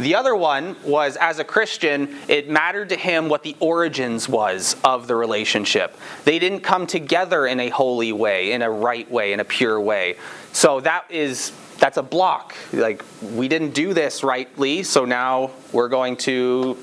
The 0.00 0.14
other 0.14 0.34
one 0.34 0.76
was 0.82 1.16
as 1.16 1.40
a 1.40 1.44
Christian, 1.44 2.16
it 2.26 2.48
mattered 2.48 2.88
to 2.88 2.96
him 2.96 3.28
what 3.28 3.42
the 3.42 3.54
origins 3.60 4.30
was 4.30 4.74
of 4.82 5.06
the 5.06 5.14
relationship. 5.14 5.94
They 6.24 6.38
didn't 6.38 6.60
come 6.60 6.86
together 6.86 7.46
in 7.46 7.60
a 7.60 7.68
holy 7.68 8.10
way, 8.10 8.52
in 8.52 8.62
a 8.62 8.70
right 8.70 9.08
way, 9.10 9.34
in 9.34 9.40
a 9.40 9.44
pure 9.44 9.78
way. 9.78 10.16
So 10.52 10.80
that 10.80 11.04
is 11.10 11.52
that's 11.78 11.98
a 11.98 12.02
block. 12.02 12.54
Like 12.72 13.04
we 13.20 13.46
didn't 13.46 13.74
do 13.74 13.92
this 13.92 14.24
rightly, 14.24 14.84
so 14.84 15.04
now 15.04 15.50
we're 15.70 15.90
going 15.90 16.16
to 16.18 16.78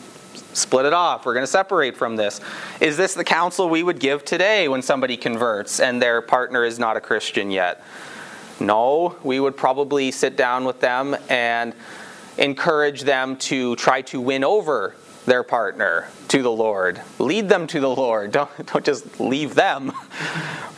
split 0.54 0.86
it 0.86 0.94
off. 0.94 1.26
We're 1.26 1.34
going 1.34 1.44
to 1.44 1.52
separate 1.52 1.98
from 1.98 2.18
this. 2.18 2.40
Is 2.80 2.98
this 2.98 3.16
the 3.16 3.24
counsel 3.24 3.68
we 3.68 3.82
would 3.82 4.00
give 4.00 4.26
today 4.26 4.68
when 4.68 4.84
somebody 4.84 5.18
converts 5.18 5.80
and 5.80 6.00
their 6.00 6.22
partner 6.22 6.64
is 6.64 6.78
not 6.78 6.98
a 6.98 7.02
Christian 7.02 7.50
yet? 7.50 7.84
No, 8.60 9.16
we 9.24 9.40
would 9.40 9.58
probably 9.58 10.12
sit 10.12 10.38
down 10.38 10.66
with 10.66 10.82
them 10.82 11.18
and 11.30 11.74
encourage 12.38 13.02
them 13.02 13.38
to 13.38 13.76
try 13.76 14.02
to 14.04 14.22
win 14.22 14.44
over 14.44 14.96
their 15.26 15.44
partner 15.44 16.08
to 16.30 16.42
the 16.42 16.52
Lord. 16.52 17.02
Lead 17.20 17.50
them 17.50 17.68
to 17.68 17.80
the 17.80 17.90
Lord. 17.90 18.32
Don't, 18.38 18.50
don't 18.66 18.86
just 18.86 19.20
leave 19.20 19.56
them. 19.56 19.92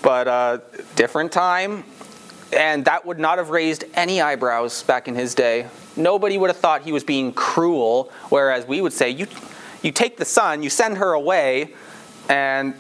But 0.02 0.30
uh, 0.30 0.60
different 0.96 1.34
time. 1.34 1.84
And 2.54 2.86
that 2.86 3.06
would 3.06 3.20
not 3.20 3.38
have 3.38 3.50
raised 3.50 3.84
any 3.96 4.22
eyebrows 4.22 4.82
back 4.84 5.10
in 5.10 5.16
his 5.16 5.36
day. 5.36 5.68
Nobody 5.98 6.38
would 6.38 6.50
have 6.50 6.56
thought 6.56 6.84
he 6.84 6.94
was 6.94 7.04
being 7.04 7.34
cruel, 7.34 8.10
whereas 8.30 8.66
we 8.66 8.80
would 8.80 8.94
say, 8.94 9.10
you, 9.10 9.28
you 9.84 9.92
take 9.92 10.16
the 10.16 10.24
son, 10.24 10.64
you 10.64 10.70
send 10.70 11.00
her 11.00 11.12
away, 11.12 11.74
and 12.30 12.76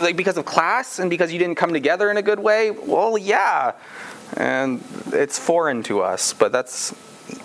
like 0.00 0.16
because 0.16 0.36
of 0.36 0.44
class 0.44 0.98
and 0.98 1.08
because 1.08 1.32
you 1.32 1.38
didn't 1.38 1.54
come 1.54 1.72
together 1.72 2.10
in 2.10 2.16
a 2.16 2.22
good 2.22 2.40
way? 2.40 2.70
Well, 2.72 3.16
yeah. 3.16 3.72
And 4.36 4.82
it's 5.12 5.38
foreign 5.38 5.82
to 5.84 6.02
us, 6.02 6.32
but 6.32 6.50
that's 6.50 6.92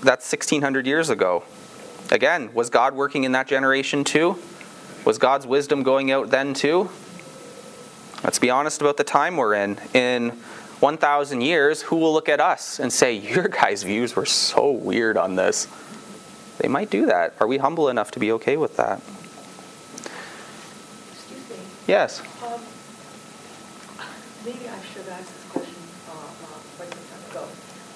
that's 0.02 0.32
1600 0.32 0.86
years 0.86 1.10
ago. 1.10 1.44
Again, 2.12 2.54
was 2.54 2.70
God 2.70 2.94
working 2.94 3.24
in 3.24 3.32
that 3.32 3.48
generation 3.48 4.04
too? 4.04 4.38
Was 5.06 5.17
God's 5.17 5.48
wisdom 5.48 5.84
going 5.84 6.12
out 6.12 6.30
then 6.30 6.54
too? 6.54 6.89
Let's 8.24 8.38
be 8.38 8.50
honest 8.50 8.82
about 8.82 8.98
the 8.98 9.04
time 9.04 9.38
we're 9.38 9.56
in. 9.56 9.78
In 9.94 10.32
1,000 10.82 11.41
years, 11.41 11.82
who 11.84 11.96
will 11.96 12.13
look 12.13 12.30
at 12.30 12.39
us 12.39 12.80
and 12.80 12.91
say, 12.91 13.13
Your 13.13 13.48
guys' 13.48 13.84
views 13.84 14.15
were 14.15 14.26
so 14.26 14.72
weird 14.72 15.17
on 15.17 15.36
this? 15.36 15.67
They 16.60 16.67
might 16.67 16.89
do 16.89 17.08
that. 17.08 17.34
Are 17.39 17.48
we 17.48 17.58
humble 17.58 17.89
enough 17.89 18.12
to 18.12 18.20
be 18.20 18.32
okay 18.34 18.58
with 18.58 18.78
that? 18.78 19.02
Excuse 21.12 21.50
me. 21.50 21.56
Yes. 21.88 22.22
Um, 22.44 22.62
maybe 24.46 24.70
I 24.70 24.78
should 24.86 25.06
have 25.06 25.20
asked 25.20 25.34
this 25.34 25.46
question 25.50 25.82
uh, 26.08 26.13
uh, 26.13 26.60
quite 26.78 26.94
some 26.94 27.06
time 27.10 27.32
ago. 27.32 27.48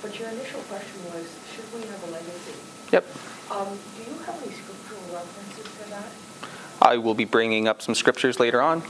But 0.02 0.19
your 0.19 0.30
initial 0.30 0.62
question 0.62 1.04
was, 1.13 1.35
we 1.75 1.88
have 1.88 2.03
a 2.03 2.11
legacy? 2.11 2.53
Yep. 2.91 3.05
Um, 3.51 3.67
do 3.97 4.11
you 4.11 4.17
have 4.19 4.41
any 4.41 4.53
scriptural 4.53 5.01
references 5.13 5.67
for 5.67 5.89
that? 5.89 6.07
I 6.81 6.97
will 6.97 7.13
be 7.13 7.25
bringing 7.25 7.67
up 7.67 7.81
some 7.81 7.95
scriptures 7.95 8.39
later 8.39 8.61
on. 8.61 8.83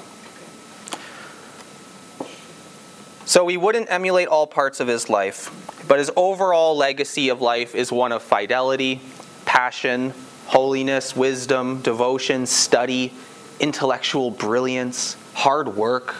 So 3.25 3.43
we 3.43 3.57
wouldn't 3.57 3.89
emulate 3.89 4.27
all 4.27 4.45
parts 4.45 4.79
of 4.79 4.87
his 4.87 5.09
life, 5.09 5.49
but 5.87 5.97
his 5.97 6.11
overall 6.15 6.77
legacy 6.77 7.29
of 7.29 7.41
life 7.41 7.73
is 7.73 7.91
one 7.91 8.11
of 8.11 8.21
fidelity, 8.21 9.01
passion, 9.45 10.13
holiness, 10.45 11.15
wisdom, 11.15 11.81
devotion, 11.81 12.45
study, 12.45 13.13
intellectual 13.59 14.29
brilliance, 14.29 15.17
hard 15.33 15.75
work. 15.75 16.15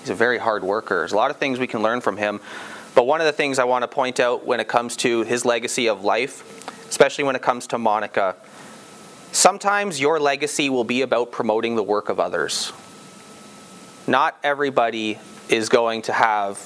He's 0.00 0.10
a 0.10 0.14
very 0.14 0.38
hard 0.38 0.62
worker. 0.62 0.98
There's 0.98 1.12
a 1.12 1.16
lot 1.16 1.30
of 1.30 1.38
things 1.38 1.58
we 1.58 1.66
can 1.66 1.82
learn 1.82 2.00
from 2.00 2.16
him. 2.16 2.40
But 2.94 3.06
one 3.06 3.20
of 3.20 3.26
the 3.26 3.32
things 3.32 3.58
I 3.58 3.64
want 3.64 3.82
to 3.82 3.88
point 3.88 4.20
out 4.20 4.46
when 4.46 4.60
it 4.60 4.68
comes 4.68 4.96
to 4.98 5.22
his 5.22 5.44
legacy 5.44 5.88
of 5.88 6.04
life, 6.04 6.88
especially 6.88 7.24
when 7.24 7.34
it 7.34 7.42
comes 7.42 7.66
to 7.68 7.78
Monica, 7.78 8.36
sometimes 9.32 10.00
your 10.00 10.20
legacy 10.20 10.70
will 10.70 10.84
be 10.84 11.02
about 11.02 11.32
promoting 11.32 11.74
the 11.74 11.82
work 11.82 12.08
of 12.08 12.20
others. 12.20 12.72
Not 14.06 14.38
everybody 14.44 15.18
is 15.48 15.68
going 15.68 16.02
to 16.02 16.12
have 16.12 16.58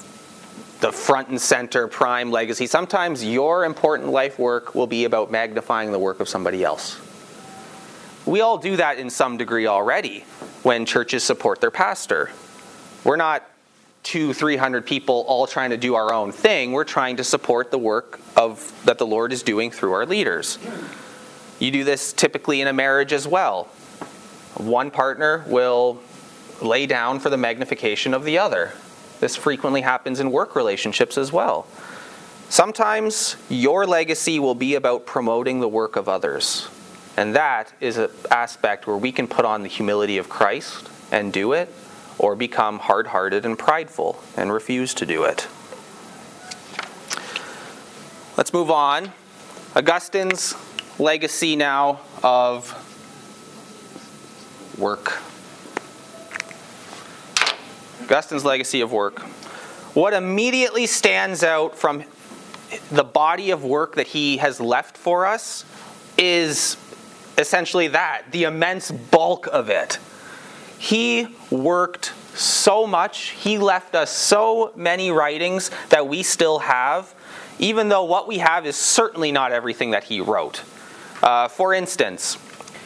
the 0.81 0.93
front 0.93 1.29
and 1.29 1.41
center 1.41 1.89
prime 1.89 2.31
legacy. 2.31 2.67
Sometimes 2.67 3.25
your 3.25 3.65
important 3.65 4.11
life 4.11 4.39
work 4.39 4.75
will 4.75 4.87
be 4.87 5.05
about 5.05 5.31
magnifying 5.31 5.93
the 5.93 5.99
work 5.99 6.21
of 6.21 6.29
somebody 6.29 6.63
else. 6.63 7.01
We 8.27 8.43
all 8.43 8.59
do 8.59 8.77
that 8.77 8.99
in 8.99 9.09
some 9.11 9.39
degree 9.39 9.67
already 9.67 10.25
when 10.63 10.85
churches 10.85 11.25
support 11.25 11.61
their 11.61 11.71
pastor. 11.71 12.31
We're 13.03 13.17
not 13.17 13.49
two, 14.09 14.33
three 14.33 14.57
hundred 14.57 14.87
people 14.87 15.23
all 15.29 15.47
trying 15.47 15.69
to 15.69 15.77
do 15.77 15.95
our 15.95 16.15
own 16.15 16.33
thing. 16.33 16.73
We're 16.73 16.85
trying 16.85 17.19
to 17.19 17.25
support 17.25 17.71
the 17.71 17.77
work 17.77 18.19
of 18.39 18.73
that 18.87 18.97
the 18.97 19.07
Lord 19.07 19.35
is 19.35 19.43
doing 19.43 19.71
through 19.71 19.93
our 19.93 20.07
leaders. 20.07 20.59
You 21.59 21.71
do 21.71 21.85
this 21.85 22.15
typically 22.15 22.63
in 22.63 22.69
a 22.69 22.73
marriage 22.73 23.13
as 23.13 23.29
well. 23.29 23.65
One 24.57 24.91
partner 24.91 25.45
will 25.47 26.01
lay 26.63 26.87
down 26.87 27.21
for 27.21 27.29
the 27.29 27.37
magnification 27.37 28.15
of 28.15 28.25
the 28.25 28.39
other. 28.39 28.73
This 29.21 29.37
frequently 29.37 29.83
happens 29.83 30.21
in 30.21 30.31
work 30.31 30.57
relationships 30.57 31.19
as 31.19 31.31
well. 31.31 31.67
Sometimes 32.49 33.37
your 33.51 33.87
legacy 33.87 34.39
will 34.39 34.55
be 34.55 34.75
about 34.75 35.05
promoting 35.05 35.61
the 35.61 35.69
work 35.69 35.97
of 35.97 36.09
others. 36.09 36.71
And 37.19 37.37
that 37.37 37.75
is 37.79 37.99
an 37.99 38.09
aspect 38.31 38.87
where 38.87 38.97
we 38.97 39.13
can 39.13 39.29
put 39.29 39.45
on 39.45 39.63
the 39.63 39.69
humility 39.69 40.17
of 40.17 40.31
Christ 40.31 40.89
and 41.13 41.31
do 41.31 41.53
it, 41.53 41.69
or 42.19 42.35
become 42.35 42.79
hard 42.79 43.09
hearted 43.09 43.47
and 43.47 43.59
prideful 43.59 44.23
and 44.37 44.53
refuse 44.53 44.95
to 44.95 45.07
do 45.07 45.25
it. 45.25 45.47
Let's 48.37 48.53
move 48.53 48.71
on. 48.71 49.13
Augustine's 49.75 50.55
legacy 50.99 51.57
now 51.57 52.01
of 52.23 52.75
work. 54.79 55.21
Augustine's 58.03 58.45
legacy 58.45 58.81
of 58.81 58.93
work. 58.93 59.21
What 59.95 60.15
immediately 60.15 60.87
stands 60.87 61.43
out 61.43 61.77
from 61.77 62.05
the 62.91 63.05
body 63.05 63.51
of 63.51 63.65
work 63.65 63.97
that 63.97 64.09
he 64.09 64.37
has 64.39 64.61
left 64.61 64.97
for 64.97 65.27
us 65.27 65.65
is 66.17 66.77
essentially 67.37 67.89
that 67.89 68.25
the 68.31 68.45
immense 68.45 68.91
bulk 68.91 69.47
of 69.47 69.71
it. 69.71 69.99
He 70.79 71.27
worked 71.51 72.13
so 72.35 72.87
much, 72.87 73.31
he 73.31 73.59
left 73.59 73.95
us 73.95 74.11
so 74.11 74.73
many 74.77 75.11
writings 75.11 75.71
that 75.89 76.07
we 76.07 76.23
still 76.23 76.61
have, 76.61 77.15
even 77.59 77.89
though 77.89 78.05
what 78.05 78.29
we 78.29 78.39
have 78.39 78.65
is 78.65 78.77
certainly 78.77 79.33
not 79.33 79.51
everything 79.51 79.91
that 79.91 80.05
he 80.05 80.21
wrote. 80.21 80.63
Uh, 81.21 81.49
for 81.49 81.75
instance, 81.75 82.39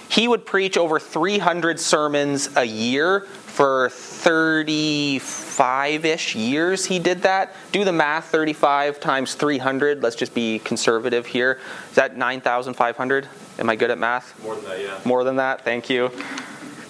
he 0.09 0.29
would 0.29 0.47
preach 0.47 0.77
over 0.77 0.99
300 0.99 1.81
sermons 1.81 2.49
a 2.57 2.65
year 2.65 3.21
for 3.21 3.91
35 3.91 6.05
ish 6.07 6.35
years. 6.35 6.87
He 6.87 6.99
did 6.99 7.23
that. 7.23 7.55
Do 7.73 7.85
the 7.85 7.93
math 7.93 8.27
35 8.27 9.01
times 9.01 9.35
300. 9.35 10.03
Let's 10.03 10.17
just 10.17 10.35
be 10.35 10.59
conservative 10.59 11.27
here. 11.27 11.61
Is 11.91 11.97
that 11.97 12.17
9,500? 12.17 13.29
Am 13.59 13.69
I 13.69 13.77
good 13.77 13.91
at 13.91 13.99
math? 13.99 14.43
More 14.43 14.55
than 14.55 14.65
that, 14.65 14.81
yeah. 14.81 14.99
More 15.05 15.25
than 15.25 15.37
that, 15.37 15.63
thank 15.65 15.91
you. 15.91 16.11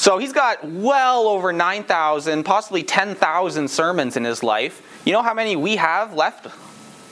So 0.03 0.19
he's 0.19 0.33
got 0.33 0.65
well 0.65 1.29
over 1.29 1.53
9,000, 1.53 2.43
possibly 2.43 2.83
10,000 2.83 3.69
sermons 3.69 4.17
in 4.17 4.25
his 4.25 4.43
life. 4.43 4.83
You 5.07 5.12
know 5.12 5.23
how 5.23 5.33
many 5.33 5.55
we 5.55 5.77
have 5.77 6.12
left? 6.12 6.49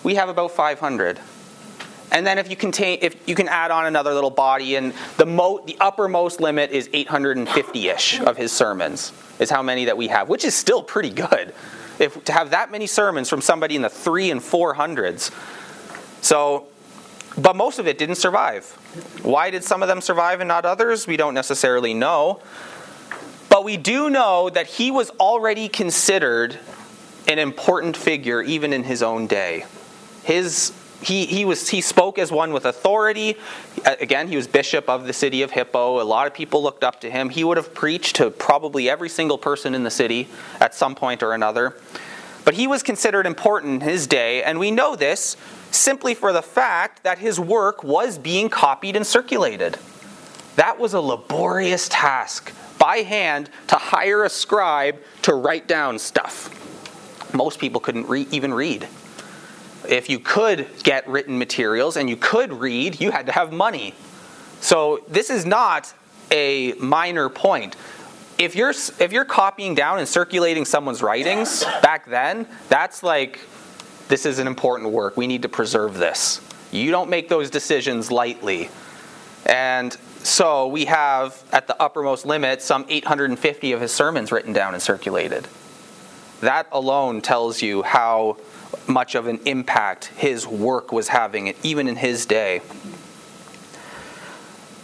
We 0.03 0.17
have 0.17 0.29
about 0.29 0.51
500. 0.51 1.21
And 2.11 2.27
then 2.27 2.37
if 2.37 2.51
you 2.51 2.57
contain, 2.57 2.99
if 3.01 3.29
you 3.29 3.37
can 3.37 3.47
add 3.47 3.71
on 3.71 3.87
another 3.87 4.13
little 4.13 4.29
body, 4.29 4.75
and 4.75 4.93
the 5.19 5.25
mo, 5.25 5.63
the 5.65 5.77
uppermost 5.79 6.41
limit 6.41 6.73
is 6.73 6.89
850ish 6.89 8.27
of 8.27 8.37
his 8.37 8.51
sermons 8.51 9.13
is 9.39 9.51
how 9.51 9.63
many 9.63 9.85
that 9.85 9.97
we 9.97 10.09
have, 10.09 10.29
which 10.29 10.45
is 10.45 10.57
still 10.57 10.83
pretty 10.83 11.11
good. 11.11 11.55
If 12.01 12.25
to 12.25 12.33
have 12.33 12.51
that 12.51 12.73
many 12.73 12.89
sermons 12.89 13.29
from 13.29 13.41
somebody 13.41 13.77
in 13.77 13.83
the 13.83 13.89
three 13.89 14.33
and 14.33 14.43
four 14.43 14.75
hundreds, 14.75 15.31
so, 16.23 16.67
but 17.39 17.55
most 17.55 17.79
of 17.79 17.87
it 17.87 17.99
didn't 17.99 18.17
survive. 18.17 18.65
Why 19.23 19.51
did 19.51 19.63
some 19.63 19.81
of 19.81 19.87
them 19.87 20.01
survive 20.01 20.41
and 20.41 20.49
not 20.49 20.65
others? 20.65 21.07
We 21.07 21.17
don't 21.17 21.35
necessarily 21.35 21.95
know. 21.95 22.41
But 23.61 23.67
we 23.67 23.77
do 23.77 24.09
know 24.09 24.49
that 24.49 24.67
he 24.67 24.91
was 24.91 25.11
already 25.21 25.69
considered 25.69 26.59
an 27.29 27.39
important 27.39 27.95
figure 27.95 28.41
even 28.41 28.73
in 28.73 28.85
his 28.85 29.03
own 29.03 29.27
day. 29.27 29.67
His 30.23 30.73
he, 31.03 31.27
he, 31.27 31.45
was, 31.45 31.69
he 31.69 31.83
spoke 31.83 32.19
as 32.19 32.33
one 32.33 32.55
with 32.55 32.65
authority. 32.65 33.37
Again, 33.85 34.29
he 34.29 34.37
was 34.37 34.49
bishop 34.49 34.89
of 34.89 35.07
the 35.07 35.13
city 35.13 35.43
of 35.43 35.51
Hippo. 35.51 36.01
A 36.01 36.05
lot 36.05 36.27
of 36.27 36.33
people 36.33 36.63
looked 36.63 36.83
up 36.83 37.03
to 37.03 37.11
him. 37.11 37.29
He 37.29 37.45
would 37.45 37.59
have 37.59 37.75
preached 37.75 38.17
to 38.17 38.31
probably 38.31 38.89
every 38.89 39.11
single 39.11 39.37
person 39.37 39.75
in 39.75 39.85
the 39.85 39.91
city 39.91 40.29
at 40.59 40.75
some 40.75 40.95
point 40.95 41.23
or 41.23 41.35
another. 41.35 41.77
But 42.47 42.55
he 42.55 42.67
was 42.67 42.83
considered 42.83 43.27
important 43.27 43.83
in 43.83 43.87
his 43.87 44.07
day, 44.07 44.43
and 44.43 44.59
we 44.59 44.71
know 44.71 44.97
this 44.97 45.37
simply 45.71 46.15
for 46.15 46.33
the 46.33 46.41
fact 46.41 47.03
that 47.03 47.19
his 47.19 47.39
work 47.39 47.85
was 47.85 48.17
being 48.17 48.49
copied 48.49 48.97
and 48.97 49.07
circulated. 49.07 49.79
That 50.57 50.79
was 50.79 50.95
a 50.95 51.01
laborious 51.03 51.91
task 51.91 52.55
by 52.81 52.97
hand 52.99 53.49
to 53.69 53.77
hire 53.77 54.25
a 54.25 54.29
scribe 54.29 54.99
to 55.23 55.35
write 55.35 55.69
down 55.69 56.01
stuff. 56.01 56.57
Most 57.33 57.61
people 57.61 57.81
couldn't 57.81 58.09
re- 58.09 58.27
even 58.33 58.53
read 58.53 58.89
if 59.89 60.09
you 60.09 60.19
could 60.19 60.67
get 60.83 61.07
written 61.09 61.39
materials 61.39 61.97
and 61.97 62.09
you 62.09 62.17
could 62.17 62.53
read, 62.53 63.01
you 63.01 63.11
had 63.11 63.27
to 63.27 63.33
have 63.33 63.53
money. 63.53 63.95
So 64.61 65.05
this 65.09 65.31
is 65.31 65.47
not 65.47 65.93
a 66.31 66.73
minor 66.75 67.29
point. 67.29 67.77
If 68.39 68.55
you're 68.55 68.71
if 68.71 69.13
you're 69.13 69.25
copying 69.25 69.75
down 69.75 69.99
and 69.99 70.09
circulating 70.09 70.65
someone's 70.65 71.03
writings 71.03 71.65
back 71.83 72.07
then, 72.07 72.47
that's 72.69 73.03
like 73.03 73.41
this 74.09 74.25
is 74.25 74.39
an 74.39 74.47
important 74.47 74.91
work. 74.91 75.17
We 75.17 75.27
need 75.27 75.43
to 75.43 75.49
preserve 75.49 75.95
this. 75.99 76.41
You 76.73 76.91
don't 76.91 77.11
make 77.11 77.29
those 77.29 77.51
decisions 77.51 78.11
lightly. 78.11 78.71
And 79.45 79.97
so 80.23 80.67
we 80.67 80.85
have 80.87 81.43
at 81.53 81.67
the 81.67 81.81
uppermost 81.81 82.27
limit 82.27 82.63
some 82.63 82.85
850 82.89 83.73
of 83.73 83.81
his 83.81 83.93
sermons 83.93 84.31
written 84.33 84.53
down 84.53 84.75
and 84.75 84.83
circulated. 84.83 85.49
That 86.41 86.67
alone 86.73 87.21
tells 87.21 87.63
you 87.63 87.83
how 87.83 88.37
much 88.87 89.15
of 89.15 89.27
an 89.27 89.41
impact 89.45 90.07
his 90.07 90.47
work 90.47 90.93
was 90.93 91.09
having, 91.09 91.55
even 91.63 91.89
in 91.89 91.97
his 91.97 92.27
day. 92.27 92.63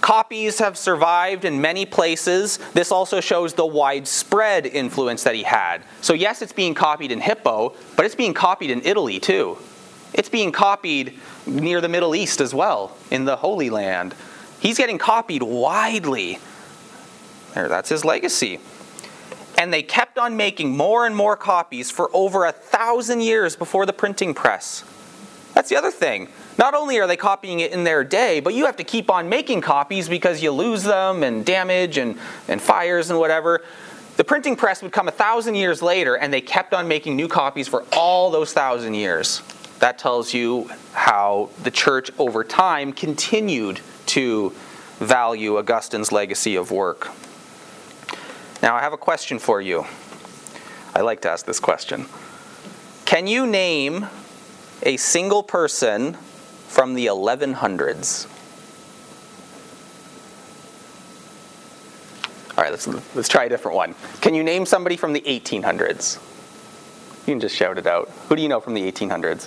Copies 0.00 0.60
have 0.60 0.78
survived 0.78 1.44
in 1.44 1.60
many 1.60 1.84
places. 1.84 2.58
This 2.74 2.92
also 2.92 3.20
shows 3.20 3.54
the 3.54 3.66
widespread 3.66 4.64
influence 4.64 5.24
that 5.24 5.34
he 5.34 5.42
had. 5.42 5.82
So, 6.00 6.12
yes, 6.12 6.42
it's 6.42 6.52
being 6.52 6.74
copied 6.74 7.10
in 7.10 7.20
Hippo, 7.20 7.74
but 7.96 8.06
it's 8.06 8.14
being 8.14 8.34
copied 8.34 8.70
in 8.70 8.82
Italy 8.84 9.18
too. 9.18 9.58
It's 10.12 10.28
being 10.28 10.52
copied 10.52 11.18
near 11.46 11.80
the 11.80 11.88
Middle 11.88 12.14
East 12.14 12.40
as 12.40 12.54
well, 12.54 12.96
in 13.10 13.24
the 13.24 13.36
Holy 13.36 13.68
Land. 13.68 14.14
He's 14.60 14.78
getting 14.78 14.98
copied 14.98 15.42
widely. 15.42 16.38
There, 17.54 17.68
that's 17.68 17.88
his 17.88 18.04
legacy 18.04 18.60
and 19.58 19.72
they 19.72 19.82
kept 19.82 20.18
on 20.18 20.36
making 20.36 20.76
more 20.76 21.06
and 21.06 21.16
more 21.16 21.36
copies 21.36 21.90
for 21.90 22.10
over 22.12 22.44
a 22.44 22.52
thousand 22.52 23.22
years 23.22 23.56
before 23.56 23.86
the 23.86 23.92
printing 23.92 24.34
press. 24.34 24.84
That's 25.54 25.70
the 25.70 25.76
other 25.76 25.90
thing. 25.90 26.28
Not 26.58 26.74
only 26.74 26.98
are 26.98 27.06
they 27.06 27.16
copying 27.16 27.60
it 27.60 27.72
in 27.72 27.84
their 27.84 28.04
day, 28.04 28.40
but 28.40 28.52
you 28.52 28.66
have 28.66 28.76
to 28.76 28.84
keep 28.84 29.10
on 29.10 29.28
making 29.28 29.62
copies 29.62 30.08
because 30.08 30.42
you 30.42 30.50
lose 30.50 30.82
them 30.82 31.22
and 31.22 31.46
damage 31.46 31.96
and, 31.96 32.18
and 32.48 32.60
fires 32.60 33.08
and 33.08 33.18
whatever. 33.18 33.62
The 34.18 34.24
printing 34.24 34.56
press 34.56 34.82
would 34.82 34.92
come 34.92 35.08
a 35.08 35.12
thousand 35.12 35.54
years 35.54 35.80
later, 35.80 36.14
and 36.14 36.32
they 36.32 36.40
kept 36.40 36.74
on 36.74 36.88
making 36.88 37.16
new 37.16 37.28
copies 37.28 37.68
for 37.68 37.84
all 37.92 38.30
those 38.30 38.52
thousand 38.52 38.94
years. 38.94 39.42
That 39.78 39.98
tells 39.98 40.32
you 40.34 40.70
how 40.92 41.50
the 41.62 41.70
church 41.70 42.10
over 42.18 42.44
time 42.44 42.92
continued 42.92 43.80
to 44.16 44.50
value 44.98 45.58
Augustine's 45.58 46.10
legacy 46.10 46.56
of 46.56 46.70
work. 46.70 47.10
Now, 48.62 48.74
I 48.74 48.80
have 48.80 48.94
a 48.94 48.96
question 48.96 49.38
for 49.38 49.60
you. 49.60 49.84
I 50.94 51.02
like 51.02 51.20
to 51.20 51.30
ask 51.30 51.44
this 51.44 51.60
question. 51.60 52.06
Can 53.04 53.26
you 53.26 53.46
name 53.46 54.06
a 54.82 54.96
single 54.96 55.42
person 55.42 56.14
from 56.66 56.94
the 56.94 57.04
1100s? 57.08 58.26
All 62.56 62.64
right, 62.64 62.70
let's, 62.70 62.86
let's 63.14 63.28
try 63.28 63.44
a 63.44 63.48
different 63.50 63.76
one. 63.76 63.94
Can 64.22 64.32
you 64.32 64.42
name 64.42 64.64
somebody 64.64 64.96
from 64.96 65.12
the 65.12 65.20
1800s? 65.20 66.22
You 67.26 67.34
can 67.34 67.40
just 67.40 67.54
shout 67.54 67.76
it 67.76 67.86
out. 67.86 68.10
Who 68.30 68.36
do 68.36 68.40
you 68.40 68.48
know 68.48 68.60
from 68.60 68.72
the 68.72 68.90
1800s? 68.90 69.46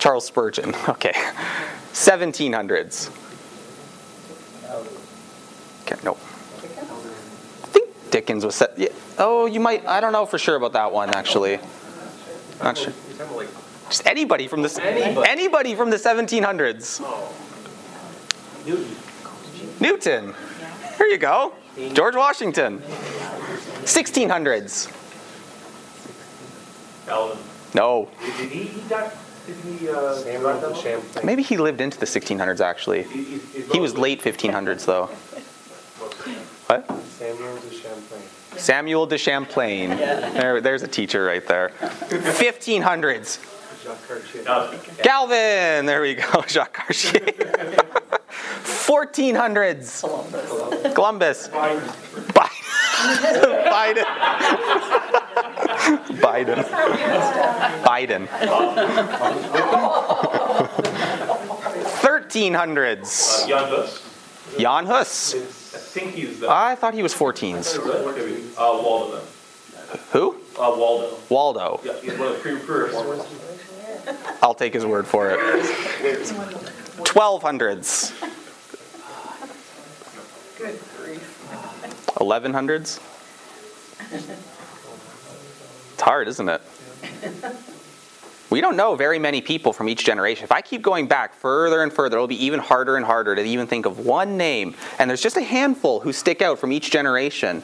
Charles 0.00 0.26
Spurgeon. 0.26 0.74
Okay. 0.88 1.12
1700s. 1.92 3.10
Okay, 5.82 5.96
no. 6.04 6.12
I 6.12 7.66
think 7.66 7.88
Dickens 8.10 8.44
was 8.44 8.54
set. 8.54 8.78
Yeah. 8.78 8.88
Oh, 9.18 9.46
you 9.46 9.60
might. 9.60 9.86
I 9.86 10.00
don't 10.00 10.12
know 10.12 10.24
for 10.24 10.38
sure 10.38 10.56
about 10.56 10.72
that 10.74 10.92
one 10.92 11.10
actually. 11.10 11.58
Not 12.62 12.78
sure. 12.78 12.92
Just 13.88 14.06
anybody 14.06 14.46
from 14.46 14.62
the 14.62 14.80
anybody, 14.82 15.28
anybody 15.28 15.74
from 15.74 15.90
the 15.90 15.96
1700s. 15.96 17.00
Newton. 18.66 18.96
Newton. 19.80 20.34
Here 20.96 21.06
you 21.06 21.18
go. 21.18 21.54
George 21.92 22.14
Washington. 22.14 22.78
1600s. 23.82 24.92
Calvin. 27.06 27.38
No. 27.74 28.08
Did 29.50 29.58
he, 29.64 29.72
he 29.78 29.86
died? 29.86 30.24
Did 30.24 30.40
he, 30.40 30.46
uh, 30.46 30.74
Champlain. 30.74 31.26
Maybe 31.26 31.42
he 31.42 31.56
lived 31.56 31.80
into 31.80 31.98
the 31.98 32.06
1600s 32.06 32.60
actually. 32.60 33.02
He 33.02 33.80
was 33.80 33.98
late 33.98 34.22
1500s 34.22 34.84
though. 34.84 35.10
What? 36.66 36.86
Samuel 37.08 37.56
de 37.56 37.70
Champlain. 37.74 38.22
Samuel 38.56 39.06
de 39.06 39.18
Champlain. 39.18 39.90
There, 39.90 40.60
there's 40.60 40.84
a 40.84 40.88
teacher 40.88 41.24
right 41.24 41.44
there. 41.48 41.72
1500s. 41.80 43.40
Jacques 43.82 44.06
Cartier. 44.06 44.44
Calvin. 45.02 45.86
There 45.86 46.00
we 46.00 46.14
go. 46.14 46.42
Jacques 46.46 46.74
Cartier. 46.74 47.20
1400s. 48.62 50.02
Columbus. 50.94 51.48
Biden. 51.48 51.82
Biden. 52.34 54.04
Biden. 54.04 54.99
Biden. 55.98 56.64
Biden. 57.84 58.26
1300s. 62.00 63.44
Uh, 63.44 63.48
Jan 63.48 63.68
Hus. 63.68 64.02
Jan 64.58 64.86
Hus. 64.86 65.34
I 65.34 65.38
think 65.38 66.14
he's 66.14 66.40
the. 66.40 66.50
I 66.50 66.74
thought 66.74 66.94
he 66.94 67.02
was 67.02 67.14
14s. 67.14 67.78
Uh, 67.78 68.82
Waldo. 68.82 69.20
Who? 70.12 70.36
Uh, 70.58 70.74
Waldo. 70.76 71.16
Waldo. 71.28 71.80
Yeah, 71.84 71.94
he's 72.00 72.18
one 72.18 72.28
of 72.28 72.34
the 72.34 72.40
pre 72.40 72.56
first. 72.56 72.96
I'll 74.42 74.54
take 74.54 74.72
his 74.74 74.86
word 74.86 75.06
for 75.06 75.30
it. 75.30 75.38
1200s. 77.04 78.12
Good 80.58 80.78
grief. 80.96 81.36
1100s. 82.16 83.00
It's 86.00 86.06
hard, 86.06 86.28
isn't 86.28 86.48
it? 86.48 86.62
We 88.48 88.62
don't 88.62 88.78
know 88.78 88.96
very 88.96 89.18
many 89.18 89.42
people 89.42 89.74
from 89.74 89.86
each 89.86 90.02
generation. 90.02 90.44
If 90.44 90.50
I 90.50 90.62
keep 90.62 90.80
going 90.80 91.08
back 91.08 91.34
further 91.34 91.82
and 91.82 91.92
further, 91.92 92.16
it'll 92.16 92.26
be 92.26 92.42
even 92.46 92.58
harder 92.58 92.96
and 92.96 93.04
harder 93.04 93.36
to 93.36 93.42
even 93.42 93.66
think 93.66 93.84
of 93.84 93.98
one 93.98 94.38
name. 94.38 94.74
And 94.98 95.10
there's 95.10 95.20
just 95.20 95.36
a 95.36 95.42
handful 95.42 96.00
who 96.00 96.14
stick 96.14 96.40
out 96.40 96.58
from 96.58 96.72
each 96.72 96.90
generation. 96.90 97.62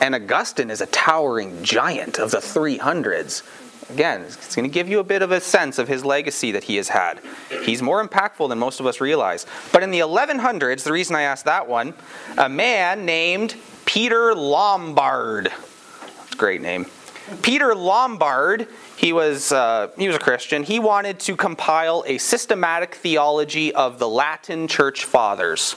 And 0.00 0.14
Augustine 0.14 0.70
is 0.70 0.80
a 0.80 0.86
towering 0.86 1.64
giant 1.64 2.20
of 2.20 2.30
the 2.30 2.38
300s. 2.38 3.42
Again, 3.90 4.20
it's 4.20 4.54
going 4.54 4.68
to 4.68 4.72
give 4.72 4.88
you 4.88 5.00
a 5.00 5.04
bit 5.04 5.22
of 5.22 5.32
a 5.32 5.40
sense 5.40 5.78
of 5.78 5.88
his 5.88 6.04
legacy 6.04 6.52
that 6.52 6.62
he 6.62 6.76
has 6.76 6.90
had. 6.90 7.20
He's 7.64 7.82
more 7.82 8.06
impactful 8.06 8.48
than 8.50 8.60
most 8.60 8.78
of 8.78 8.86
us 8.86 9.00
realize. 9.00 9.46
But 9.72 9.82
in 9.82 9.90
the 9.90 9.98
1100s, 9.98 10.84
the 10.84 10.92
reason 10.92 11.16
I 11.16 11.22
asked 11.22 11.46
that 11.46 11.66
one, 11.66 11.94
a 12.36 12.48
man 12.48 13.04
named 13.04 13.56
Peter 13.84 14.32
Lombard, 14.32 15.50
great 16.36 16.60
name. 16.60 16.86
Peter 17.42 17.74
Lombard, 17.74 18.68
he 18.96 19.12
was, 19.12 19.52
uh, 19.52 19.90
he 19.98 20.06
was 20.06 20.16
a 20.16 20.20
Christian. 20.20 20.62
He 20.62 20.78
wanted 20.78 21.20
to 21.20 21.36
compile 21.36 22.04
a 22.06 22.18
systematic 22.18 22.94
theology 22.94 23.74
of 23.74 23.98
the 23.98 24.08
Latin 24.08 24.68
church 24.68 25.04
fathers, 25.04 25.72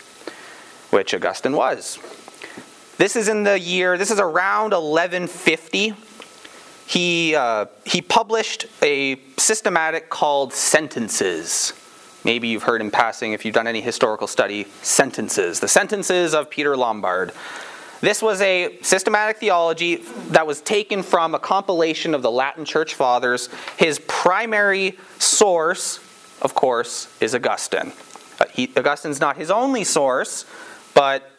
which 0.89 1.13
Augustine 1.13 1.53
was. 1.53 1.99
This 2.97 3.15
is 3.15 3.27
in 3.27 3.43
the 3.43 3.59
year, 3.59 3.97
this 3.97 4.11
is 4.11 4.19
around 4.19 4.71
1150 4.71 5.95
he, 6.91 7.35
uh, 7.35 7.67
he 7.85 8.01
published 8.01 8.65
a 8.81 9.17
systematic 9.37 10.09
called 10.09 10.51
Sentences. 10.51 11.71
Maybe 12.25 12.49
you've 12.49 12.63
heard 12.63 12.81
in 12.81 12.91
passing, 12.91 13.31
if 13.31 13.45
you've 13.45 13.55
done 13.55 13.65
any 13.65 13.79
historical 13.79 14.27
study, 14.27 14.65
Sentences. 14.81 15.61
The 15.61 15.69
Sentences 15.69 16.33
of 16.33 16.49
Peter 16.49 16.75
Lombard. 16.75 17.31
This 18.01 18.19
was 18.21 18.41
a 18.41 18.79
systematic 18.81 19.37
theology 19.37 19.97
that 20.29 20.47
was 20.47 20.59
taken 20.61 21.03
from 21.03 21.35
a 21.35 21.39
compilation 21.39 22.15
of 22.15 22.23
the 22.23 22.31
Latin 22.31 22.65
Church 22.65 22.95
Fathers. 22.95 23.47
His 23.77 23.99
primary 24.07 24.97
source, 25.19 25.99
of 26.41 26.55
course, 26.55 27.07
is 27.21 27.35
Augustine. 27.35 27.93
Uh, 28.39 28.45
he, 28.51 28.71
Augustine's 28.75 29.19
not 29.19 29.37
his 29.37 29.51
only 29.51 29.83
source, 29.83 30.45
but 30.95 31.29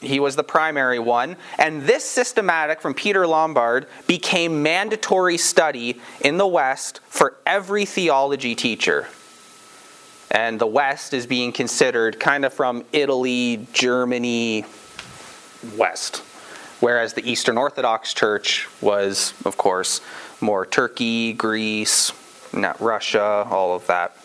he 0.00 0.18
was 0.18 0.34
the 0.34 0.42
primary 0.42 0.98
one. 0.98 1.36
And 1.58 1.82
this 1.82 2.04
systematic 2.04 2.80
from 2.80 2.92
Peter 2.92 3.24
Lombard 3.24 3.86
became 4.08 4.64
mandatory 4.64 5.38
study 5.38 6.00
in 6.20 6.38
the 6.38 6.46
West 6.46 7.00
for 7.08 7.36
every 7.46 7.84
theology 7.84 8.56
teacher. 8.56 9.06
And 10.32 10.60
the 10.60 10.66
West 10.66 11.14
is 11.14 11.26
being 11.26 11.52
considered 11.52 12.18
kind 12.18 12.44
of 12.44 12.52
from 12.52 12.84
Italy, 12.92 13.66
Germany, 13.72 14.64
West. 15.76 16.22
Whereas 16.80 17.12
the 17.12 17.30
Eastern 17.30 17.58
Orthodox 17.58 18.14
Church 18.14 18.66
was, 18.80 19.34
of 19.44 19.56
course, 19.56 20.00
more 20.40 20.64
Turkey, 20.64 21.34
Greece, 21.34 22.12
not 22.52 22.80
Russia, 22.80 23.46
all 23.50 23.74
of 23.74 23.86
that. 23.86 24.16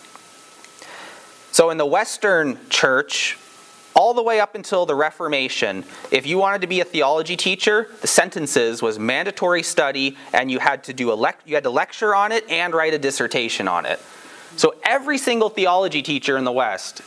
So 1.51 1.69
in 1.69 1.77
the 1.77 1.85
Western 1.85 2.57
Church, 2.69 3.37
all 3.95 4.13
the 4.13 4.23
way 4.23 4.39
up 4.39 4.55
until 4.55 4.85
the 4.85 4.95
Reformation, 4.95 5.85
if 6.11 6.25
you 6.25 6.37
wanted 6.37 6.61
to 6.61 6.67
be 6.67 6.81
a 6.81 6.85
theology 6.85 7.37
teacher, 7.37 7.87
the 8.01 8.07
sentences 8.07 8.81
was 8.81 8.99
mandatory 8.99 9.63
study, 9.63 10.17
and 10.33 10.51
you 10.51 10.59
had 10.59 10.83
to 10.85 10.93
do 10.93 11.11
a 11.11 11.17
lec- 11.17 11.35
you 11.45 11.55
had 11.55 11.63
to 11.63 11.69
lecture 11.69 12.13
on 12.13 12.31
it 12.31 12.49
and 12.49 12.73
write 12.73 12.93
a 12.93 12.99
dissertation 12.99 13.67
on 13.67 13.85
it. 13.85 14.01
So 14.57 14.75
every 14.83 15.17
single 15.17 15.49
theology 15.49 16.01
teacher 16.01 16.37
in 16.37 16.43
the 16.43 16.51
West 16.51 17.01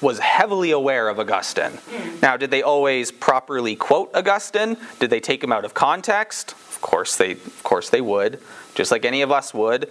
was 0.00 0.18
heavily 0.18 0.70
aware 0.70 1.08
of 1.08 1.18
Augustine. 1.18 1.78
Now, 2.22 2.36
did 2.36 2.50
they 2.50 2.62
always 2.62 3.10
properly 3.10 3.76
quote 3.76 4.10
Augustine? 4.14 4.76
Did 4.98 5.10
they 5.10 5.20
take 5.20 5.42
him 5.44 5.52
out 5.52 5.64
of 5.64 5.74
context? 5.74 6.52
Of 6.52 6.80
course 6.80 7.16
they 7.16 7.32
of 7.32 7.62
course 7.62 7.90
they 7.90 8.00
would, 8.00 8.40
just 8.74 8.90
like 8.90 9.04
any 9.04 9.22
of 9.22 9.30
us 9.30 9.52
would. 9.52 9.90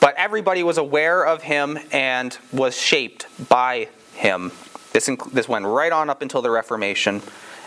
But 0.00 0.14
everybody 0.16 0.62
was 0.62 0.78
aware 0.78 1.26
of 1.26 1.42
him 1.42 1.78
and 1.90 2.36
was 2.52 2.76
shaped 2.76 3.26
by 3.48 3.88
him. 4.14 4.52
This, 4.92 5.08
inc- 5.08 5.32
this 5.32 5.48
went 5.48 5.66
right 5.66 5.92
on 5.92 6.08
up 6.08 6.22
until 6.22 6.40
the 6.40 6.50
Reformation. 6.50 7.20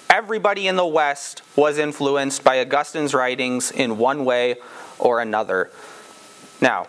Everybody 0.09 0.67
in 0.67 0.75
the 0.75 0.85
West 0.85 1.41
was 1.55 1.77
influenced 1.77 2.43
by 2.43 2.59
Augustine's 2.59 3.13
writings 3.13 3.71
in 3.71 3.97
one 3.97 4.25
way 4.25 4.55
or 4.97 5.21
another. 5.21 5.71
Now, 6.61 6.87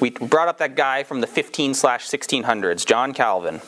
we 0.00 0.10
brought 0.10 0.48
up 0.48 0.58
that 0.58 0.74
guy 0.74 1.02
from 1.02 1.20
the 1.20 1.26
15 1.26 1.74
slash 1.74 2.08
1600s, 2.08 2.84
John 2.86 3.12
Calvin. 3.12 3.60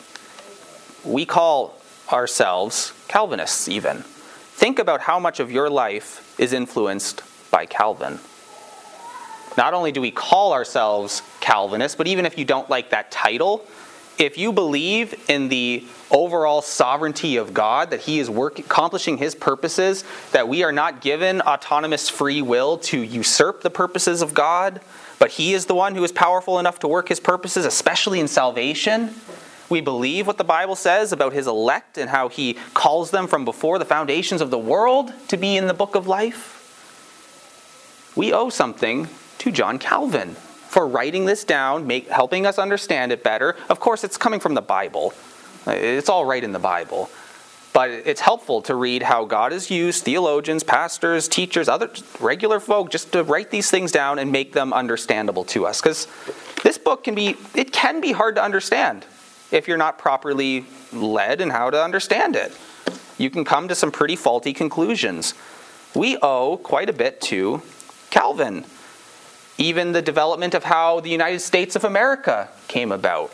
We 1.04 1.26
call 1.26 1.78
ourselves 2.12 2.92
Calvinists, 3.08 3.68
even. 3.68 4.02
Think 4.02 4.78
about 4.78 5.00
how 5.00 5.18
much 5.18 5.40
of 5.40 5.50
your 5.50 5.68
life 5.68 6.34
is 6.38 6.52
influenced 6.52 7.22
by 7.50 7.66
Calvin. 7.66 8.18
Not 9.56 9.74
only 9.74 9.92
do 9.92 10.00
we 10.00 10.10
call 10.10 10.52
ourselves 10.52 11.22
Calvinists, 11.40 11.96
but 11.96 12.06
even 12.06 12.26
if 12.26 12.38
you 12.38 12.44
don't 12.44 12.68
like 12.68 12.90
that 12.90 13.10
title, 13.10 13.64
if 14.18 14.38
you 14.38 14.52
believe 14.52 15.28
in 15.28 15.48
the 15.48 15.84
overall 16.10 16.62
sovereignty 16.62 17.36
of 17.36 17.52
God, 17.52 17.90
that 17.90 18.00
He 18.00 18.18
is 18.18 18.30
work, 18.30 18.58
accomplishing 18.58 19.18
His 19.18 19.34
purposes, 19.34 20.04
that 20.32 20.48
we 20.48 20.62
are 20.62 20.72
not 20.72 21.00
given 21.00 21.40
autonomous 21.40 22.08
free 22.08 22.42
will 22.42 22.78
to 22.78 23.00
usurp 23.00 23.62
the 23.62 23.70
purposes 23.70 24.22
of 24.22 24.34
God, 24.34 24.80
but 25.24 25.30
He 25.30 25.54
is 25.54 25.64
the 25.64 25.74
one 25.74 25.94
who 25.94 26.04
is 26.04 26.12
powerful 26.12 26.58
enough 26.58 26.80
to 26.80 26.86
work 26.86 27.08
His 27.08 27.18
purposes, 27.18 27.64
especially 27.64 28.20
in 28.20 28.28
salvation. 28.28 29.14
We 29.70 29.80
believe 29.80 30.26
what 30.26 30.36
the 30.36 30.44
Bible 30.44 30.76
says 30.76 31.12
about 31.12 31.32
His 31.32 31.46
elect 31.46 31.96
and 31.96 32.10
how 32.10 32.28
He 32.28 32.58
calls 32.74 33.10
them 33.10 33.26
from 33.26 33.46
before 33.46 33.78
the 33.78 33.86
foundations 33.86 34.42
of 34.42 34.50
the 34.50 34.58
world 34.58 35.14
to 35.28 35.38
be 35.38 35.56
in 35.56 35.66
the 35.66 35.72
book 35.72 35.94
of 35.94 36.06
life. 36.06 36.60
We 38.14 38.34
owe 38.34 38.50
something 38.50 39.08
to 39.38 39.50
John 39.50 39.78
Calvin 39.78 40.34
for 40.34 40.86
writing 40.86 41.24
this 41.24 41.42
down, 41.42 41.86
make, 41.86 42.06
helping 42.08 42.44
us 42.44 42.58
understand 42.58 43.10
it 43.10 43.24
better. 43.24 43.56
Of 43.70 43.80
course, 43.80 44.04
it's 44.04 44.18
coming 44.18 44.40
from 44.40 44.52
the 44.52 44.60
Bible, 44.60 45.14
it's 45.66 46.10
all 46.10 46.26
right 46.26 46.44
in 46.44 46.52
the 46.52 46.58
Bible. 46.58 47.08
But 47.74 47.90
it's 47.90 48.22
helpful 48.22 48.62
to 48.62 48.74
read 48.74 49.02
how 49.02 49.26
God 49.26 49.52
has 49.52 49.70
used 49.70 50.04
theologians, 50.04 50.62
pastors, 50.62 51.28
teachers, 51.28 51.68
other 51.68 51.90
regular 52.20 52.60
folk 52.60 52.90
just 52.90 53.12
to 53.12 53.22
write 53.22 53.50
these 53.50 53.70
things 53.70 53.92
down 53.92 54.18
and 54.18 54.32
make 54.32 54.54
them 54.54 54.72
understandable 54.72 55.44
to 55.46 55.66
us. 55.66 55.82
Because 55.82 56.06
this 56.62 56.78
book 56.78 57.04
can 57.04 57.14
be, 57.14 57.36
it 57.54 57.72
can 57.72 58.00
be 58.00 58.12
hard 58.12 58.36
to 58.36 58.42
understand 58.42 59.04
if 59.50 59.68
you're 59.68 59.76
not 59.76 59.98
properly 59.98 60.64
led 60.92 61.42
in 61.42 61.50
how 61.50 61.68
to 61.68 61.82
understand 61.82 62.36
it. 62.36 62.56
You 63.18 63.28
can 63.28 63.44
come 63.44 63.68
to 63.68 63.74
some 63.74 63.92
pretty 63.92 64.16
faulty 64.16 64.54
conclusions. 64.54 65.34
We 65.94 66.16
owe 66.22 66.56
quite 66.56 66.88
a 66.88 66.94
bit 66.94 67.20
to 67.22 67.60
Calvin 68.10 68.64
even 69.58 69.92
the 69.92 70.02
development 70.02 70.54
of 70.54 70.64
how 70.64 71.00
the 71.00 71.10
United 71.10 71.40
States 71.40 71.76
of 71.76 71.84
America 71.84 72.48
came 72.68 72.90
about. 72.90 73.32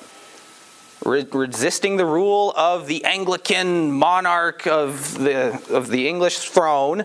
Re- 1.05 1.27
resisting 1.33 1.97
the 1.97 2.05
rule 2.05 2.53
of 2.57 2.87
the 2.87 3.05
Anglican 3.05 3.91
monarch 3.91 4.67
of 4.67 5.19
the, 5.19 5.61
of 5.71 5.89
the 5.89 6.09
English 6.09 6.39
throne, 6.51 7.05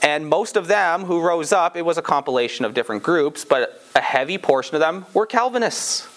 and 0.00 0.26
most 0.26 0.56
of 0.56 0.68
them 0.68 1.04
who 1.04 1.20
rose 1.20 1.52
up, 1.52 1.76
it 1.76 1.82
was 1.82 1.98
a 1.98 2.02
compilation 2.02 2.64
of 2.64 2.74
different 2.74 3.02
groups, 3.02 3.44
but 3.44 3.82
a 3.94 4.00
heavy 4.00 4.38
portion 4.38 4.74
of 4.74 4.80
them 4.80 5.06
were 5.12 5.26
Calvinists. 5.26 6.08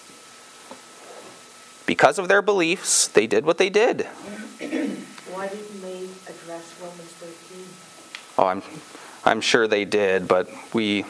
Because 1.86 2.18
of 2.18 2.28
their 2.28 2.42
beliefs, 2.42 3.08
they 3.08 3.28
did 3.28 3.46
what 3.46 3.58
they 3.58 3.70
did. 3.70 4.04
Why 4.04 5.48
didn't 5.48 5.82
they 5.82 6.08
address 6.28 6.76
Romans 6.80 7.12
13? 7.20 7.66
Oh, 8.38 8.48
I'm, 8.48 8.64
I'm 9.24 9.42
sure 9.42 9.68
they 9.68 9.86
did, 9.86 10.28
but 10.28 10.50
we 10.74 11.06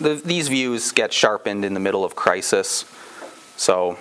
the, 0.00 0.14
these 0.14 0.48
views 0.48 0.92
get 0.92 1.12
sharpened 1.12 1.64
in 1.64 1.74
the 1.74 1.80
middle 1.80 2.04
of 2.04 2.16
crisis. 2.16 2.84
So, 3.56 3.98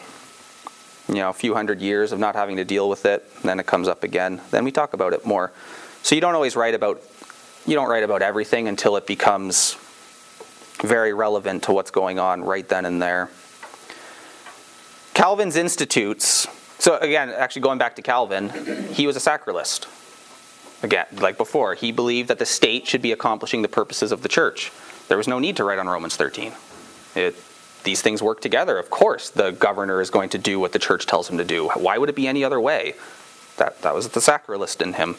you 1.09 1.15
know, 1.15 1.29
a 1.29 1.33
few 1.33 1.55
hundred 1.55 1.81
years 1.81 2.11
of 2.11 2.19
not 2.19 2.35
having 2.35 2.55
to 2.57 2.63
deal 2.63 2.87
with 2.87 3.05
it, 3.05 3.25
then 3.41 3.59
it 3.59 3.65
comes 3.65 3.87
up 3.87 4.03
again. 4.03 4.41
Then 4.51 4.63
we 4.63 4.71
talk 4.71 4.93
about 4.93 5.13
it 5.13 5.25
more. 5.25 5.51
So 6.03 6.15
you 6.15 6.21
don't 6.21 6.35
always 6.35 6.55
write 6.55 6.75
about 6.75 7.01
you 7.65 7.75
don't 7.75 7.89
write 7.89 8.03
about 8.03 8.21
everything 8.21 8.67
until 8.67 8.95
it 8.95 9.05
becomes 9.05 9.75
very 10.81 11.13
relevant 11.13 11.63
to 11.63 11.73
what's 11.73 11.91
going 11.91 12.17
on 12.17 12.43
right 12.43 12.67
then 12.67 12.85
and 12.85 13.01
there. 13.01 13.29
Calvin's 15.13 15.57
institutes. 15.57 16.47
So 16.77 16.97
again, 16.97 17.29
actually 17.29 17.63
going 17.63 17.77
back 17.77 17.97
to 17.97 18.01
Calvin, 18.01 18.49
he 18.93 19.05
was 19.05 19.17
a 19.17 19.19
sacralist. 19.19 19.87
Again, 20.81 21.07
like 21.11 21.37
before, 21.37 21.73
he 21.73 21.91
believed 21.91 22.29
that 22.29 22.39
the 22.39 22.45
state 22.45 22.87
should 22.87 23.01
be 23.01 23.11
accomplishing 23.11 23.61
the 23.61 23.67
purposes 23.67 24.13
of 24.13 24.21
the 24.21 24.29
church. 24.29 24.71
There 25.09 25.17
was 25.17 25.27
no 25.27 25.39
need 25.39 25.57
to 25.57 25.65
write 25.65 25.79
on 25.79 25.89
Romans 25.89 26.15
13. 26.15 26.53
It, 27.15 27.35
these 27.83 28.01
things 28.01 28.21
work 28.21 28.41
together. 28.41 28.77
Of 28.77 28.89
course, 28.89 29.29
the 29.29 29.51
governor 29.51 30.01
is 30.01 30.09
going 30.09 30.29
to 30.29 30.37
do 30.37 30.59
what 30.59 30.71
the 30.71 30.79
church 30.79 31.05
tells 31.05 31.29
him 31.29 31.37
to 31.37 31.45
do. 31.45 31.69
Why 31.69 31.97
would 31.97 32.09
it 32.09 32.15
be 32.15 32.27
any 32.27 32.43
other 32.43 32.59
way? 32.59 32.93
That, 33.57 33.81
that 33.81 33.93
was 33.93 34.09
the 34.09 34.19
sacralist 34.19 34.81
in 34.81 34.93
him. 34.93 35.15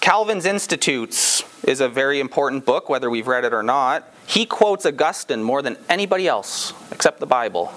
Calvin's 0.00 0.46
Institutes 0.46 1.44
is 1.64 1.80
a 1.80 1.88
very 1.88 2.20
important 2.20 2.64
book, 2.64 2.88
whether 2.88 3.10
we've 3.10 3.26
read 3.26 3.44
it 3.44 3.52
or 3.52 3.62
not. 3.62 4.08
He 4.26 4.46
quotes 4.46 4.86
Augustine 4.86 5.42
more 5.42 5.60
than 5.60 5.76
anybody 5.88 6.26
else, 6.26 6.72
except 6.90 7.20
the 7.20 7.26
Bible. 7.26 7.72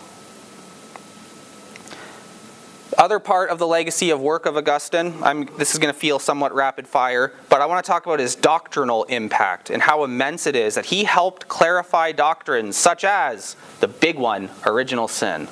Other 3.04 3.20
part 3.20 3.50
of 3.50 3.60
the 3.60 3.68
legacy 3.68 4.12
of 4.12 4.22
work 4.22 4.46
of 4.46 4.56
Augustine, 4.56 5.14
I'm, 5.22 5.44
this 5.58 5.74
is 5.74 5.78
going 5.78 5.94
to 5.94 6.00
feel 6.00 6.20
somewhat 6.20 6.56
rapid 6.56 6.88
fire, 6.88 7.34
but 7.50 7.60
I 7.60 7.66
want 7.66 7.84
to 7.84 7.92
talk 7.92 8.06
about 8.06 8.22
his 8.22 8.34
doctrinal 8.34 9.04
impact 9.04 9.70
and 9.70 9.82
how 9.82 10.06
immense 10.06 10.48
it 10.48 10.56
is 10.56 10.76
that 10.76 10.86
he 10.86 11.04
helped 11.04 11.50
clarify 11.50 12.14
doctrines 12.14 12.78
such 12.78 13.04
as 13.04 13.58
the 13.82 13.90
big 13.90 14.18
one, 14.18 14.50
original 14.66 15.10
sin. 15.10 15.50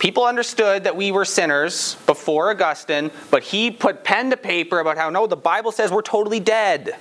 People 0.00 0.24
understood 0.24 0.82
that 0.82 0.96
we 0.96 1.12
were 1.12 1.24
sinners 1.24 1.94
before 2.06 2.50
Augustine, 2.50 3.12
but 3.30 3.44
he 3.44 3.70
put 3.70 4.02
pen 4.02 4.30
to 4.30 4.36
paper 4.36 4.80
about 4.80 4.98
how 4.98 5.08
no, 5.10 5.28
the 5.28 5.36
Bible 5.36 5.70
says 5.70 5.92
we're 5.92 6.02
totally 6.02 6.40
dead. 6.40 6.96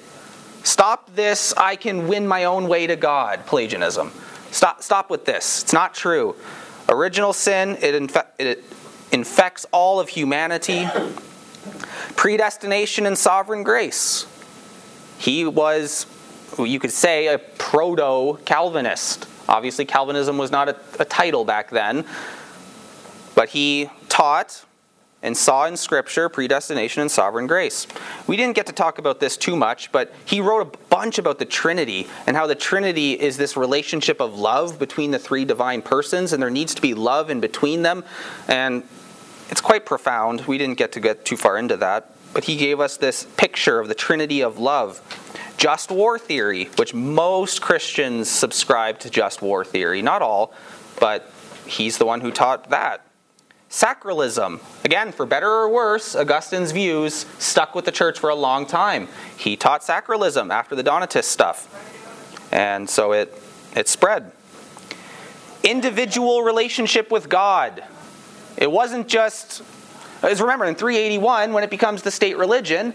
Stop 0.61 1.15
this, 1.15 1.51
I 1.57 1.77
can 1.77 2.07
win 2.07 2.27
my 2.27 2.43
own 2.43 2.67
way 2.67 2.85
to 2.85 2.95
God, 2.95 3.47
Pelagianism. 3.47 4.11
Stop, 4.51 4.83
stop 4.83 5.09
with 5.09 5.25
this. 5.25 5.63
It's 5.63 5.73
not 5.73 5.95
true. 5.95 6.35
Original 6.87 7.33
sin, 7.33 7.71
it, 7.81 7.95
infe- 7.99 8.27
it 8.37 8.63
infects 9.15 9.65
all 9.71 9.99
of 9.99 10.09
humanity. 10.09 10.87
Predestination 12.15 13.07
and 13.07 13.17
sovereign 13.17 13.63
grace. 13.63 14.27
He 15.17 15.45
was, 15.45 16.05
you 16.59 16.79
could 16.79 16.91
say, 16.91 17.27
a 17.27 17.39
proto 17.39 18.37
Calvinist. 18.43 19.27
Obviously, 19.47 19.85
Calvinism 19.85 20.37
was 20.37 20.51
not 20.51 20.69
a, 20.69 20.75
a 20.99 21.05
title 21.05 21.45
back 21.45 21.69
then, 21.69 22.05
but 23.35 23.49
he 23.49 23.89
taught 24.09 24.65
and 25.23 25.35
saw 25.35 25.65
in 25.65 25.75
Scripture 25.77 26.29
predestination 26.29 27.01
and 27.01 27.09
sovereign 27.09 27.47
grace. 27.47 27.87
We 28.27 28.35
didn't 28.35 28.55
get 28.55 28.67
to 28.67 28.73
talk 28.73 28.99
about 28.99 29.19
this 29.19 29.37
too 29.37 29.55
much, 29.55 29.91
but 29.91 30.13
he 30.25 30.41
wrote 30.41 30.61
a 30.61 30.77
bunch 30.89 31.17
about 31.17 31.39
the 31.39 31.45
Trinity 31.45 32.07
and 32.27 32.35
how 32.37 32.45
the 32.45 32.53
Trinity 32.53 33.13
is 33.13 33.37
this 33.37 33.57
relationship 33.57 34.19
of 34.19 34.37
love 34.37 34.77
between 34.77 35.11
the 35.11 35.19
three 35.19 35.45
divine 35.45 35.81
persons, 35.81 36.31
and 36.31 36.43
there 36.43 36.51
needs 36.51 36.75
to 36.75 36.81
be 36.81 36.93
love 36.93 37.29
in 37.29 37.39
between 37.39 37.81
them. 37.81 38.03
And 38.47 38.83
it's 39.49 39.61
quite 39.61 39.85
profound. 39.85 40.41
We 40.41 40.57
didn't 40.57 40.77
get 40.77 40.91
to 40.93 40.99
get 40.99 41.25
too 41.25 41.37
far 41.37 41.57
into 41.57 41.77
that, 41.77 42.15
but 42.33 42.45
he 42.45 42.55
gave 42.55 42.79
us 42.79 42.97
this 42.97 43.25
picture 43.37 43.79
of 43.79 43.87
the 43.87 43.95
Trinity 43.95 44.41
of 44.41 44.57
love. 44.57 45.01
Just 45.57 45.91
war 45.91 46.19
theory, 46.19 46.65
which 46.77 46.93
most 46.93 47.61
Christians 47.61 48.29
subscribe 48.29 48.99
to 48.99 49.09
just 49.09 49.41
war 49.41 49.63
theory. 49.63 50.01
Not 50.01 50.21
all, 50.21 50.53
but 50.99 51.31
he's 51.65 51.97
the 51.97 52.05
one 52.05 52.21
who 52.21 52.31
taught 52.31 52.69
that. 52.69 53.05
Sacralism. 53.69 54.59
Again, 54.83 55.11
for 55.11 55.25
better 55.25 55.49
or 55.49 55.69
worse, 55.69 56.15
Augustine's 56.15 56.71
views 56.71 57.25
stuck 57.39 57.75
with 57.75 57.85
the 57.85 57.91
church 57.91 58.19
for 58.19 58.29
a 58.29 58.35
long 58.35 58.65
time. 58.65 59.07
He 59.37 59.55
taught 59.55 59.81
sacralism 59.81 60.51
after 60.51 60.75
the 60.75 60.83
Donatist 60.83 61.25
stuff. 61.25 61.67
And 62.51 62.89
so 62.89 63.11
it, 63.11 63.33
it 63.75 63.87
spread. 63.87 64.31
Individual 65.63 66.43
relationship 66.43 67.11
with 67.11 67.27
God. 67.27 67.83
It 68.57 68.71
wasn't 68.71 69.07
just, 69.07 69.61
as 70.21 70.41
remember, 70.41 70.65
in 70.65 70.75
381, 70.75 71.53
when 71.53 71.63
it 71.63 71.69
becomes 71.69 72.01
the 72.01 72.11
state 72.11 72.37
religion, 72.37 72.93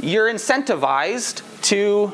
you're 0.00 0.32
incentivized 0.32 1.42
to 1.62 2.12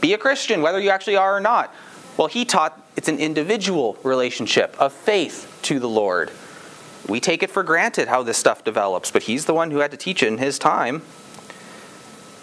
be 0.00 0.14
a 0.14 0.18
Christian, 0.18 0.62
whether 0.62 0.80
you 0.80 0.90
actually 0.90 1.16
are 1.16 1.36
or 1.36 1.40
not. 1.40 1.74
Well, 2.16 2.28
he 2.28 2.44
taught 2.44 2.80
it's 2.96 3.08
an 3.08 3.18
individual 3.18 3.96
relationship 4.02 4.76
of 4.78 4.92
faith 4.92 5.58
to 5.62 5.78
the 5.78 5.88
Lord 5.88 6.30
we 7.10 7.20
take 7.20 7.42
it 7.42 7.50
for 7.50 7.62
granted 7.62 8.08
how 8.08 8.22
this 8.22 8.38
stuff 8.38 8.64
develops, 8.64 9.10
but 9.10 9.24
he's 9.24 9.44
the 9.44 9.52
one 9.52 9.70
who 9.70 9.78
had 9.78 9.90
to 9.90 9.96
teach 9.96 10.22
it 10.22 10.28
in 10.28 10.38
his 10.38 10.58
time. 10.58 11.02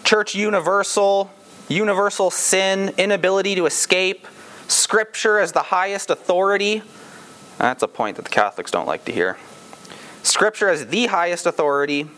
Church 0.04 0.34
universal, 0.34 1.30
universal 1.68 2.30
sin, 2.30 2.94
inability 2.98 3.54
to 3.54 3.66
escape, 3.66 4.26
scripture 4.68 5.38
as 5.38 5.52
the 5.52 5.62
highest 5.62 6.10
authority. 6.10 6.82
That's 7.56 7.82
a 7.82 7.88
point 7.88 8.16
that 8.16 8.24
the 8.24 8.30
Catholics 8.30 8.70
don't 8.70 8.86
like 8.86 9.04
to 9.06 9.12
hear. 9.12 9.38
Scripture 10.22 10.68
as 10.68 10.86
the 10.86 11.06
highest 11.06 11.46
authority, 11.46 12.08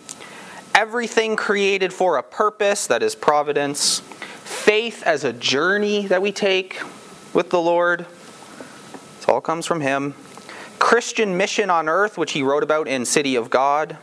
everything 0.75 1.37
created 1.37 1.93
for 1.93 2.17
a 2.17 2.23
purpose, 2.23 2.87
that 2.87 3.03
is 3.03 3.15
providence, 3.15 4.01
faith 4.01 5.03
as 5.05 5.25
a 5.25 5.33
journey 5.33 6.07
that 6.07 6.23
we 6.23 6.33
take 6.33 6.81
with 7.33 7.51
the 7.51 7.61
Lord. 7.61 8.07
It 9.21 9.29
all 9.29 9.41
comes 9.41 9.67
from 9.67 9.81
Him. 9.81 10.15
Christian 10.79 11.37
mission 11.37 11.71
on 11.71 11.89
earth, 11.89 12.17
which 12.17 12.33
he 12.33 12.43
wrote 12.43 12.63
about 12.63 12.89
in 12.89 13.05
City 13.05 13.37
of 13.37 13.51
God, 13.51 13.99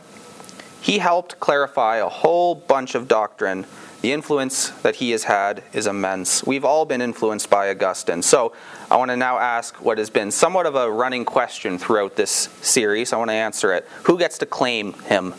he 0.80 0.98
helped 0.98 1.40
clarify 1.40 1.96
a 1.96 2.08
whole 2.08 2.54
bunch 2.54 2.94
of 2.94 3.08
doctrine. 3.08 3.66
The 4.00 4.12
influence 4.12 4.68
that 4.82 4.96
he 4.96 5.10
has 5.10 5.24
had 5.24 5.64
is 5.72 5.86
immense. 5.86 6.44
We've 6.44 6.64
all 6.64 6.84
been 6.84 7.00
influenced 7.00 7.50
by 7.50 7.68
Augustine. 7.70 8.22
So 8.22 8.52
I 8.90 8.96
want 8.96 9.10
to 9.10 9.16
now 9.16 9.38
ask 9.38 9.74
what 9.84 9.98
has 9.98 10.08
been 10.08 10.30
somewhat 10.30 10.66
of 10.66 10.76
a 10.76 10.90
running 10.90 11.24
question 11.24 11.78
throughout 11.78 12.14
this 12.14 12.48
series. 12.62 13.12
I 13.12 13.16
want 13.16 13.30
to 13.30 13.34
answer 13.34 13.72
it. 13.72 13.88
Who 14.04 14.18
gets 14.18 14.38
to 14.38 14.46
claim 14.46 14.92
him? 14.92 15.34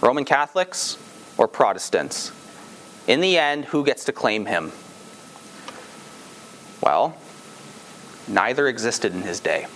Roman 0.00 0.24
Catholics 0.24 0.98
or 1.36 1.48
Protestants? 1.48 2.30
In 3.08 3.20
the 3.20 3.38
end, 3.38 3.66
who 3.66 3.84
gets 3.84 4.04
to 4.04 4.12
claim 4.12 4.46
him? 4.46 4.72
Well, 6.80 7.16
neither 8.28 8.68
existed 8.68 9.14
in 9.14 9.22
his 9.22 9.40
day 9.40 9.66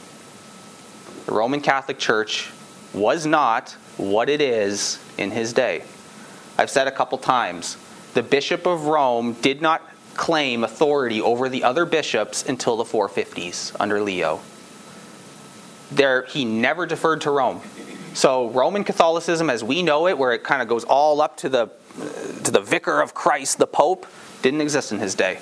the 1.31 1.37
Roman 1.37 1.61
Catholic 1.61 1.97
Church 1.97 2.51
was 2.93 3.25
not 3.25 3.71
what 3.97 4.29
it 4.29 4.41
is 4.41 4.99
in 5.17 5.31
his 5.31 5.53
day. 5.53 5.85
I've 6.59 6.71
said 6.71 6.89
a 6.89 6.91
couple 6.91 7.19
times 7.19 7.77
the 8.15 8.23
Bishop 8.23 8.67
of 8.67 8.87
Rome 8.87 9.35
did 9.35 9.63
not 9.63 9.83
claim 10.15 10.65
authority 10.65 11.21
over 11.21 11.49
the 11.49 11.65
other 11.65 11.85
bishops 11.85 12.47
until 12.49 12.77
the 12.77 12.85
450s 12.85 13.75
under 13.79 14.01
Leo. 14.01 14.41
There, 15.91 16.25
he 16.25 16.45
never 16.45 16.87
deferred 16.87 17.23
to 17.23 17.31
Rome. 17.31 17.61
So 18.15 18.51
Roman 18.51 18.85
Catholicism, 18.85 19.51
as 19.51 19.63
we 19.63 19.83
know 19.83 20.09
it, 20.09 20.19
where 20.19 20.33
it 20.33 20.43
kind 20.43 20.63
of 20.63 20.69
goes 20.69 20.85
all 20.85 21.21
up 21.21 21.37
to 21.39 21.49
the 21.49 21.71
to 22.45 22.51
the 22.51 22.61
Vicar 22.61 23.01
of 23.01 23.15
Christ, 23.15 23.59
the 23.59 23.67
Pope, 23.67 24.07
didn't 24.43 24.61
exist 24.61 24.93
in 24.93 24.99
his 24.99 25.15
day. 25.15 25.39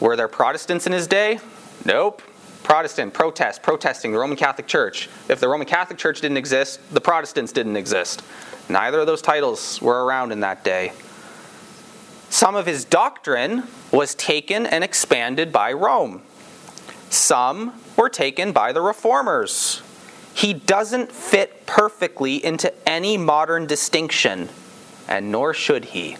Were 0.00 0.16
there 0.16 0.28
Protestants 0.28 0.86
in 0.86 0.92
his 0.92 1.06
day? 1.06 1.40
Nope. 1.84 2.22
Protestant, 2.62 3.14
protest, 3.14 3.62
protesting 3.62 4.12
the 4.12 4.18
Roman 4.18 4.36
Catholic 4.36 4.66
Church. 4.66 5.08
If 5.28 5.38
the 5.38 5.48
Roman 5.48 5.66
Catholic 5.66 5.98
Church 5.98 6.20
didn't 6.20 6.36
exist, 6.36 6.80
the 6.92 7.00
Protestants 7.00 7.52
didn't 7.52 7.76
exist. 7.76 8.22
Neither 8.68 9.00
of 9.00 9.06
those 9.06 9.22
titles 9.22 9.80
were 9.80 10.04
around 10.04 10.32
in 10.32 10.40
that 10.40 10.64
day. 10.64 10.92
Some 12.28 12.56
of 12.56 12.66
his 12.66 12.84
doctrine 12.84 13.64
was 13.92 14.14
taken 14.14 14.66
and 14.66 14.82
expanded 14.82 15.52
by 15.52 15.72
Rome. 15.72 16.22
Some 17.08 17.80
were 17.96 18.08
taken 18.08 18.52
by 18.52 18.72
the 18.72 18.80
reformers. 18.80 19.82
He 20.34 20.52
doesn't 20.52 21.12
fit 21.12 21.64
perfectly 21.66 22.44
into 22.44 22.72
any 22.88 23.16
modern 23.16 23.66
distinction, 23.66 24.48
and 25.08 25.30
nor 25.30 25.54
should 25.54 25.86
he. 25.86 26.16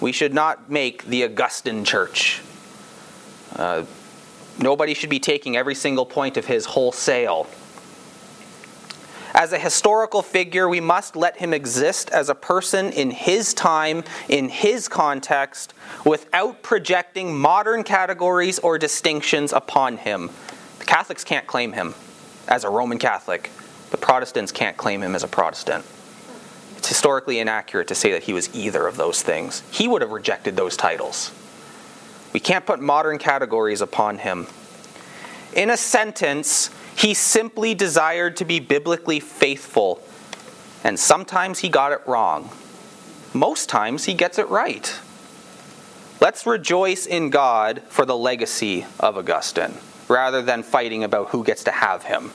We 0.00 0.12
should 0.12 0.34
not 0.34 0.70
make 0.70 1.04
the 1.04 1.22
Augustan 1.22 1.84
church. 1.84 2.42
Uh, 3.54 3.84
Nobody 4.58 4.94
should 4.94 5.10
be 5.10 5.18
taking 5.18 5.56
every 5.56 5.74
single 5.74 6.06
point 6.06 6.36
of 6.36 6.46
his 6.46 6.66
wholesale. 6.66 7.46
As 9.34 9.52
a 9.52 9.58
historical 9.58 10.20
figure, 10.22 10.68
we 10.68 10.80
must 10.80 11.16
let 11.16 11.38
him 11.38 11.54
exist 11.54 12.10
as 12.10 12.28
a 12.28 12.34
person 12.34 12.92
in 12.92 13.10
his 13.10 13.54
time, 13.54 14.04
in 14.28 14.50
his 14.50 14.88
context, 14.88 15.72
without 16.04 16.62
projecting 16.62 17.36
modern 17.36 17.82
categories 17.82 18.58
or 18.58 18.76
distinctions 18.78 19.52
upon 19.52 19.96
him. 19.96 20.30
The 20.78 20.84
Catholics 20.84 21.24
can't 21.24 21.46
claim 21.46 21.72
him 21.72 21.94
as 22.46 22.64
a 22.64 22.70
Roman 22.70 22.98
Catholic, 22.98 23.50
the 23.90 23.96
Protestants 23.96 24.52
can't 24.52 24.76
claim 24.76 25.02
him 25.02 25.14
as 25.14 25.22
a 25.22 25.28
Protestant. 25.28 25.84
It's 26.76 26.88
historically 26.88 27.38
inaccurate 27.38 27.88
to 27.88 27.94
say 27.94 28.12
that 28.12 28.24
he 28.24 28.32
was 28.32 28.54
either 28.54 28.86
of 28.86 28.96
those 28.96 29.22
things. 29.22 29.62
He 29.70 29.86
would 29.86 30.02
have 30.02 30.10
rejected 30.10 30.56
those 30.56 30.76
titles. 30.76 31.32
We 32.32 32.40
can't 32.40 32.66
put 32.66 32.80
modern 32.80 33.18
categories 33.18 33.80
upon 33.80 34.18
him. 34.18 34.46
In 35.54 35.70
a 35.70 35.76
sentence, 35.76 36.70
he 36.94 37.14
simply 37.14 37.74
desired 37.74 38.36
to 38.36 38.44
be 38.44 38.60
biblically 38.60 39.20
faithful, 39.20 40.02
and 40.84 40.98
sometimes 40.98 41.60
he 41.60 41.68
got 41.68 41.92
it 41.92 42.00
wrong. 42.06 42.50
Most 43.32 43.68
times 43.68 44.04
he 44.04 44.14
gets 44.14 44.38
it 44.38 44.48
right. 44.48 44.94
Let's 46.20 46.46
rejoice 46.46 47.06
in 47.06 47.30
God 47.30 47.82
for 47.88 48.04
the 48.04 48.16
legacy 48.16 48.86
of 49.00 49.16
Augustine, 49.16 49.74
rather 50.08 50.42
than 50.42 50.62
fighting 50.62 51.02
about 51.02 51.30
who 51.30 51.42
gets 51.42 51.64
to 51.64 51.72
have 51.72 52.04
him. 52.04 52.30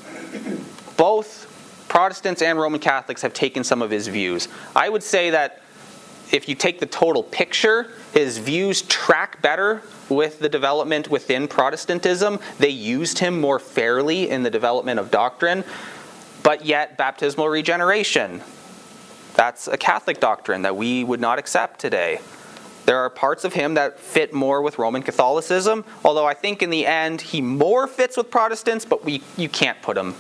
Both 0.98 1.46
Protestants 1.88 2.42
and 2.42 2.60
Roman 2.60 2.82
Catholics 2.82 3.22
have 3.22 3.34
taken 3.34 3.64
some 3.64 3.82
of 3.82 3.90
his 3.90 4.08
views. 4.08 4.50
I 4.76 4.90
would 4.90 5.04
say 5.04 5.30
that 5.30 5.62
if 6.32 6.50
you 6.50 6.56
take 6.56 6.80
the 6.80 6.86
total 6.86 7.24
picture, 7.24 7.92
his 8.14 8.38
views 8.38 8.82
track 8.84 9.42
better 9.42 9.82
with 10.10 10.40
the 10.40 10.50
development 10.50 11.10
within 11.10 11.48
Protestantism. 11.48 12.40
They 12.60 12.70
used 12.70 13.20
him 13.20 13.40
more 13.40 13.60
fairly 13.60 14.30
in 14.30 14.44
the 14.44 14.50
development 14.50 15.00
of 15.00 15.12
doctrine, 15.12 15.64
but 16.44 16.66
yet 16.66 16.98
baptismal 16.98 17.48
regeneration. 17.48 18.42
That's 19.36 19.68
a 19.68 19.78
Catholic 19.78 20.20
doctrine 20.20 20.64
that 20.64 20.76
we 20.76 21.04
would 21.04 21.20
not 21.20 21.38
accept 21.38 21.80
today. 21.80 22.20
There 22.86 22.98
are 22.98 23.10
parts 23.10 23.44
of 23.44 23.54
him 23.54 23.74
that 23.74 24.00
fit 24.00 24.34
more 24.34 24.62
with 24.62 24.80
Roman 24.80 25.04
Catholicism, 25.04 25.84
although 26.06 26.26
I 26.26 26.34
think 26.34 26.64
in 26.64 26.70
the 26.70 26.86
end 26.86 27.22
he 27.22 27.42
more 27.42 27.86
fits 27.86 28.16
with 28.16 28.32
Protestants, 28.32 28.86
but 28.86 29.04
we, 29.04 29.22
you 29.36 29.50
can't 29.50 29.82
put 29.82 29.98
him 29.98 30.16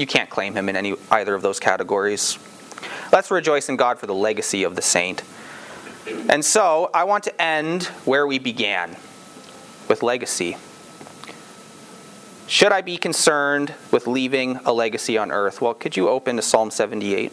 you 0.00 0.06
can't 0.06 0.30
claim 0.30 0.54
him 0.54 0.68
in 0.68 0.76
any 0.76 0.94
either 1.10 1.34
of 1.34 1.42
those 1.42 1.60
categories. 1.60 2.38
Let's 3.12 3.30
rejoice 3.30 3.68
in 3.68 3.76
God 3.76 3.98
for 3.98 4.06
the 4.06 4.14
legacy 4.14 4.62
of 4.62 4.74
the 4.74 4.82
saint. 4.82 5.22
And 6.06 6.44
so, 6.44 6.90
I 6.94 7.04
want 7.04 7.24
to 7.24 7.42
end 7.42 7.84
where 8.04 8.26
we 8.26 8.38
began 8.38 8.96
with 9.88 10.02
legacy. 10.02 10.56
Should 12.46 12.72
I 12.72 12.80
be 12.80 12.96
concerned 12.96 13.74
with 13.90 14.06
leaving 14.06 14.56
a 14.64 14.72
legacy 14.72 15.16
on 15.18 15.30
earth? 15.30 15.60
Well, 15.60 15.74
could 15.74 15.96
you 15.96 16.08
open 16.08 16.36
to 16.36 16.42
Psalm 16.42 16.70
78? 16.70 17.32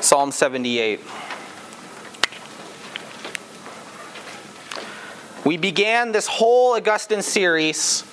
Psalm 0.00 0.30
78. 0.30 1.00
We 5.44 5.56
began 5.56 6.12
this 6.12 6.26
whole 6.26 6.74
Augustine 6.74 7.22
series 7.22 8.04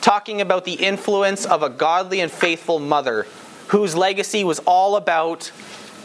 talking 0.00 0.40
about 0.40 0.64
the 0.64 0.74
influence 0.74 1.46
of 1.46 1.62
a 1.62 1.70
godly 1.70 2.20
and 2.20 2.30
faithful 2.30 2.78
mother 2.78 3.26
whose 3.68 3.94
legacy 3.94 4.44
was 4.44 4.58
all 4.60 4.96
about 4.96 5.50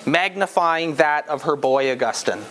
magnifying 0.06 0.96
that 0.96 1.28
of 1.28 1.44
her 1.44 1.56
boy 1.56 1.92
Augustine. 1.92 2.44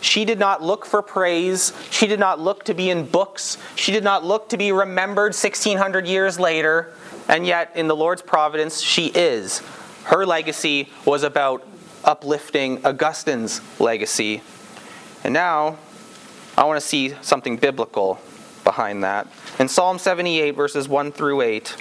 She 0.00 0.26
did 0.26 0.38
not 0.38 0.62
look 0.62 0.84
for 0.84 1.00
praise. 1.00 1.72
She 1.90 2.06
did 2.06 2.20
not 2.20 2.38
look 2.38 2.64
to 2.64 2.74
be 2.74 2.90
in 2.90 3.06
books. 3.06 3.56
She 3.74 3.90
did 3.90 4.04
not 4.04 4.22
look 4.22 4.50
to 4.50 4.58
be 4.58 4.70
remembered 4.70 5.32
1600 5.32 6.06
years 6.06 6.38
later. 6.38 6.92
And 7.26 7.46
yet, 7.46 7.72
in 7.74 7.88
the 7.88 7.96
Lord's 7.96 8.20
providence, 8.20 8.82
she 8.82 9.06
is. 9.06 9.60
Her 10.04 10.26
legacy 10.26 10.90
was 11.06 11.22
about 11.22 11.66
uplifting 12.04 12.84
Augustine's 12.84 13.62
legacy. 13.80 14.42
And 15.24 15.32
now, 15.32 15.78
I 16.58 16.64
want 16.64 16.78
to 16.78 16.86
see 16.86 17.14
something 17.22 17.56
biblical 17.56 18.20
behind 18.62 19.04
that. 19.04 19.26
In 19.58 19.68
Psalm 19.68 19.98
78, 19.98 20.50
verses 20.54 20.86
1 20.86 21.12
through 21.12 21.40
8, 21.40 21.76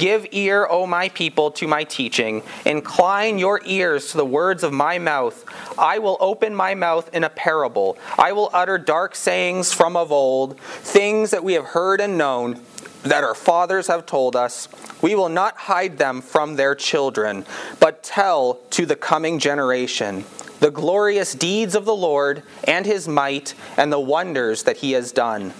Give 0.00 0.26
ear, 0.30 0.66
O 0.70 0.86
my 0.86 1.10
people, 1.10 1.50
to 1.50 1.68
my 1.68 1.84
teaching. 1.84 2.42
Incline 2.64 3.38
your 3.38 3.60
ears 3.66 4.12
to 4.12 4.16
the 4.16 4.24
words 4.24 4.62
of 4.62 4.72
my 4.72 4.98
mouth. 4.98 5.44
I 5.76 5.98
will 5.98 6.16
open 6.20 6.54
my 6.54 6.74
mouth 6.74 7.14
in 7.14 7.22
a 7.22 7.28
parable. 7.28 7.98
I 8.18 8.32
will 8.32 8.48
utter 8.54 8.78
dark 8.78 9.14
sayings 9.14 9.74
from 9.74 9.98
of 9.98 10.10
old, 10.10 10.58
things 10.58 11.32
that 11.32 11.44
we 11.44 11.52
have 11.52 11.66
heard 11.66 12.00
and 12.00 12.16
known, 12.16 12.62
that 13.02 13.24
our 13.24 13.34
fathers 13.34 13.88
have 13.88 14.06
told 14.06 14.36
us. 14.36 14.68
We 15.02 15.14
will 15.14 15.28
not 15.28 15.58
hide 15.58 15.98
them 15.98 16.22
from 16.22 16.56
their 16.56 16.74
children, 16.74 17.44
but 17.78 18.02
tell 18.02 18.54
to 18.70 18.86
the 18.86 18.96
coming 18.96 19.38
generation 19.38 20.24
the 20.60 20.70
glorious 20.70 21.34
deeds 21.34 21.74
of 21.74 21.84
the 21.84 21.94
Lord 21.94 22.42
and 22.64 22.86
his 22.86 23.06
might 23.06 23.52
and 23.76 23.92
the 23.92 24.00
wonders 24.00 24.62
that 24.62 24.78
he 24.78 24.92
has 24.92 25.12
done. 25.12 25.52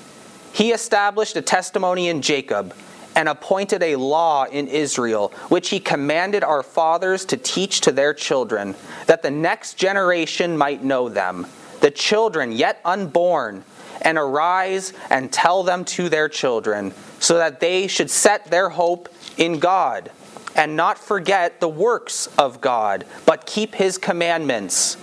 He 0.54 0.72
established 0.72 1.36
a 1.36 1.42
testimony 1.42 2.08
in 2.08 2.22
Jacob 2.22 2.72
and 3.16 3.28
appointed 3.28 3.82
a 3.82 3.96
law 3.96 4.44
in 4.44 4.68
Israel, 4.68 5.32
which 5.48 5.70
he 5.70 5.80
commanded 5.80 6.44
our 6.44 6.62
fathers 6.62 7.24
to 7.26 7.36
teach 7.36 7.80
to 7.82 7.92
their 7.92 8.14
children, 8.14 8.74
that 9.06 9.22
the 9.22 9.30
next 9.30 9.74
generation 9.74 10.56
might 10.56 10.82
know 10.82 11.08
them, 11.08 11.46
the 11.80 11.90
children 11.90 12.52
yet 12.52 12.80
unborn, 12.84 13.64
and 14.02 14.16
arise 14.16 14.92
and 15.10 15.32
tell 15.32 15.62
them 15.62 15.84
to 15.84 16.08
their 16.08 16.28
children, 16.28 16.92
so 17.18 17.36
that 17.36 17.60
they 17.60 17.86
should 17.86 18.10
set 18.10 18.46
their 18.46 18.70
hope 18.70 19.08
in 19.36 19.58
God, 19.58 20.10
and 20.56 20.76
not 20.76 20.98
forget 20.98 21.60
the 21.60 21.68
works 21.68 22.26
of 22.38 22.60
God, 22.60 23.04
but 23.26 23.46
keep 23.46 23.74
his 23.74 23.98
commandments. 23.98 24.96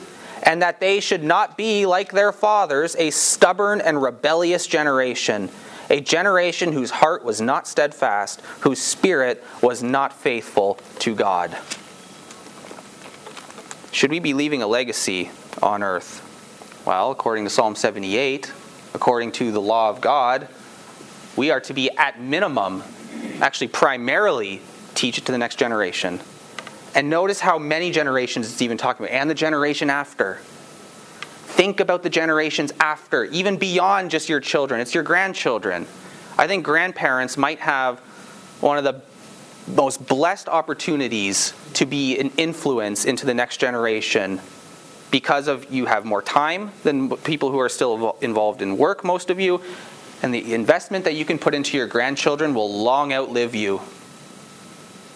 And 0.44 0.62
that 0.62 0.80
they 0.80 1.00
should 1.00 1.24
not 1.24 1.58
be 1.58 1.86
like 1.86 2.12
their 2.12 2.32
fathers, 2.32 2.96
a 2.98 3.10
stubborn 3.10 3.82
and 3.82 4.02
rebellious 4.02 4.66
generation 4.66 5.50
a 5.90 6.02
generation 6.02 6.74
whose 6.74 6.92
heart 6.92 7.24
was 7.24 7.40
not 7.40 7.68
steadfast, 7.68 8.42
whose 8.62 8.80
spirit 8.80 9.44
was 9.62 9.82
not 9.82 10.14
faithful 10.14 10.80
to 11.00 11.16
God. 11.16 11.58
Should 13.92 14.12
we 14.12 14.20
be 14.20 14.34
leaving 14.34 14.62
a 14.62 14.68
legacy 14.68 15.32
on 15.62 15.82
earth? 15.82 16.24
Well, 16.86 17.12
according 17.12 17.46
to 17.46 17.50
Psalm 17.50 17.76
78, 17.76 18.52
according 18.94 19.32
to 19.34 19.52
the 19.52 19.62
law 19.62 19.90
of 19.90 20.02
God, 20.02 20.48
we 21.36 21.52
are 21.52 21.60
to 21.62 21.74
be 21.74 21.90
at 21.92 22.20
minimum, 22.20 22.84
actually 23.42 23.68
primarily, 23.70 24.62
teach 24.96 25.18
it 25.18 25.26
to 25.26 25.32
the 25.32 25.38
next 25.38 25.58
generation. 25.58 26.20
And 26.96 27.10
notice 27.10 27.40
how 27.40 27.60
many 27.60 27.92
generations 27.92 28.52
it's 28.52 28.62
even 28.62 28.78
talking 28.78 29.06
about, 29.06 29.16
and 29.16 29.30
the 29.30 29.36
generation 29.36 29.90
after. 29.90 30.40
Think 31.58 31.80
about 31.80 32.04
the 32.04 32.10
generations 32.12 32.72
after, 32.80 33.24
even 33.26 33.58
beyond 33.58 34.12
just 34.12 34.30
your 34.30 34.40
children. 34.40 34.80
It's 34.80 34.94
your 34.94 35.02
grandchildren. 35.02 35.88
I 36.38 36.46
think 36.46 36.64
grandparents 36.64 37.36
might 37.36 37.58
have 37.58 37.98
one 38.62 38.78
of 38.78 38.84
the 38.84 39.02
most 39.66 40.06
blessed 40.08 40.50
opportunities 40.50 41.56
to 41.74 41.88
be 41.88 42.20
an 42.20 42.30
influence 42.38 43.06
into 43.06 43.26
the 43.26 43.34
next 43.34 43.58
generation 43.58 44.40
because 45.10 45.48
of 45.48 45.74
you 45.74 45.88
have 45.88 46.06
more 46.06 46.22
time 46.22 46.70
than 46.84 47.10
people 47.18 47.50
who 47.50 47.60
are 47.60 47.70
still 47.70 48.16
involved 48.22 48.62
in 48.62 48.78
work 48.78 49.04
most 49.04 49.32
of 49.32 49.40
you 49.40 49.60
and 50.22 50.34
the 50.34 50.54
investment 50.54 51.06
that 51.06 51.16
you 51.16 51.26
can 51.26 51.40
put 51.40 51.56
into 51.56 51.76
your 51.76 51.88
grandchildren 51.88 52.54
will 52.54 52.84
long 52.84 53.12
outlive 53.12 53.56
you 53.56 53.82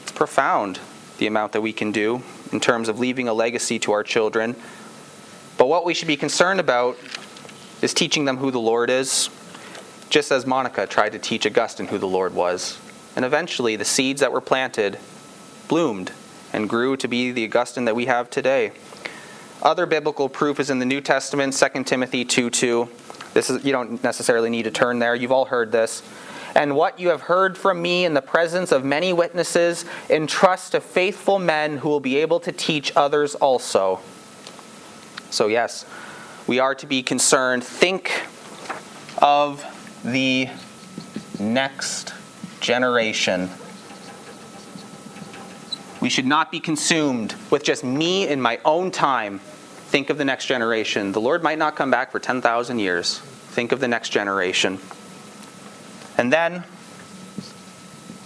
it's 0.02 0.12
profound 0.12 0.80
the 1.18 1.28
amount 1.28 1.52
that 1.52 1.62
we 1.62 1.72
can 1.72 1.92
do 1.92 2.22
in 2.52 2.60
terms 2.60 2.90
of 2.90 3.00
leaving 3.00 3.28
a 3.28 3.34
legacy 3.34 3.80
to 3.80 3.92
our 3.92 4.04
children 4.04 4.56
but 5.62 5.68
what 5.68 5.86
we 5.86 5.94
should 5.94 6.08
be 6.08 6.18
concerned 6.18 6.60
about 6.60 6.98
is 7.84 7.94
teaching 7.94 8.26
them 8.26 8.38
who 8.38 8.50
the 8.50 8.60
Lord 8.60 8.90
is, 8.90 9.30
just 10.10 10.32
as 10.32 10.44
Monica 10.44 10.88
tried 10.88 11.12
to 11.12 11.20
teach 11.20 11.46
Augustine 11.46 11.86
who 11.86 12.00
the 12.00 12.08
Lord 12.08 12.34
was. 12.34 12.80
And 13.16 13.24
eventually, 13.24 13.76
the 13.76 13.86
seeds 13.86 14.22
that 14.22 14.32
were 14.32 14.42
planted 14.42 14.98
bloomed 15.68 16.14
and 16.52 16.68
grew 16.68 16.98
to 16.98 17.08
be 17.08 17.32
the 17.32 17.46
Augustine 17.46 17.86
that 17.86 17.96
we 17.96 18.08
have 18.08 18.28
today. 18.32 18.72
Other 19.62 19.86
biblical 19.86 20.30
proof 20.30 20.60
is 20.60 20.72
in 20.72 20.80
the 20.80 20.86
New 20.88 21.00
Testament, 21.00 21.54
2 21.54 21.84
Timothy 21.84 22.26
2 22.26 22.50
2. 22.50 22.90
This 23.36 23.52
is, 23.52 23.64
you 23.64 23.72
don't 23.72 24.04
necessarily 24.04 24.50
need 24.50 24.64
to 24.64 24.72
turn 24.72 24.98
there. 24.98 25.14
You've 25.14 25.32
all 25.32 25.46
heard 25.46 25.72
this. 25.72 26.02
And 26.56 26.76
what 26.76 27.00
you 27.00 27.10
have 27.10 27.22
heard 27.22 27.56
from 27.56 27.84
me 27.84 28.04
in 28.04 28.16
the 28.16 28.24
presence 28.24 28.72
of 28.72 28.84
many 28.84 29.14
witnesses, 29.14 29.86
entrust 30.10 30.72
to 30.72 30.82
faithful 30.82 31.38
men 31.38 31.78
who 31.78 31.90
will 31.90 32.00
be 32.00 32.18
able 32.18 32.40
to 32.40 32.52
teach 32.52 32.92
others 32.96 33.36
also. 33.36 34.00
So, 35.32 35.48
yes, 35.48 35.86
we 36.46 36.60
are 36.60 36.76
to 36.76 36.86
be 36.86 37.04
concerned. 37.04 37.64
Think 37.64 38.12
of 39.20 39.66
the 40.04 40.50
next 41.40 42.14
generation. 42.60 43.50
We 46.02 46.10
should 46.10 46.26
not 46.26 46.52
be 46.52 46.60
consumed 46.60 47.36
with 47.50 47.64
just 47.64 47.84
me 47.84 48.28
in 48.28 48.42
my 48.42 48.60
own 48.66 48.92
time. 48.92 49.40
Think 49.40 50.10
of 50.10 50.18
the 50.18 50.26
next 50.26 50.48
generation. 50.48 51.14
The 51.14 51.22
Lord 51.22 51.44
might 51.44 51.58
not 51.58 51.78
come 51.78 51.90
back 51.90 52.12
for 52.12 52.20
10,000 52.20 52.80
years. 52.80 53.20
Think 53.20 53.72
of 53.72 53.80
the 53.80 53.88
next 53.88 54.10
generation. 54.10 54.80
And 56.18 56.34
then 56.34 56.66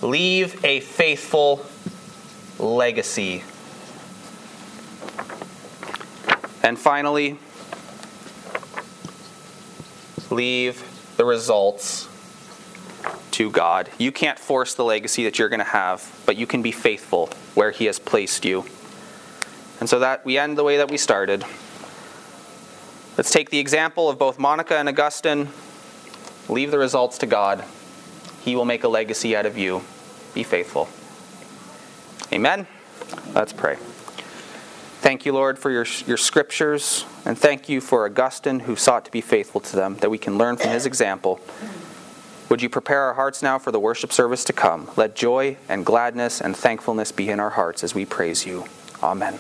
leave 0.02 0.64
a 0.66 0.80
faithful 0.80 1.66
legacy 2.58 3.44
And 6.66 6.80
finally, 6.80 7.38
leave 10.32 10.84
the 11.16 11.24
results 11.24 12.10
to 13.30 13.52
God. 13.52 13.92
You 14.00 14.12
can't 14.12 14.40
force 14.40 14.74
the 14.74 14.84
legacy 14.84 15.26
that 15.26 15.38
you're 15.38 15.48
going 15.48 15.60
to 15.60 15.64
have, 15.64 16.24
but 16.26 16.38
you 16.38 16.48
can 16.48 16.64
be 16.64 16.72
faithful 16.72 17.28
where 17.54 17.70
He 17.70 17.86
has 17.86 18.00
placed 18.00 18.46
you. 18.46 18.66
And 19.80 19.88
so 19.88 20.00
that 20.00 20.26
we 20.26 20.40
end 20.40 20.58
the 20.58 20.64
way 20.64 20.78
that 20.78 20.90
we 20.90 20.98
started. 20.98 21.46
Let's 23.16 23.30
take 23.30 23.52
the 23.52 23.60
example 23.60 24.10
of 24.10 24.18
both 24.18 24.40
Monica 24.40 24.76
and 24.76 24.90
Augustine. 24.90 25.50
Leave 26.50 26.72
the 26.72 26.80
results 26.80 27.20
to 27.20 27.28
God. 27.28 27.64
He 28.42 28.56
will 28.56 28.66
make 28.66 28.84
a 28.84 28.90
legacy 28.90 29.36
out 29.36 29.46
of 29.46 29.56
you. 29.56 29.84
Be 30.34 30.42
faithful. 30.42 30.90
Amen. 32.34 32.66
Let's 33.36 33.54
pray. 33.54 33.78
Thank 35.06 35.24
you, 35.24 35.34
Lord, 35.34 35.60
for 35.60 35.70
your, 35.70 35.86
your 36.08 36.18
scriptures, 36.18 37.06
and 37.26 37.38
thank 37.38 37.70
you 37.70 37.80
for 37.80 38.08
Augustine 38.08 38.62
who 38.62 38.76
sought 38.76 39.06
to 39.06 39.12
be 39.12 39.22
faithful 39.22 39.62
to 39.62 39.76
them, 39.76 39.98
that 39.98 40.10
we 40.10 40.18
can 40.18 40.40
learn 40.40 40.58
from 40.58 40.72
his 40.72 40.88
example. 40.88 41.40
Would 42.50 42.64
you 42.64 42.70
prepare 42.70 43.04
our 43.04 43.14
hearts 43.14 43.44
now 43.44 43.60
for 43.60 43.72
the 43.72 43.80
worship 43.80 44.12
service 44.12 44.44
to 44.46 44.54
come? 44.54 44.90
Let 44.96 45.16
joy 45.16 45.58
and 45.70 45.86
gladness 45.86 46.42
and 46.42 46.58
thankfulness 46.58 47.12
be 47.12 47.30
in 47.30 47.40
our 47.40 47.52
hearts 47.52 47.84
as 47.84 47.94
we 47.94 48.04
praise 48.04 48.48
you. 48.48 48.66
Amen. 49.04 49.38